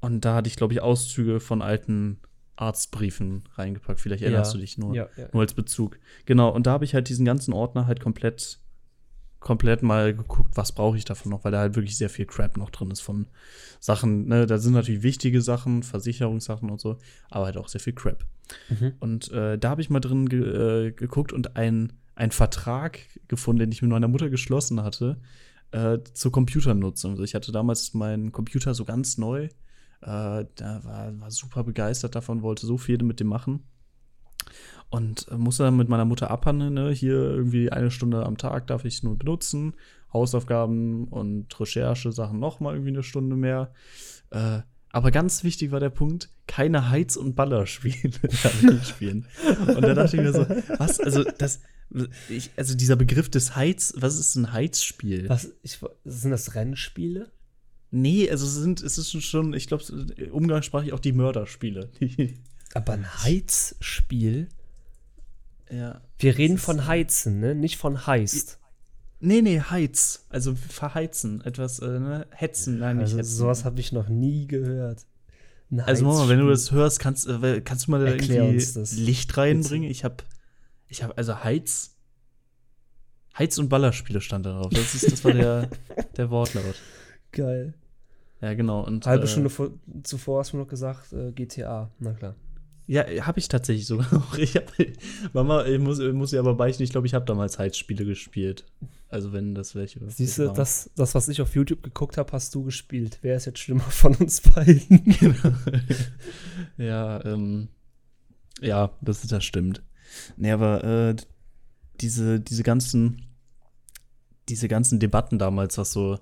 [0.00, 2.18] Und da hatte ich, glaube ich, Auszüge von alten
[2.56, 4.00] Arztbriefen reingepackt.
[4.00, 4.56] Vielleicht erinnerst Ja.
[4.56, 5.28] du dich nur Ja, ja.
[5.32, 5.98] nur als Bezug.
[6.26, 8.58] Genau, und da habe ich halt diesen ganzen Ordner halt komplett,
[9.40, 12.56] komplett mal geguckt, was brauche ich davon noch, weil da halt wirklich sehr viel Crap
[12.56, 13.26] noch drin ist von
[13.80, 16.98] Sachen, ne, da sind natürlich wichtige Sachen, Versicherungssachen und so,
[17.30, 18.24] aber halt auch sehr viel Crap.
[18.68, 18.92] Mhm.
[19.00, 21.56] Und äh, da habe ich mal drin ge äh, geguckt und
[22.14, 25.20] einen Vertrag gefunden, den ich mit meiner Mutter geschlossen hatte,
[25.70, 27.12] äh, zur Computernutzung.
[27.12, 29.48] Also ich hatte damals meinen Computer so ganz neu, äh,
[30.00, 33.64] da war, war super begeistert davon, wollte so viel mit dem machen.
[34.90, 36.90] Und äh, musste dann mit meiner Mutter abhandeln, ne?
[36.90, 39.74] hier irgendwie eine Stunde am Tag darf ich nur benutzen,
[40.12, 43.72] Hausaufgaben und Recherche-Sachen nochmal irgendwie eine Stunde mehr.
[44.30, 44.60] Äh,
[44.90, 48.12] aber ganz wichtig war der Punkt, keine Heiz- und Ballerspiele
[48.84, 49.26] spielen.
[49.66, 50.46] Und da dachte ich mir so,
[50.78, 51.62] was, also das,
[52.28, 55.28] ich, also dieser Begriff des Heiz, was ist ein Heizspiel?
[55.28, 57.30] Was, ich, sind das Rennspiele?
[57.90, 59.84] Nee, also es sind, es ist schon, ich glaube,
[60.30, 61.90] umgangssprachlich auch die Mörderspiele.
[62.74, 64.48] Aber ein Heizspiel?
[65.70, 66.00] ja.
[66.18, 67.54] Wir reden von Heizen, ne?
[67.54, 68.58] Nicht von Heist.
[69.20, 70.26] Nee, nee, Heiz.
[70.30, 71.42] Also verheizen.
[71.42, 72.26] Etwas, äh, ne?
[72.30, 73.36] Hetzen, nein, nicht Also hetzen.
[73.36, 75.06] sowas habe ich noch nie gehört.
[75.70, 79.00] Ein Also Mama, wenn du das hörst, kannst, äh, kannst du mal da Erklär irgendwie.
[79.00, 79.90] Licht reinbringen?
[79.90, 80.16] Ich habe,
[80.92, 81.96] ich habe, also Heiz,
[83.36, 84.70] Heiz- und Ballerspiele stand da drauf.
[84.70, 85.68] Das, ist, das war der,
[86.16, 86.76] der Wortlaut.
[87.32, 87.74] Geil.
[88.42, 88.84] Ja, genau.
[88.84, 89.70] Und, Halbe äh, Stunde vor,
[90.02, 91.90] zuvor hast du noch gesagt, äh, GTA.
[91.98, 92.34] Na klar.
[92.86, 94.36] Ja, habe ich tatsächlich sogar noch.
[94.36, 94.70] Ich hab,
[95.32, 98.66] Mama, ich muss, ich muss aber beichten, ich glaube, ich habe damals Heizspiele gespielt.
[99.08, 99.98] Also wenn das welche.
[100.10, 103.18] Siehst du, das, das, was ich auf YouTube geguckt habe, hast du gespielt.
[103.22, 105.14] Wer ist jetzt schlimmer von uns beiden?
[106.76, 107.68] ja, ähm,
[108.60, 109.82] ja, das, das stimmt.
[110.36, 111.16] Nee, aber äh,
[112.00, 113.26] diese, diese ganzen,
[114.48, 116.18] diese ganzen Debatten damals, was so,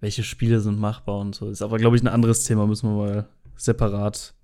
[0.00, 2.96] welche Spiele sind machbar und so, ist aber, glaube ich, ein anderes Thema, müssen wir
[2.96, 4.34] mal separat.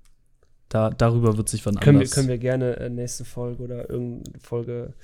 [0.69, 4.39] Da, darüber wird sich wann können, wir, können wir gerne äh, nächste Folge oder irgendeine
[4.41, 4.95] Folge,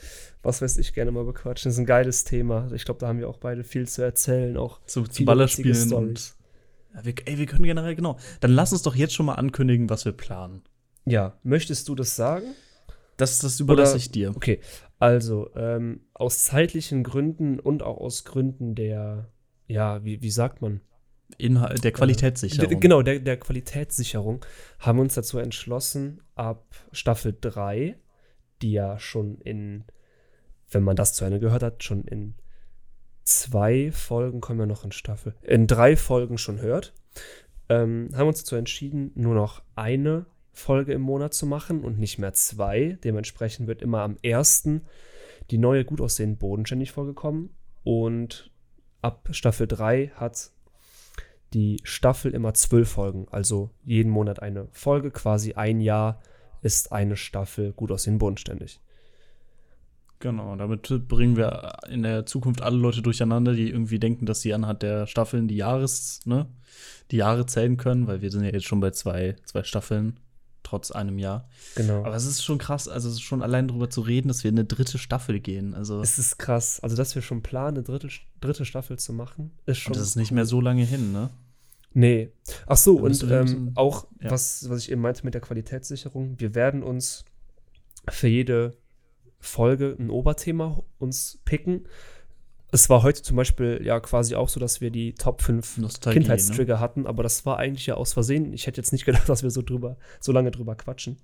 [0.42, 1.68] was weiß ich, gerne mal bequatschen.
[1.68, 2.70] Das ist ein geiles Thema.
[2.72, 4.56] Ich glaube, da haben wir auch beide viel zu erzählen.
[4.56, 6.34] Auch zu, zu Ballerspielen und.
[6.94, 8.16] Ja, wir, ey, wir können generell, genau.
[8.40, 10.62] Dann lass uns doch jetzt schon mal ankündigen, was wir planen.
[11.04, 12.46] ja, möchtest du das sagen?
[13.18, 14.30] Das, das überlasse Oder- ich dir.
[14.34, 14.60] Okay,
[14.98, 19.28] also ähm, aus zeitlichen Gründen und auch aus Gründen der,
[19.66, 20.80] ja, wie, wie sagt man?
[21.36, 22.70] Inhalt der Qualitätssicherung.
[22.70, 24.42] D- Genau, der, der Qualitätssicherung
[24.78, 27.98] haben wir uns dazu entschlossen, ab Staffel 3,
[28.62, 29.84] die ja schon in,
[30.70, 32.34] wenn man das zu Ende gehört hat, schon in
[33.24, 36.94] zwei Folgen, kommen wir noch in Staffel, in drei Folgen schon hört,
[37.68, 40.24] ähm, haben wir uns dazu entschieden, nur noch eine
[40.58, 42.98] Folge im Monat zu machen und nicht mehr zwei.
[43.04, 44.82] Dementsprechend wird immer am ersten
[45.50, 47.50] die neue gut aussehende bodenständig Folge kommen.
[47.84, 48.50] Und
[49.00, 50.50] ab Staffel 3 hat
[51.54, 53.26] die Staffel immer zwölf Folgen.
[53.30, 56.20] Also jeden Monat eine Folge, quasi ein Jahr
[56.60, 58.80] ist eine Staffel gut aussehen bodenständig.
[60.20, 64.52] Genau, damit bringen wir in der Zukunft alle Leute durcheinander, die irgendwie denken, dass sie
[64.52, 66.46] anhand der Staffeln die Jahres, ne,
[67.12, 70.18] die Jahre zählen können, weil wir sind ja jetzt schon bei zwei, zwei Staffeln,
[70.62, 71.48] trotz einem Jahr.
[71.74, 72.04] Genau.
[72.04, 74.50] Aber es ist schon krass, also es ist schon allein darüber zu reden, dass wir
[74.50, 75.74] in eine dritte Staffel gehen.
[75.74, 76.80] Also es ist krass.
[76.80, 78.08] Also, dass wir schon planen, eine dritte,
[78.40, 79.92] dritte Staffel zu machen, ist schon.
[79.92, 81.30] und das ist nicht mehr so lange hin, ne?
[81.94, 82.30] Nee.
[82.66, 84.30] Ach so, und ähm, auch, ja.
[84.30, 87.24] was, was ich eben meinte mit der Qualitätssicherung, wir werden uns
[88.08, 88.76] für jede
[89.40, 91.86] Folge ein Oberthema uns picken.
[92.70, 96.18] Es war heute zum Beispiel ja quasi auch so, dass wir die Top 5 Nostalgie,
[96.20, 98.52] Kindheitstrigger hatten, aber das war eigentlich ja aus Versehen.
[98.52, 101.16] Ich hätte jetzt nicht gedacht, dass wir so drüber, so lange drüber quatschen.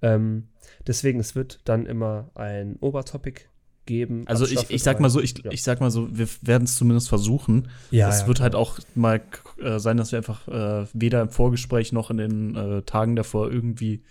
[0.00, 0.48] Ähm,
[0.86, 3.50] deswegen, es wird dann immer ein Obertopic
[3.84, 4.24] geben.
[4.26, 5.50] Also ich, ich sag mal so, ich, Ja.
[5.50, 7.68] ich sag mal so, wir werden es zumindest versuchen.
[7.90, 8.44] ja, es ja, wird klar.
[8.44, 9.20] halt auch mal
[9.60, 13.50] äh, sein, dass wir einfach äh, weder im Vorgespräch noch in den äh, Tagen davor
[13.50, 14.02] irgendwie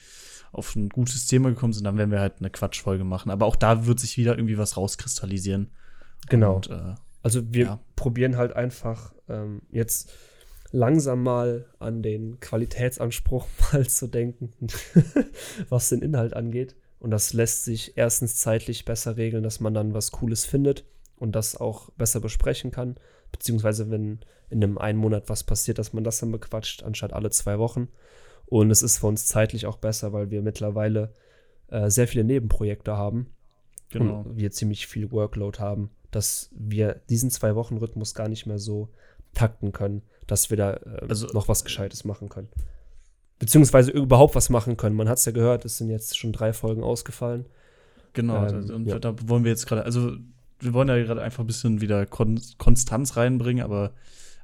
[0.52, 1.84] auf ein gutes Thema gekommen sind.
[1.86, 3.30] Dann werden wir halt eine Quatschfolge machen.
[3.30, 5.70] Aber auch da wird sich wieder irgendwie was rauskristallisieren.
[6.30, 6.56] Genau.
[6.56, 7.80] Und, äh, Also wir Ja.
[7.96, 10.12] probieren halt einfach ähm, jetzt
[10.72, 14.52] langsam mal an den Qualitätsanspruch mal zu denken,
[15.70, 16.76] was den Inhalt angeht.
[17.00, 20.86] Und das lässt sich erstens zeitlich besser regeln, dass man dann was Cooles findet
[21.18, 22.96] und das auch besser besprechen kann.
[23.32, 24.20] Beziehungsweise, wenn
[24.50, 27.90] in einem einen Monat was passiert, dass man das dann bequatscht, anstatt alle zwei Wochen.
[28.46, 31.14] Und es ist für uns zeitlich auch besser, weil wir mittlerweile
[31.68, 33.28] äh, sehr viele Nebenprojekte haben
[33.90, 34.22] genau.
[34.22, 38.60] und wir ziemlich viel Workload haben, dass wir diesen zwei Wochen Rhythmus gar nicht mehr
[38.60, 38.90] so
[39.34, 42.50] takten können, dass wir da äh, Also- noch was Gescheites machen können.
[43.40, 44.96] Beziehungsweise überhaupt was machen können.
[44.96, 47.46] Man hat es ja gehört, es sind jetzt schon drei Folgen ausgefallen.
[48.14, 48.98] Genau, Ähm, und ja.
[48.98, 50.14] da wollen wir jetzt gerade, also
[50.60, 53.94] wir wollen ja gerade einfach ein bisschen wieder Kon Konstanz reinbringen, aber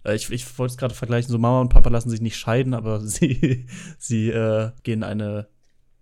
[0.05, 2.75] äh, ich, ich wollte es gerade vergleichen, so Mama und Papa lassen sich nicht scheiden,
[2.75, 3.65] aber sie,
[3.97, 5.47] sie äh, gehen eine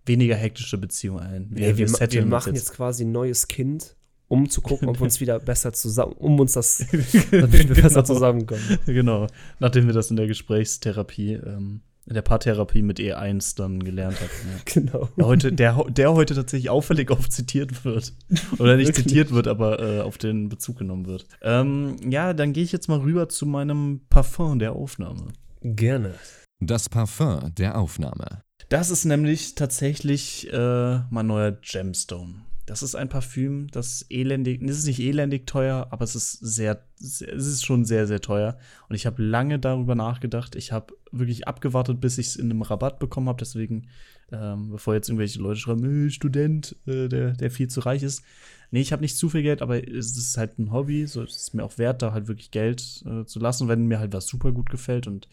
[0.06, 1.48] weniger hektische Beziehung ein.
[1.52, 3.96] Wir, wir, wir, setteln uns machen jetzt quasi ein neues Kind,
[4.32, 6.78] um zu gucken, ob wir uns wieder besser zusammen, um uns das,
[7.32, 8.04] damit wir besser Genau.
[8.04, 8.80] zusammenkommen.
[8.86, 9.28] Genau,
[9.60, 14.30] nachdem wir das in der Gesprächstherapie, ähm, in der Paartherapie mit E1 dann gelernt haben.
[14.50, 14.62] Ja.
[14.74, 15.10] Genau.
[15.18, 18.14] Der heute, der, der heute tatsächlich auffällig oft zitiert wird.
[18.58, 21.26] Oder nicht zitiert wird, aber äh, auf den Bezug genommen wird.
[21.42, 25.28] Ähm, ja, dann gehe ich jetzt mal rüber zu meinem Parfum der Aufnahme.
[25.62, 26.16] Gerne.
[26.60, 28.44] Das Parfum der Aufnahme.
[28.70, 32.36] Das ist nämlich tatsächlich äh, mein neuer Gemstone.
[32.72, 36.82] Das ist ein Parfüm, das elendig, es ist nicht elendig teuer, aber es ist sehr,
[36.96, 38.58] sehr es ist schon sehr, sehr teuer.
[38.88, 40.56] Und ich habe lange darüber nachgedacht.
[40.56, 43.40] Ich habe wirklich abgewartet, bis ich es in einem Rabatt bekommen habe.
[43.42, 43.90] Deswegen,
[44.32, 48.24] ähm, bevor jetzt irgendwelche Leute schreiben, äh, Student, äh, der, der viel zu reich ist.
[48.70, 51.06] Nee, ich habe nicht zu viel Geld, aber es ist halt ein Hobby.
[51.08, 54.00] So es ist mir auch wert, da halt wirklich Geld äh, zu lassen, wenn mir
[54.00, 55.08] halt was super gut gefällt.
[55.08, 55.28] Und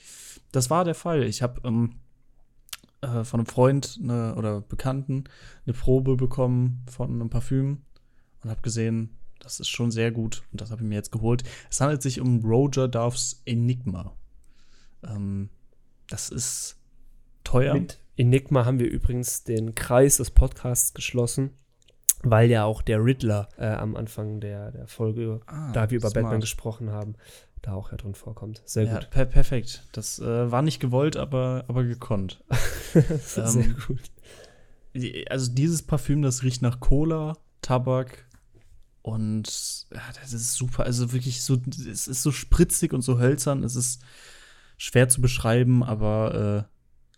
[0.51, 1.23] das war der Fall.
[1.23, 2.01] Ich habe ähm,
[3.01, 5.25] äh, von einem Freund ne, oder Bekannten
[5.67, 7.83] eine Probe bekommen von einem Parfüm
[8.43, 11.45] und habe gesehen, das ist schon sehr gut und das habe ich mir jetzt geholt.
[11.71, 14.17] Es handelt sich um Roger Duffs Enigma.
[15.05, 15.51] Ähm,
[16.09, 16.77] das ist
[17.45, 17.75] teuer.
[17.75, 21.51] Mit Enigma haben wir übrigens den Kreis des Podcasts geschlossen,
[22.23, 26.11] weil ja auch der Riddler äh, am Anfang der, der Folge, Ah, da wir über
[26.11, 26.25] smart.
[26.25, 27.15] Batman gesprochen haben,
[27.63, 28.63] da auch ja drin vorkommt.
[28.65, 29.11] Sehr Ja, gut.
[29.11, 29.85] per perfekt.
[29.93, 32.43] Das äh, war nicht gewollt, aber, aber gekonnt.
[33.23, 34.01] Sehr Ähm, gut.
[34.95, 38.27] Die- Also dieses Parfüm, das riecht nach Cola, Tabak
[39.03, 40.85] und ja, das ist super.
[40.85, 41.59] Also wirklich so,
[41.91, 43.63] es ist so spritzig und so hölzern.
[43.65, 44.03] Es ist
[44.77, 46.67] schwer zu beschreiben, aber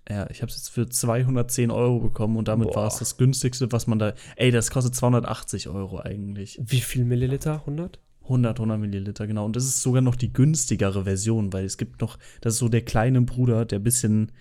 [0.08, 3.16] äh, ja, ich habe es jetzt für 210 Euro bekommen und damit war es das
[3.16, 4.14] günstigste, was man da.
[4.36, 6.58] Ey, das kostet 280 Euro eigentlich.
[6.62, 7.54] Wie viel Milliliter?
[7.60, 7.98] 100?
[8.22, 9.44] 100, 100 Milliliter, genau.
[9.44, 12.68] Und das ist sogar noch die günstigere Version, weil es gibt noch, das ist so
[12.68, 14.32] der kleine Bruder, der bisschen,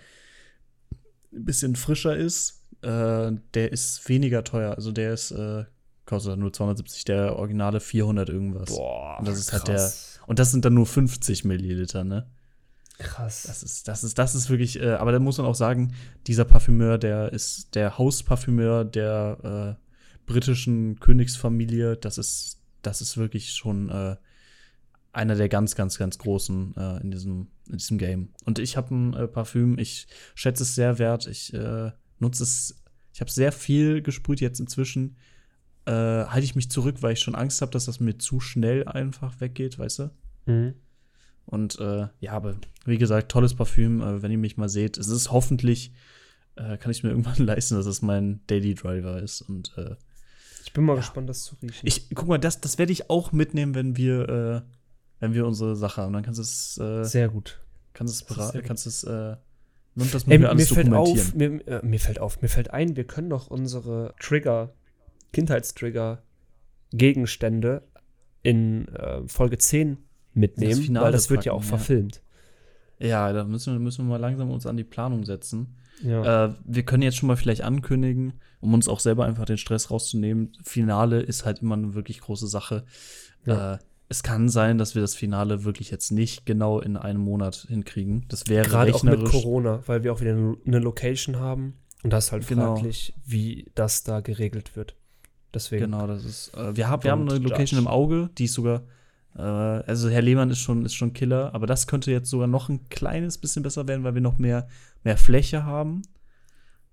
[1.31, 2.63] bisschen frischer ist.
[2.81, 4.75] Äh, der ist weniger teuer.
[4.75, 5.65] Also der ist, äh,
[6.05, 8.69] kostet nur 270, der originale 400 irgendwas.
[8.69, 9.91] Boah, Und das ist halt der,
[10.27, 12.27] und das sind dann nur 50 Milliliter, ne?
[12.99, 13.43] Krass.
[13.47, 15.93] Das ist, das ist, das ist wirklich, äh, aber da muss man auch sagen,
[16.27, 21.95] dieser Parfümeur, der ist der Hausparfümeur der äh, britischen Königsfamilie.
[21.95, 24.15] Das ist, das ist wirklich schon äh,
[25.11, 28.29] einer der ganz, ganz, ganz großen äh, in, diesem, in diesem Game.
[28.45, 31.27] Und ich habe ein äh, Parfüm, ich schätze es sehr wert.
[31.27, 32.81] Ich äh, nutze es,
[33.13, 35.17] ich habe sehr viel gesprüht jetzt inzwischen.
[35.85, 38.87] Äh, halte ich mich zurück, weil ich schon Angst habe, dass das mir zu schnell
[38.87, 40.11] einfach weggeht, weißt du?
[40.45, 40.73] Mhm.
[41.45, 44.99] Und äh, ja, aber wie gesagt, tolles Parfüm, wenn ihr mich mal seht.
[44.99, 45.93] Es ist hoffentlich
[46.59, 49.41] äh, kann ich mir irgendwann leisten, dass es mein Daily Driver ist.
[49.41, 49.95] Und äh,
[50.63, 51.87] Ich bin mal gespannt, das zu riechen.
[51.87, 54.61] ich, guck mal, das, das werde ich auch mitnehmen, wenn wir, äh,
[55.19, 56.13] wenn wir unsere Sache haben.
[56.13, 57.61] Dann kannst du es, äh, Sehr gut.
[57.93, 59.35] kannst du es das kannst du es, äh,
[59.95, 62.95] und das Ey, mir alles fällt auf, mir, äh, mir fällt auf, mir fällt ein,
[62.95, 64.73] wir können doch unsere Trigger,
[65.33, 66.23] Kindheitstrigger,
[66.91, 67.83] Gegenstände
[68.41, 69.97] in äh, Folge 10
[70.33, 71.77] mitnehmen, Finale weil das wird ja packen, auch ja.
[71.77, 72.21] verfilmt.
[72.99, 75.75] Ja, da müssen wir, müssen wir mal langsam uns an die Planung setzen.
[76.03, 76.45] Ja.
[76.45, 79.91] Äh, wir können jetzt schon mal vielleicht ankündigen, um uns auch selber einfach den Stress
[79.91, 80.53] rauszunehmen.
[80.63, 82.85] Finale ist halt immer eine wirklich große Sache.
[83.45, 83.75] Ja.
[83.75, 83.77] Äh,
[84.11, 88.25] es kann sein, dass wir das Finale wirklich jetzt nicht genau in einem Monat hinkriegen.
[88.27, 89.23] Das wäre Gerade auch mit.
[89.25, 92.75] Corona, weil wir auch wieder eine Location haben und das ist halt Genau.
[92.75, 94.95] fraglich, wie das da geregelt wird.
[95.53, 95.85] Deswegen.
[95.85, 96.53] Genau, das ist.
[96.55, 97.81] Äh, wir, haben wir haben eine Location judge.
[97.81, 98.83] im Auge, die ist sogar.
[99.39, 102.69] Äh, also Herr Lehmann ist schon, ist schon Killer, aber das könnte jetzt sogar noch
[102.69, 104.67] ein kleines bisschen besser werden, weil wir noch mehr,
[105.03, 106.01] mehr Fläche haben.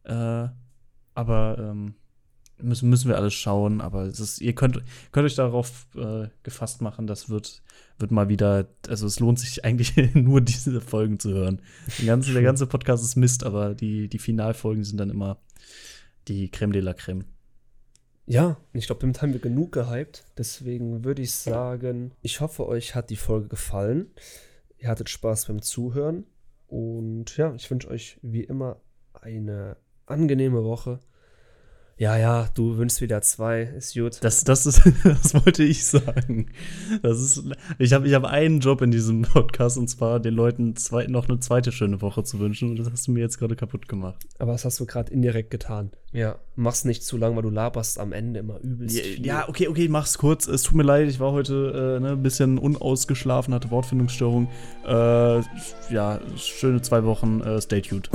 [0.04, 0.48] Äh,
[1.14, 1.94] aber ähm,
[2.62, 3.80] müssen, müssen wir alles schauen.
[3.80, 4.82] Aber es ist, ihr könnt,
[5.12, 7.62] könnt euch darauf äh, gefasst machen, das wird,
[7.98, 8.68] wird mal wieder.
[8.88, 11.60] Also es lohnt sich eigentlich nur diese Folgen zu hören.
[11.98, 15.38] Der ganze, der ganze Podcast ist Mist, aber die, die Finalfolgen sind dann immer
[16.28, 17.24] die Creme de la Creme.
[18.26, 20.24] Ja, ich glaube, damit haben wir genug gehypt.
[20.36, 24.10] Deswegen würde ich sagen, ich hoffe, euch hat die Folge gefallen.
[24.78, 26.26] Ihr hattet Spaß beim Zuhören.
[26.66, 28.80] Und ja, ich wünsche euch wie immer
[29.12, 29.76] eine
[30.06, 30.98] angenehme Woche.
[31.98, 34.18] Ja, ja, du wünschst wieder zwei, ist gut.
[34.20, 36.50] Das, das, ist, das wollte ich sagen.
[37.00, 37.42] Das ist,
[37.78, 41.26] ich habe ich hab einen Job in diesem Podcast und zwar den Leuten zwei, noch
[41.26, 44.26] eine zweite schöne Woche zu wünschen und das hast du mir jetzt gerade kaputt gemacht.
[44.38, 45.90] Aber das hast du gerade indirekt getan.
[46.12, 49.24] Ja, mach's nicht zu lang, weil du laberst am Ende immer übelst viel.
[49.24, 50.46] Ja, okay, okay, mach's kurz.
[50.46, 54.48] Es tut mir leid, ich war heute äh, ne, ein bisschen unausgeschlafen, hatte Wortfindungsstörung.
[54.86, 55.40] Äh,
[55.90, 57.40] ja, schöne zwei Wochen.
[57.40, 58.10] Äh, stay tuned.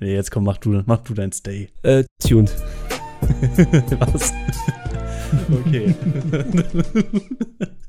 [0.00, 1.70] Nee, jetzt komm, mach du, mach du dein Stay.
[1.82, 2.50] Äh, tuned.
[4.00, 4.32] Was?
[5.66, 5.94] okay.